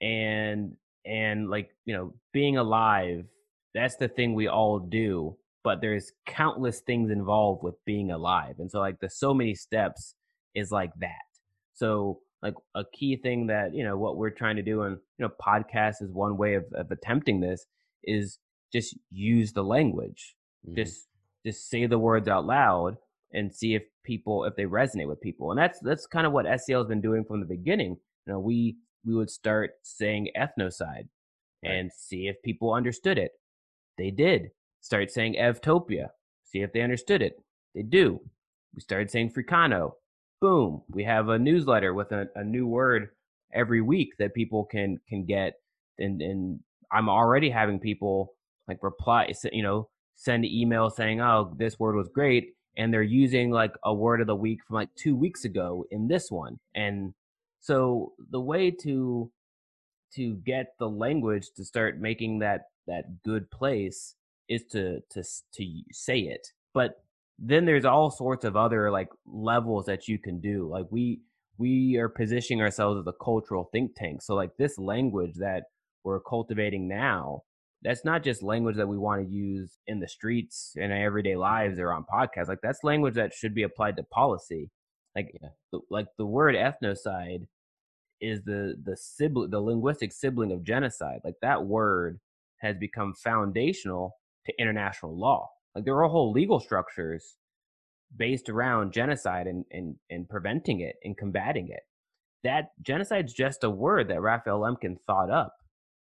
and 0.00 0.76
and 1.04 1.48
like 1.48 1.70
you 1.84 1.94
know 1.94 2.12
being 2.32 2.56
alive 2.56 3.24
that's 3.74 3.96
the 3.96 4.08
thing 4.08 4.34
we 4.34 4.48
all 4.48 4.78
do 4.78 5.36
but 5.64 5.80
there's 5.80 6.12
countless 6.26 6.80
things 6.80 7.10
involved 7.10 7.62
with 7.62 7.74
being 7.84 8.10
alive 8.10 8.54
and 8.58 8.70
so 8.70 8.78
like 8.78 9.00
the 9.00 9.10
so 9.10 9.34
many 9.34 9.54
steps 9.54 10.14
is 10.56 10.72
like 10.72 10.92
that. 10.98 11.12
So 11.74 12.20
like 12.42 12.54
a 12.74 12.82
key 12.92 13.16
thing 13.16 13.46
that 13.46 13.74
you 13.74 13.84
know 13.84 13.96
what 13.96 14.16
we're 14.16 14.30
trying 14.30 14.56
to 14.56 14.62
do 14.62 14.82
and 14.82 14.96
you 15.18 15.24
know 15.26 15.30
podcast 15.40 16.02
is 16.02 16.10
one 16.10 16.36
way 16.36 16.54
of, 16.54 16.64
of 16.74 16.90
attempting 16.90 17.40
this 17.40 17.64
is 18.02 18.38
just 18.72 18.96
use 19.10 19.52
the 19.52 19.62
language. 19.62 20.34
Mm-hmm. 20.66 20.76
just 20.76 21.06
just 21.44 21.68
say 21.68 21.86
the 21.86 21.98
words 21.98 22.26
out 22.26 22.46
loud 22.46 22.96
and 23.32 23.54
see 23.54 23.74
if 23.74 23.82
people 24.04 24.44
if 24.44 24.56
they 24.56 24.64
resonate 24.64 25.06
with 25.06 25.20
people 25.20 25.50
and 25.50 25.60
that's 25.60 25.78
that's 25.80 26.06
kind 26.06 26.26
of 26.26 26.32
what 26.32 26.46
SCL 26.46 26.80
has 26.80 26.88
been 26.88 27.00
doing 27.00 27.24
from 27.24 27.40
the 27.40 27.46
beginning. 27.46 27.96
You 28.26 28.32
know 28.32 28.40
we 28.40 28.76
we 29.06 29.14
would 29.14 29.30
start 29.30 29.70
saying 29.82 30.28
ethnocide 30.36 31.08
and 31.62 31.90
see 31.92 32.28
if 32.28 32.36
people 32.44 32.72
understood 32.72 33.18
it. 33.18 33.32
They 33.98 34.10
did. 34.10 34.50
Start 34.80 35.10
saying 35.10 35.34
Evtopia. 35.34 36.08
See 36.44 36.60
if 36.60 36.72
they 36.72 36.82
understood 36.82 37.22
it. 37.22 37.34
They 37.74 37.82
do. 37.82 38.20
We 38.74 38.80
started 38.80 39.10
saying 39.10 39.32
Fricano. 39.32 39.92
Boom. 40.40 40.82
We 40.90 41.04
have 41.04 41.28
a 41.28 41.38
newsletter 41.38 41.94
with 41.94 42.12
a, 42.12 42.26
a 42.36 42.44
new 42.44 42.66
word 42.66 43.08
every 43.52 43.80
week 43.80 44.10
that 44.18 44.34
people 44.34 44.64
can 44.64 44.98
can 45.08 45.24
get 45.24 45.54
and 45.98 46.20
and 46.20 46.60
I'm 46.92 47.08
already 47.08 47.50
having 47.50 47.80
people 47.80 48.34
like 48.68 48.82
reply, 48.82 49.32
you 49.52 49.62
know, 49.62 49.88
send 50.14 50.44
email 50.44 50.90
saying, 50.90 51.20
"Oh, 51.20 51.54
this 51.56 51.78
word 51.78 51.96
was 51.96 52.08
great," 52.08 52.54
and 52.76 52.92
they're 52.92 53.02
using 53.02 53.50
like 53.50 53.72
a 53.84 53.94
word 53.94 54.20
of 54.20 54.26
the 54.26 54.36
week 54.36 54.60
from 54.66 54.74
like 54.74 54.88
two 54.96 55.16
weeks 55.16 55.44
ago 55.44 55.84
in 55.90 56.08
this 56.08 56.30
one, 56.30 56.58
and 56.74 57.14
so 57.66 58.12
the 58.30 58.40
way 58.40 58.70
to 58.70 59.28
to 60.14 60.36
get 60.46 60.74
the 60.78 60.88
language 60.88 61.48
to 61.56 61.64
start 61.64 61.98
making 61.98 62.38
that 62.38 62.66
that 62.86 63.22
good 63.24 63.50
place 63.50 64.14
is 64.48 64.62
to 64.70 65.00
to 65.10 65.24
to 65.54 65.82
say 65.90 66.20
it, 66.20 66.46
but 66.72 67.02
then 67.40 67.66
there's 67.66 67.84
all 67.84 68.12
sorts 68.12 68.44
of 68.44 68.56
other 68.56 68.92
like 68.92 69.08
levels 69.26 69.86
that 69.86 70.06
you 70.06 70.16
can 70.16 70.40
do. 70.40 70.68
Like 70.70 70.86
we 70.90 71.22
we 71.58 71.96
are 71.96 72.08
positioning 72.08 72.62
ourselves 72.62 73.00
as 73.00 73.06
a 73.08 73.24
cultural 73.24 73.68
think 73.72 73.96
tank. 73.96 74.22
So 74.22 74.36
like 74.36 74.56
this 74.56 74.78
language 74.78 75.34
that 75.38 75.64
we're 76.04 76.20
cultivating 76.20 76.86
now 76.86 77.42
that's 77.82 78.04
not 78.04 78.22
just 78.22 78.44
language 78.44 78.76
that 78.76 78.88
we 78.88 78.96
want 78.96 79.26
to 79.26 79.34
use 79.34 79.78
in 79.88 79.98
the 79.98 80.08
streets 80.08 80.72
in 80.76 80.92
our 80.92 81.04
everyday 81.04 81.34
lives 81.34 81.80
or 81.80 81.92
on 81.92 82.04
podcasts 82.04 82.48
like 82.48 82.60
that's 82.62 82.82
language 82.84 83.14
that 83.14 83.34
should 83.34 83.54
be 83.54 83.64
applied 83.64 83.96
to 83.96 84.02
policy 84.04 84.70
like 85.14 85.30
yeah. 85.42 85.78
like 85.90 86.06
the 86.16 86.24
word 86.24 86.54
ethnocide 86.54 87.46
is 88.20 88.42
the 88.44 88.76
the 88.82 88.96
sibling 88.96 89.50
the 89.50 89.60
linguistic 89.60 90.12
sibling 90.12 90.52
of 90.52 90.64
genocide 90.64 91.20
like 91.24 91.34
that 91.42 91.64
word 91.64 92.18
has 92.58 92.76
become 92.76 93.14
foundational 93.14 94.16
to 94.46 94.52
international 94.58 95.18
law 95.18 95.48
like 95.74 95.84
there 95.84 96.02
are 96.02 96.08
whole 96.08 96.32
legal 96.32 96.60
structures 96.60 97.36
based 98.16 98.48
around 98.48 98.92
genocide 98.92 99.46
and 99.46 99.64
and, 99.70 99.96
and 100.10 100.28
preventing 100.28 100.80
it 100.80 100.96
and 101.04 101.16
combating 101.16 101.68
it 101.68 101.82
that 102.44 102.70
genocide's 102.82 103.32
just 103.32 103.64
a 103.64 103.70
word 103.70 104.08
that 104.08 104.20
raphael 104.20 104.60
lemkin 104.60 104.96
thought 105.06 105.30
up 105.30 105.54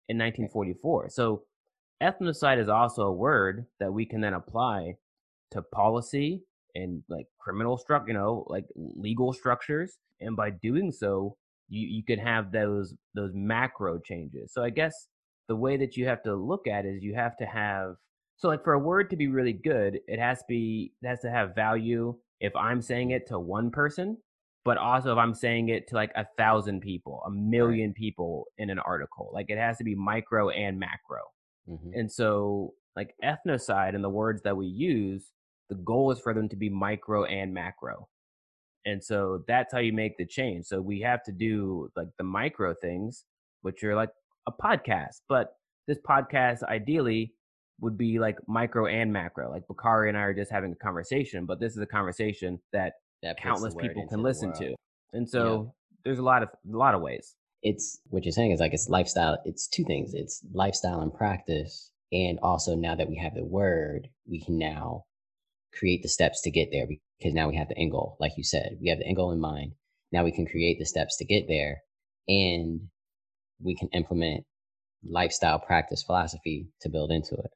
in 0.08 0.18
1944. 0.18 1.08
So 1.10 1.42
ethnocide 2.02 2.60
is 2.60 2.68
also 2.68 3.02
a 3.02 3.12
word 3.12 3.66
that 3.80 3.92
we 3.92 4.06
can 4.06 4.20
then 4.20 4.34
apply 4.34 4.96
to 5.52 5.62
policy 5.62 6.42
and 6.74 7.02
like 7.08 7.26
criminal 7.38 7.78
structure, 7.78 8.08
you 8.08 8.18
know, 8.18 8.44
like 8.48 8.66
legal 8.74 9.32
structures. 9.32 9.98
And 10.20 10.36
by 10.36 10.50
doing 10.50 10.92
so, 10.92 11.36
you, 11.68 11.86
you 11.88 12.02
can 12.04 12.18
have 12.18 12.52
those 12.52 12.94
those 13.14 13.32
macro 13.34 13.98
changes. 13.98 14.52
So 14.52 14.62
I 14.62 14.70
guess 14.70 15.08
the 15.48 15.56
way 15.56 15.76
that 15.76 15.96
you 15.96 16.06
have 16.06 16.22
to 16.24 16.34
look 16.34 16.66
at 16.66 16.84
it 16.84 16.96
is 16.96 17.02
you 17.02 17.14
have 17.14 17.36
to 17.38 17.46
have 17.46 17.96
so 18.36 18.48
like 18.48 18.64
for 18.64 18.72
a 18.72 18.78
word 18.78 19.10
to 19.10 19.16
be 19.16 19.28
really 19.28 19.52
good, 19.52 20.00
it 20.08 20.18
has 20.18 20.38
to 20.38 20.44
be 20.48 20.92
it 21.02 21.08
has 21.08 21.20
to 21.20 21.30
have 21.30 21.54
value. 21.54 22.14
If 22.40 22.54
I'm 22.56 22.82
saying 22.82 23.10
it 23.10 23.26
to 23.28 23.38
one 23.38 23.70
person, 23.70 24.18
but 24.64 24.78
also 24.78 25.12
if 25.12 25.18
I'm 25.18 25.34
saying 25.34 25.68
it 25.68 25.88
to 25.88 25.94
like 25.94 26.10
a 26.16 26.26
thousand 26.36 26.80
people, 26.80 27.22
a 27.26 27.30
million 27.30 27.88
right. 27.88 27.96
people 27.96 28.46
in 28.58 28.70
an 28.70 28.78
article, 28.78 29.30
like 29.32 29.50
it 29.50 29.58
has 29.58 29.78
to 29.78 29.84
be 29.84 29.94
micro 29.94 30.50
and 30.50 30.78
macro. 30.78 31.20
Mm-hmm. 31.68 31.90
And 31.94 32.12
so, 32.12 32.74
like 32.96 33.14
ethnocide 33.24 33.94
and 33.94 34.04
the 34.04 34.10
words 34.10 34.42
that 34.42 34.56
we 34.56 34.66
use, 34.66 35.32
the 35.68 35.76
goal 35.76 36.10
is 36.10 36.20
for 36.20 36.34
them 36.34 36.48
to 36.48 36.56
be 36.56 36.68
micro 36.68 37.24
and 37.24 37.52
macro. 37.52 38.08
And 38.86 39.02
so 39.02 39.42
that's 39.48 39.72
how 39.72 39.80
you 39.80 39.92
make 39.92 40.18
the 40.18 40.26
change. 40.26 40.66
So 40.66 40.80
we 40.80 41.00
have 41.00 41.22
to 41.24 41.32
do 41.32 41.90
like 41.96 42.08
the 42.18 42.24
micro 42.24 42.74
things, 42.74 43.24
which 43.62 43.82
are 43.82 43.94
like 43.94 44.10
a 44.46 44.52
podcast. 44.52 45.20
But 45.28 45.56
this 45.86 45.98
podcast 46.06 46.62
ideally 46.64 47.32
would 47.80 47.96
be 47.96 48.18
like 48.18 48.36
micro 48.46 48.86
and 48.86 49.12
macro. 49.12 49.50
Like 49.50 49.66
Bakari 49.66 50.08
and 50.08 50.18
I 50.18 50.22
are 50.22 50.34
just 50.34 50.50
having 50.50 50.72
a 50.72 50.76
conversation, 50.76 51.46
but 51.46 51.60
this 51.60 51.72
is 51.72 51.78
a 51.78 51.86
conversation 51.86 52.60
that 52.72 52.94
that 53.22 53.38
countless 53.38 53.74
people 53.74 54.06
can 54.06 54.22
listen 54.22 54.52
to. 54.54 54.74
And 55.12 55.28
so 55.28 55.62
yeah. 55.64 55.70
there's 56.04 56.18
a 56.18 56.22
lot 56.22 56.42
of 56.42 56.50
a 56.50 56.76
lot 56.76 56.94
of 56.94 57.00
ways. 57.00 57.34
It's 57.62 58.00
what 58.10 58.24
you're 58.24 58.32
saying 58.32 58.50
is 58.50 58.60
like 58.60 58.74
it's 58.74 58.88
lifestyle. 58.88 59.38
It's 59.44 59.66
two 59.66 59.84
things. 59.84 60.12
It's 60.14 60.44
lifestyle 60.52 61.00
and 61.00 61.12
practice, 61.12 61.90
and 62.12 62.38
also 62.42 62.74
now 62.74 62.94
that 62.94 63.08
we 63.08 63.16
have 63.16 63.34
the 63.34 63.44
word, 63.44 64.08
we 64.28 64.40
can 64.40 64.58
now 64.58 65.04
create 65.78 66.02
the 66.02 66.08
steps 66.08 66.42
to 66.42 66.50
get 66.50 66.68
there 66.72 66.86
because 67.18 67.34
now 67.34 67.48
we 67.48 67.56
have 67.56 67.68
the 67.68 67.78
end 67.78 67.90
goal. 67.90 68.16
Like 68.20 68.32
you 68.36 68.44
said, 68.44 68.78
we 68.80 68.88
have 68.88 68.98
the 68.98 69.06
end 69.06 69.16
goal 69.16 69.32
in 69.32 69.40
mind. 69.40 69.72
Now 70.12 70.24
we 70.24 70.32
can 70.32 70.46
create 70.46 70.78
the 70.78 70.86
steps 70.86 71.16
to 71.18 71.24
get 71.24 71.46
there, 71.48 71.82
and 72.28 72.88
we 73.62 73.74
can 73.74 73.88
implement 73.88 74.44
lifestyle 75.06 75.58
practice 75.58 76.02
philosophy 76.02 76.68
to 76.80 76.88
build 76.88 77.10
into 77.10 77.34
it. 77.34 77.50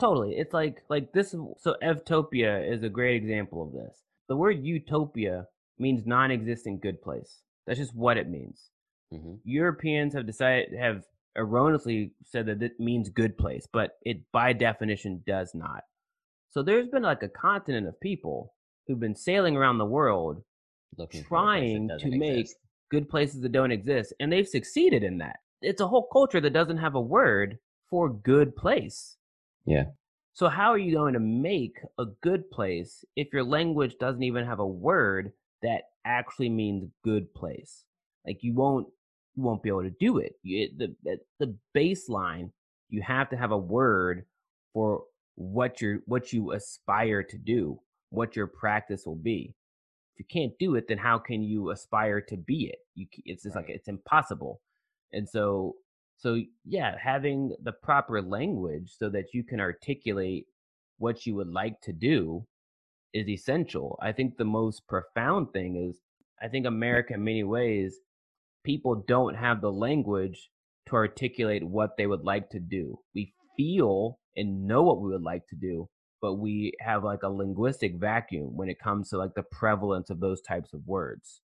Totally. 0.00 0.36
It's 0.36 0.52
like 0.52 0.82
like 0.88 1.12
this 1.12 1.32
so 1.32 1.76
Evtopia 1.82 2.72
is 2.72 2.82
a 2.82 2.88
great 2.88 3.16
example 3.16 3.62
of 3.62 3.72
this 3.72 4.04
the 4.28 4.36
word 4.36 4.64
utopia 4.64 5.46
means 5.78 6.06
non-existent 6.06 6.80
good 6.80 7.02
place. 7.02 7.40
That's 7.66 7.78
just 7.78 7.94
what 7.94 8.16
it 8.16 8.28
means. 8.28 8.70
Mm-hmm. 9.12 9.34
Europeans 9.44 10.14
have 10.14 10.26
decided 10.26 10.74
have 10.78 11.04
erroneously 11.36 12.12
said 12.24 12.46
that 12.46 12.62
it 12.62 12.78
means 12.78 13.08
good 13.08 13.36
place, 13.36 13.66
but 13.72 13.92
it 14.02 14.18
by 14.32 14.52
definition 14.52 15.22
does 15.26 15.52
not. 15.54 15.82
So 16.54 16.62
there's 16.62 16.86
been 16.86 17.02
like 17.02 17.24
a 17.24 17.28
continent 17.28 17.88
of 17.88 18.00
people 18.00 18.54
who've 18.86 19.00
been 19.00 19.16
sailing 19.16 19.56
around 19.56 19.78
the 19.78 19.84
world 19.84 20.40
Looking 20.96 21.24
trying 21.24 21.88
to 21.98 22.08
make 22.08 22.38
exist. 22.42 22.60
good 22.92 23.08
places 23.08 23.40
that 23.40 23.50
don't 23.50 23.72
exist, 23.72 24.14
and 24.20 24.32
they've 24.32 24.46
succeeded 24.46 25.02
in 25.02 25.18
that. 25.18 25.40
It's 25.62 25.80
a 25.80 25.88
whole 25.88 26.06
culture 26.12 26.40
that 26.40 26.52
doesn't 26.52 26.76
have 26.76 26.94
a 26.94 27.00
word 27.00 27.58
for 27.90 28.08
good 28.08 28.54
place. 28.54 29.16
Yeah. 29.66 29.86
So 30.32 30.48
how 30.48 30.70
are 30.70 30.78
you 30.78 30.94
going 30.94 31.14
to 31.14 31.20
make 31.20 31.78
a 31.98 32.04
good 32.22 32.48
place 32.52 33.04
if 33.16 33.32
your 33.32 33.42
language 33.42 33.96
doesn't 33.98 34.22
even 34.22 34.46
have 34.46 34.60
a 34.60 34.66
word 34.66 35.32
that 35.62 35.82
actually 36.04 36.50
means 36.50 36.88
good 37.02 37.34
place? 37.34 37.82
Like 38.24 38.44
you 38.44 38.54
won't 38.54 38.86
you 39.34 39.42
won't 39.42 39.64
be 39.64 39.70
able 39.70 39.82
to 39.82 39.94
do 39.98 40.18
it. 40.18 40.36
You, 40.44 40.68
the 40.76 41.18
the 41.40 41.56
baseline 41.76 42.50
you 42.90 43.02
have 43.02 43.28
to 43.30 43.36
have 43.36 43.50
a 43.50 43.58
word 43.58 44.24
for 44.72 45.02
what 45.36 45.80
you 45.80 46.02
what 46.06 46.32
you 46.32 46.52
aspire 46.52 47.22
to 47.22 47.38
do, 47.38 47.80
what 48.10 48.36
your 48.36 48.46
practice 48.46 49.04
will 49.06 49.16
be. 49.16 49.54
If 50.14 50.20
you 50.20 50.26
can't 50.30 50.58
do 50.58 50.76
it, 50.76 50.86
then 50.88 50.98
how 50.98 51.18
can 51.18 51.42
you 51.42 51.70
aspire 51.70 52.20
to 52.22 52.36
be 52.36 52.66
it? 52.66 52.78
You 52.94 53.06
it's 53.24 53.42
just 53.42 53.56
right. 53.56 53.66
like 53.66 53.74
it's 53.74 53.88
impossible. 53.88 54.60
And 55.12 55.28
so 55.28 55.76
so 56.16 56.40
yeah, 56.64 56.96
having 57.02 57.54
the 57.62 57.72
proper 57.72 58.22
language 58.22 58.92
so 58.96 59.08
that 59.10 59.34
you 59.34 59.42
can 59.42 59.60
articulate 59.60 60.46
what 60.98 61.26
you 61.26 61.34
would 61.34 61.48
like 61.48 61.80
to 61.82 61.92
do 61.92 62.46
is 63.12 63.28
essential. 63.28 63.98
I 64.00 64.12
think 64.12 64.36
the 64.36 64.44
most 64.44 64.86
profound 64.86 65.52
thing 65.52 65.76
is 65.76 66.00
I 66.40 66.48
think 66.48 66.66
America 66.66 67.14
in 67.14 67.24
many 67.24 67.44
ways 67.44 67.98
people 68.64 69.04
don't 69.06 69.34
have 69.34 69.60
the 69.60 69.72
language 69.72 70.50
to 70.86 70.96
articulate 70.96 71.64
what 71.64 71.96
they 71.96 72.06
would 72.06 72.24
like 72.24 72.50
to 72.50 72.60
do. 72.60 72.98
We 73.14 73.34
feel 73.56 74.18
and 74.36 74.66
know 74.66 74.82
what 74.82 75.00
we 75.00 75.10
would 75.10 75.22
like 75.22 75.46
to 75.48 75.56
do, 75.56 75.88
but 76.20 76.34
we 76.34 76.72
have 76.80 77.04
like 77.04 77.22
a 77.22 77.28
linguistic 77.28 77.96
vacuum 77.96 78.56
when 78.56 78.68
it 78.68 78.78
comes 78.78 79.10
to 79.10 79.18
like 79.18 79.34
the 79.34 79.42
prevalence 79.42 80.10
of 80.10 80.20
those 80.20 80.40
types 80.40 80.72
of 80.72 80.86
words. 80.86 81.40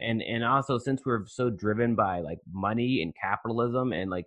And 0.00 0.22
and 0.22 0.44
also 0.44 0.78
since 0.78 1.02
we're 1.04 1.26
so 1.26 1.50
driven 1.50 1.94
by 1.94 2.20
like 2.20 2.40
money 2.52 3.00
and 3.00 3.14
capitalism 3.14 3.92
and 3.92 4.10
like 4.10 4.26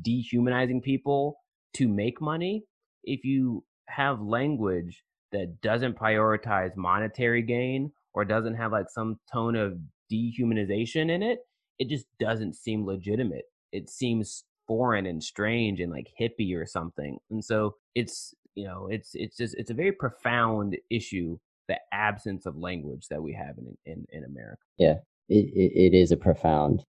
dehumanizing 0.00 0.82
people 0.82 1.38
to 1.74 1.88
make 1.88 2.20
money 2.20 2.64
if 3.04 3.24
you 3.24 3.64
have 3.88 4.20
language 4.20 5.04
that 5.32 5.60
doesn't 5.62 5.98
prioritize 5.98 6.76
monetary 6.76 7.40
gain 7.40 7.92
or 8.12 8.24
doesn't 8.24 8.56
have 8.56 8.72
like 8.72 8.90
some 8.90 9.18
tone 9.32 9.56
of 9.56 9.78
dehumanization 10.12 11.10
in 11.10 11.22
it 11.22 11.40
it 11.78 11.88
just 11.88 12.06
doesn't 12.18 12.54
seem 12.54 12.86
legitimate. 12.86 13.44
It 13.72 13.90
seems 13.90 14.44
foreign 14.66 15.06
and 15.06 15.22
strange 15.22 15.80
and 15.80 15.92
like 15.92 16.08
hippie 16.20 16.56
or 16.56 16.66
something 16.66 17.18
and 17.30 17.44
so 17.44 17.74
it's 17.94 18.34
you 18.54 18.64
know 18.66 18.88
it's 18.90 19.10
it's 19.14 19.36
just 19.36 19.54
it's 19.56 19.70
a 19.70 19.74
very 19.74 19.92
profound 19.92 20.76
issue 20.90 21.38
the 21.68 21.76
absence 21.92 22.46
of 22.46 22.56
language 22.56 23.06
that 23.10 23.22
we 23.22 23.32
have 23.32 23.56
in 23.58 23.76
in, 23.86 24.06
in 24.10 24.24
America. 24.24 24.60
Yeah, 24.78 24.94
it, 25.28 25.46
it, 25.54 25.94
it 25.94 25.96
is 25.96 26.12
a 26.12 26.16
profound 26.16 26.84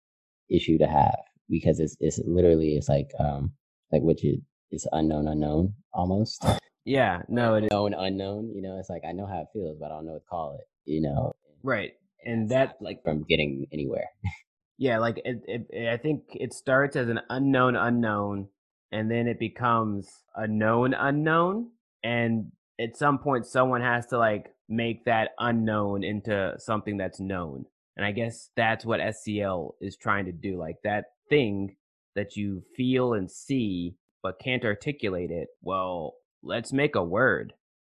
issue 0.50 0.78
to 0.78 0.86
have 0.86 1.18
because 1.48 1.80
it's 1.80 1.96
it's 2.00 2.20
literally 2.26 2.76
it's 2.76 2.88
like 2.88 3.10
um 3.18 3.52
like 3.92 4.02
which 4.02 4.22
you 4.22 4.40
it's 4.70 4.86
unknown 4.92 5.28
unknown 5.28 5.74
almost. 5.92 6.44
Yeah, 6.88 7.22
no, 7.28 7.56
it 7.56 7.64
known 7.72 7.94
is. 7.94 7.98
unknown. 8.00 8.52
You 8.54 8.62
know, 8.62 8.78
it's 8.78 8.88
like 8.88 9.02
I 9.04 9.10
know 9.10 9.26
how 9.26 9.40
it 9.40 9.48
feels, 9.52 9.76
but 9.76 9.86
I 9.86 9.96
don't 9.96 10.06
know 10.06 10.12
what 10.12 10.20
to 10.20 10.28
call 10.30 10.54
it. 10.54 10.68
You 10.88 11.00
know, 11.00 11.34
right? 11.64 11.94
And 12.24 12.48
that 12.50 12.76
like 12.80 13.02
from 13.02 13.24
getting 13.24 13.66
anywhere. 13.72 14.06
yeah, 14.78 14.98
like 14.98 15.20
it, 15.24 15.42
it, 15.70 15.88
I 15.88 15.96
think 15.96 16.22
it 16.34 16.52
starts 16.52 16.96
as 16.96 17.08
an 17.08 17.20
unknown 17.30 17.76
unknown, 17.76 18.48
and 18.92 19.10
then 19.10 19.26
it 19.26 19.38
becomes 19.38 20.08
a 20.34 20.46
known 20.46 20.94
unknown, 20.94 21.70
and 22.02 22.52
at 22.80 22.96
some 22.96 23.18
point 23.18 23.46
someone 23.46 23.80
has 23.80 24.06
to 24.06 24.18
like 24.18 24.54
make 24.68 25.04
that 25.04 25.30
unknown 25.38 26.04
into 26.04 26.54
something 26.58 26.96
that's 26.96 27.20
known. 27.20 27.64
And 27.96 28.04
I 28.04 28.12
guess 28.12 28.50
that's 28.56 28.84
what 28.84 29.00
SCL 29.00 29.76
is 29.80 29.96
trying 29.96 30.26
to 30.26 30.32
do. 30.32 30.58
Like 30.58 30.76
that 30.84 31.06
thing 31.30 31.76
that 32.14 32.36
you 32.36 32.62
feel 32.76 33.14
and 33.14 33.30
see 33.30 33.96
but 34.22 34.40
can't 34.40 34.64
articulate 34.64 35.30
it. 35.30 35.48
Well, 35.62 36.14
let's 36.42 36.72
make 36.72 36.96
a 36.96 37.04
word 37.04 37.52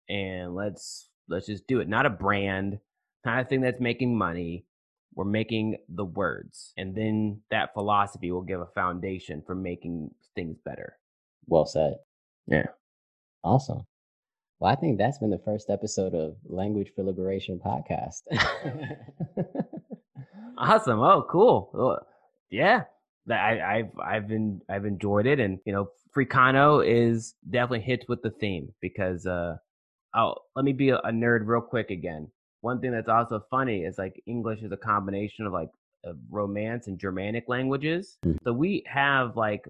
and 0.08 0.54
let's 0.54 1.08
let's 1.28 1.46
just 1.46 1.66
do 1.66 1.80
it. 1.80 1.88
Not 1.88 2.06
a 2.06 2.10
brand, 2.10 2.78
not 3.24 3.40
a 3.40 3.44
thing 3.44 3.62
that's 3.62 3.80
making 3.80 4.16
money, 4.16 4.64
we're 5.20 5.26
making 5.26 5.76
the 5.90 6.06
words. 6.06 6.72
And 6.78 6.94
then 6.94 7.42
that 7.50 7.74
philosophy 7.74 8.30
will 8.30 8.40
give 8.40 8.62
a 8.62 8.68
foundation 8.74 9.42
for 9.46 9.54
making 9.54 10.10
things 10.34 10.56
better. 10.64 10.96
Well 11.46 11.66
said. 11.66 11.96
Yeah. 12.46 12.68
Awesome. 13.44 13.82
Well, 14.60 14.72
I 14.72 14.76
think 14.76 14.96
that's 14.96 15.18
been 15.18 15.28
the 15.28 15.42
first 15.44 15.68
episode 15.68 16.14
of 16.14 16.36
Language 16.46 16.92
for 16.96 17.02
Liberation 17.02 17.60
podcast. 17.62 18.22
awesome. 20.56 21.00
Oh, 21.00 21.26
cool. 21.30 21.98
yeah. 22.48 22.84
I, 23.30 23.60
I've 23.60 23.90
I've 24.02 24.26
been 24.26 24.62
I've 24.70 24.86
enjoyed 24.86 25.26
it, 25.26 25.38
and 25.38 25.58
you 25.66 25.74
know, 25.74 25.90
Fricano 26.16 26.82
is 26.82 27.34
definitely 27.50 27.82
hits 27.82 28.06
with 28.08 28.22
the 28.22 28.30
theme 28.30 28.72
because 28.80 29.26
uh, 29.26 29.56
oh, 30.16 30.34
let 30.56 30.64
me 30.64 30.72
be 30.72 30.88
a, 30.88 30.96
a 30.96 31.10
nerd 31.10 31.40
real 31.44 31.60
quick 31.60 31.90
again. 31.90 32.28
One 32.60 32.80
thing 32.80 32.92
that's 32.92 33.08
also 33.08 33.44
funny 33.50 33.84
is 33.84 33.98
like 33.98 34.22
English 34.26 34.62
is 34.62 34.72
a 34.72 34.76
combination 34.76 35.46
of 35.46 35.52
like 35.52 35.70
of 36.04 36.16
Romance 36.30 36.86
and 36.86 36.98
Germanic 36.98 37.44
languages, 37.48 38.18
mm. 38.24 38.36
so 38.42 38.52
we 38.52 38.82
have 38.86 39.36
like 39.36 39.66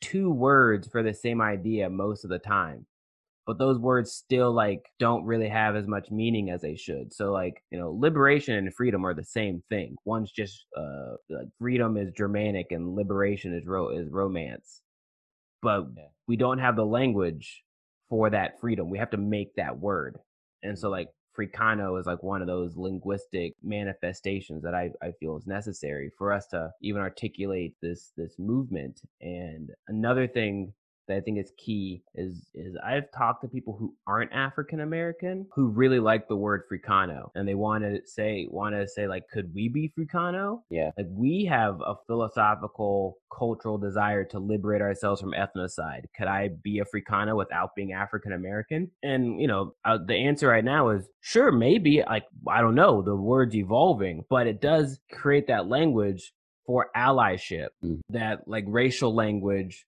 two 0.00 0.30
words 0.30 0.88
for 0.88 1.02
the 1.02 1.14
same 1.14 1.40
idea 1.40 1.88
most 1.88 2.24
of 2.24 2.30
the 2.30 2.38
time 2.38 2.86
but 3.46 3.58
those 3.58 3.78
words 3.78 4.12
still 4.12 4.52
like 4.52 4.84
don't 4.98 5.24
really 5.24 5.48
have 5.48 5.74
as 5.74 5.86
much 5.86 6.10
meaning 6.10 6.50
as 6.50 6.60
they 6.60 6.76
should. 6.76 7.12
So 7.12 7.32
like, 7.32 7.62
you 7.70 7.78
know, 7.78 7.90
liberation 7.98 8.54
and 8.54 8.72
freedom 8.72 9.04
are 9.04 9.14
the 9.14 9.24
same 9.24 9.62
thing. 9.68 9.96
One's 10.04 10.30
just 10.30 10.64
uh 10.76 11.16
like 11.28 11.48
freedom 11.58 11.96
is 11.96 12.12
Germanic 12.16 12.66
and 12.70 12.94
liberation 12.94 13.54
is 13.54 13.66
ro- 13.66 13.90
is 13.90 14.08
romance. 14.10 14.82
But 15.60 15.88
yeah. 15.96 16.04
we 16.28 16.36
don't 16.36 16.58
have 16.58 16.76
the 16.76 16.86
language 16.86 17.62
for 18.08 18.30
that 18.30 18.60
freedom. 18.60 18.90
We 18.90 18.98
have 18.98 19.10
to 19.10 19.16
make 19.16 19.56
that 19.56 19.78
word. 19.78 20.18
And 20.62 20.78
so 20.78 20.88
like 20.88 21.08
Fricano 21.36 21.98
is 21.98 22.06
like 22.06 22.22
one 22.22 22.40
of 22.40 22.46
those 22.46 22.76
linguistic 22.76 23.54
manifestations 23.62 24.62
that 24.62 24.74
I, 24.74 24.90
I 25.02 25.12
feel 25.12 25.36
is 25.36 25.46
necessary 25.46 26.10
for 26.16 26.32
us 26.32 26.46
to 26.48 26.72
even 26.80 27.00
articulate 27.00 27.74
this 27.80 28.12
this 28.16 28.38
movement. 28.38 29.02
And 29.20 29.70
another 29.88 30.26
thing 30.26 30.72
that 31.08 31.16
I 31.16 31.20
think 31.20 31.38
is 31.38 31.52
key 31.56 32.02
is 32.14 32.48
is 32.54 32.76
I've 32.84 33.10
talked 33.12 33.42
to 33.42 33.48
people 33.48 33.76
who 33.78 33.94
aren't 34.06 34.32
African 34.32 34.80
American 34.80 35.46
who 35.54 35.68
really 35.68 35.98
like 35.98 36.28
the 36.28 36.36
word 36.36 36.62
Fricano 36.70 37.30
and 37.34 37.46
they 37.46 37.54
want 37.54 37.84
to 37.84 38.00
say 38.06 38.46
want 38.50 38.74
to 38.74 38.86
say 38.88 39.06
like 39.06 39.28
could 39.32 39.52
we 39.54 39.68
be 39.68 39.92
Fricano? 39.98 40.62
Yeah. 40.70 40.90
Like 40.96 41.08
we 41.10 41.44
have 41.46 41.80
a 41.80 41.94
philosophical 42.06 43.18
cultural 43.36 43.78
desire 43.78 44.24
to 44.24 44.38
liberate 44.38 44.82
ourselves 44.82 45.20
from 45.20 45.32
ethnocide. 45.32 46.04
Could 46.16 46.28
I 46.28 46.50
be 46.62 46.80
a 46.80 46.84
Fricano 46.84 47.36
without 47.36 47.74
being 47.74 47.92
African 47.92 48.32
American? 48.32 48.90
And 49.02 49.40
you 49.40 49.48
know, 49.48 49.74
uh, 49.84 49.98
the 50.04 50.14
answer 50.14 50.48
right 50.48 50.64
now 50.64 50.90
is 50.90 51.08
sure 51.20 51.50
maybe 51.50 52.02
like 52.06 52.26
I 52.48 52.60
don't 52.60 52.74
know, 52.74 53.02
the 53.02 53.16
word's 53.16 53.54
evolving, 53.54 54.24
but 54.28 54.46
it 54.46 54.60
does 54.60 55.00
create 55.10 55.48
that 55.48 55.68
language 55.68 56.32
for 56.66 56.90
allyship 56.96 57.68
mm. 57.84 58.00
that 58.10 58.46
like 58.46 58.64
racial 58.68 59.14
language 59.14 59.84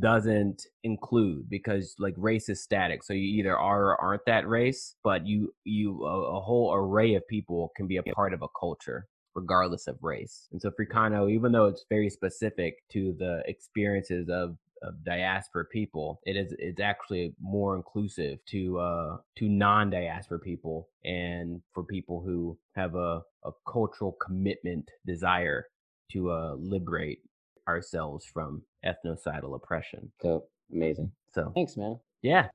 doesn't 0.00 0.66
include 0.84 1.48
because 1.48 1.94
like 1.98 2.14
race 2.18 2.48
is 2.48 2.62
static 2.62 3.02
so 3.02 3.14
you 3.14 3.38
either 3.40 3.56
are 3.56 3.92
or 3.92 4.00
aren't 4.00 4.24
that 4.26 4.46
race 4.46 4.94
but 5.02 5.26
you 5.26 5.54
you 5.64 6.04
a, 6.04 6.36
a 6.36 6.40
whole 6.40 6.74
array 6.74 7.14
of 7.14 7.26
people 7.26 7.72
can 7.74 7.86
be 7.86 7.96
a 7.96 8.02
part 8.14 8.34
of 8.34 8.42
a 8.42 8.48
culture 8.58 9.06
regardless 9.34 9.86
of 9.86 9.96
race 10.02 10.46
and 10.52 10.60
so 10.60 10.70
fricano 10.70 11.30
even 11.30 11.52
though 11.52 11.66
it's 11.66 11.86
very 11.88 12.10
specific 12.10 12.76
to 12.90 13.14
the 13.18 13.42
experiences 13.46 14.28
of 14.28 14.56
of 14.82 15.02
diaspora 15.04 15.64
people 15.64 16.20
it 16.24 16.36
is 16.36 16.54
it's 16.58 16.80
actually 16.80 17.34
more 17.40 17.74
inclusive 17.74 18.38
to 18.46 18.78
uh 18.78 19.16
to 19.36 19.48
non-diaspora 19.48 20.38
people 20.38 20.88
and 21.04 21.62
for 21.72 21.82
people 21.82 22.22
who 22.24 22.56
have 22.76 22.94
a, 22.94 23.22
a 23.44 23.50
cultural 23.66 24.16
commitment 24.24 24.88
desire 25.06 25.66
to 26.12 26.30
uh 26.30 26.54
liberate 26.54 27.20
ourselves 27.66 28.24
from 28.24 28.62
ethnocidal 28.84 29.54
oppression. 29.54 30.10
So 30.20 30.44
amazing. 30.72 31.12
So 31.30 31.52
thanks, 31.54 31.76
man. 31.76 31.98
Yeah. 32.22 32.48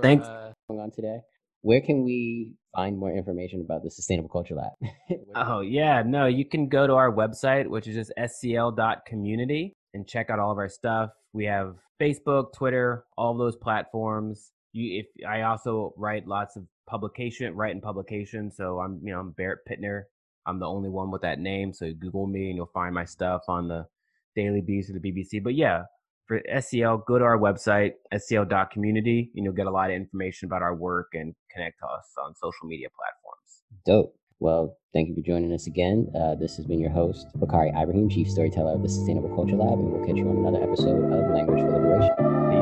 Thanks. 0.00 0.26
Uh, 0.26 0.52
going 0.68 0.80
on 0.80 0.90
today. 0.90 1.20
Where 1.62 1.80
can 1.80 2.02
we 2.02 2.54
find 2.74 2.98
more 2.98 3.12
information 3.12 3.60
about 3.60 3.84
the 3.84 3.90
Sustainable 3.90 4.28
Culture 4.28 4.54
Lab? 4.54 4.72
oh 5.36 5.60
yeah, 5.60 6.02
no, 6.04 6.26
you 6.26 6.44
can 6.44 6.68
go 6.68 6.86
to 6.86 6.94
our 6.94 7.12
website, 7.12 7.68
which 7.68 7.86
is 7.86 7.94
just 7.94 8.12
scl.community, 8.18 9.76
and 9.94 10.08
check 10.08 10.30
out 10.30 10.38
all 10.38 10.50
of 10.50 10.58
our 10.58 10.68
stuff. 10.68 11.10
We 11.32 11.44
have 11.44 11.76
Facebook, 12.00 12.52
Twitter, 12.52 13.04
all 13.16 13.36
those 13.36 13.56
platforms. 13.56 14.50
You, 14.72 15.00
if 15.00 15.26
I 15.26 15.42
also 15.42 15.92
write 15.96 16.26
lots 16.26 16.56
of 16.56 16.64
publication, 16.88 17.54
write 17.54 17.74
in 17.74 17.80
publication. 17.80 18.50
So 18.50 18.80
I'm, 18.80 19.00
you 19.02 19.12
know, 19.12 19.20
I'm 19.20 19.30
Barrett 19.32 19.60
Pitner. 19.68 20.04
I'm 20.46 20.58
the 20.58 20.66
only 20.66 20.88
one 20.88 21.10
with 21.10 21.22
that 21.22 21.38
name. 21.38 21.72
So 21.72 21.92
Google 21.92 22.26
me 22.26 22.48
and 22.48 22.56
you'll 22.56 22.66
find 22.66 22.94
my 22.94 23.04
stuff 23.04 23.42
on 23.48 23.68
the 23.68 23.86
Daily 24.34 24.60
Beast 24.60 24.90
or 24.90 24.94
the 24.94 25.00
BBC. 25.00 25.42
But 25.42 25.54
yeah, 25.54 25.82
for 26.26 26.40
SCL, 26.50 27.04
go 27.06 27.18
to 27.18 27.24
our 27.24 27.38
website, 27.38 27.92
scl.community, 28.14 29.30
and 29.34 29.44
you'll 29.44 29.54
get 29.54 29.66
a 29.66 29.70
lot 29.70 29.90
of 29.90 29.96
information 29.96 30.46
about 30.46 30.62
our 30.62 30.74
work 30.74 31.08
and 31.14 31.34
connect 31.52 31.78
to 31.80 31.86
us 31.86 32.06
on 32.24 32.34
social 32.34 32.66
media 32.66 32.88
platforms. 32.96 33.62
Dope. 33.84 34.14
Well, 34.38 34.76
thank 34.92 35.08
you 35.08 35.14
for 35.14 35.20
joining 35.20 35.52
us 35.52 35.68
again. 35.68 36.10
Uh, 36.16 36.34
this 36.34 36.56
has 36.56 36.66
been 36.66 36.80
your 36.80 36.90
host, 36.90 37.28
Bakari 37.36 37.70
Ibrahim, 37.70 38.08
Chief 38.08 38.28
Storyteller 38.28 38.74
of 38.74 38.82
the 38.82 38.88
Sustainable 38.88 39.32
Culture 39.36 39.56
Lab, 39.56 39.78
and 39.78 39.92
we'll 39.92 40.04
catch 40.04 40.16
you 40.16 40.28
on 40.28 40.38
another 40.38 40.62
episode 40.62 41.04
of 41.12 41.30
Language 41.30 41.60
for 41.60 41.70
Liberation. 41.70 42.61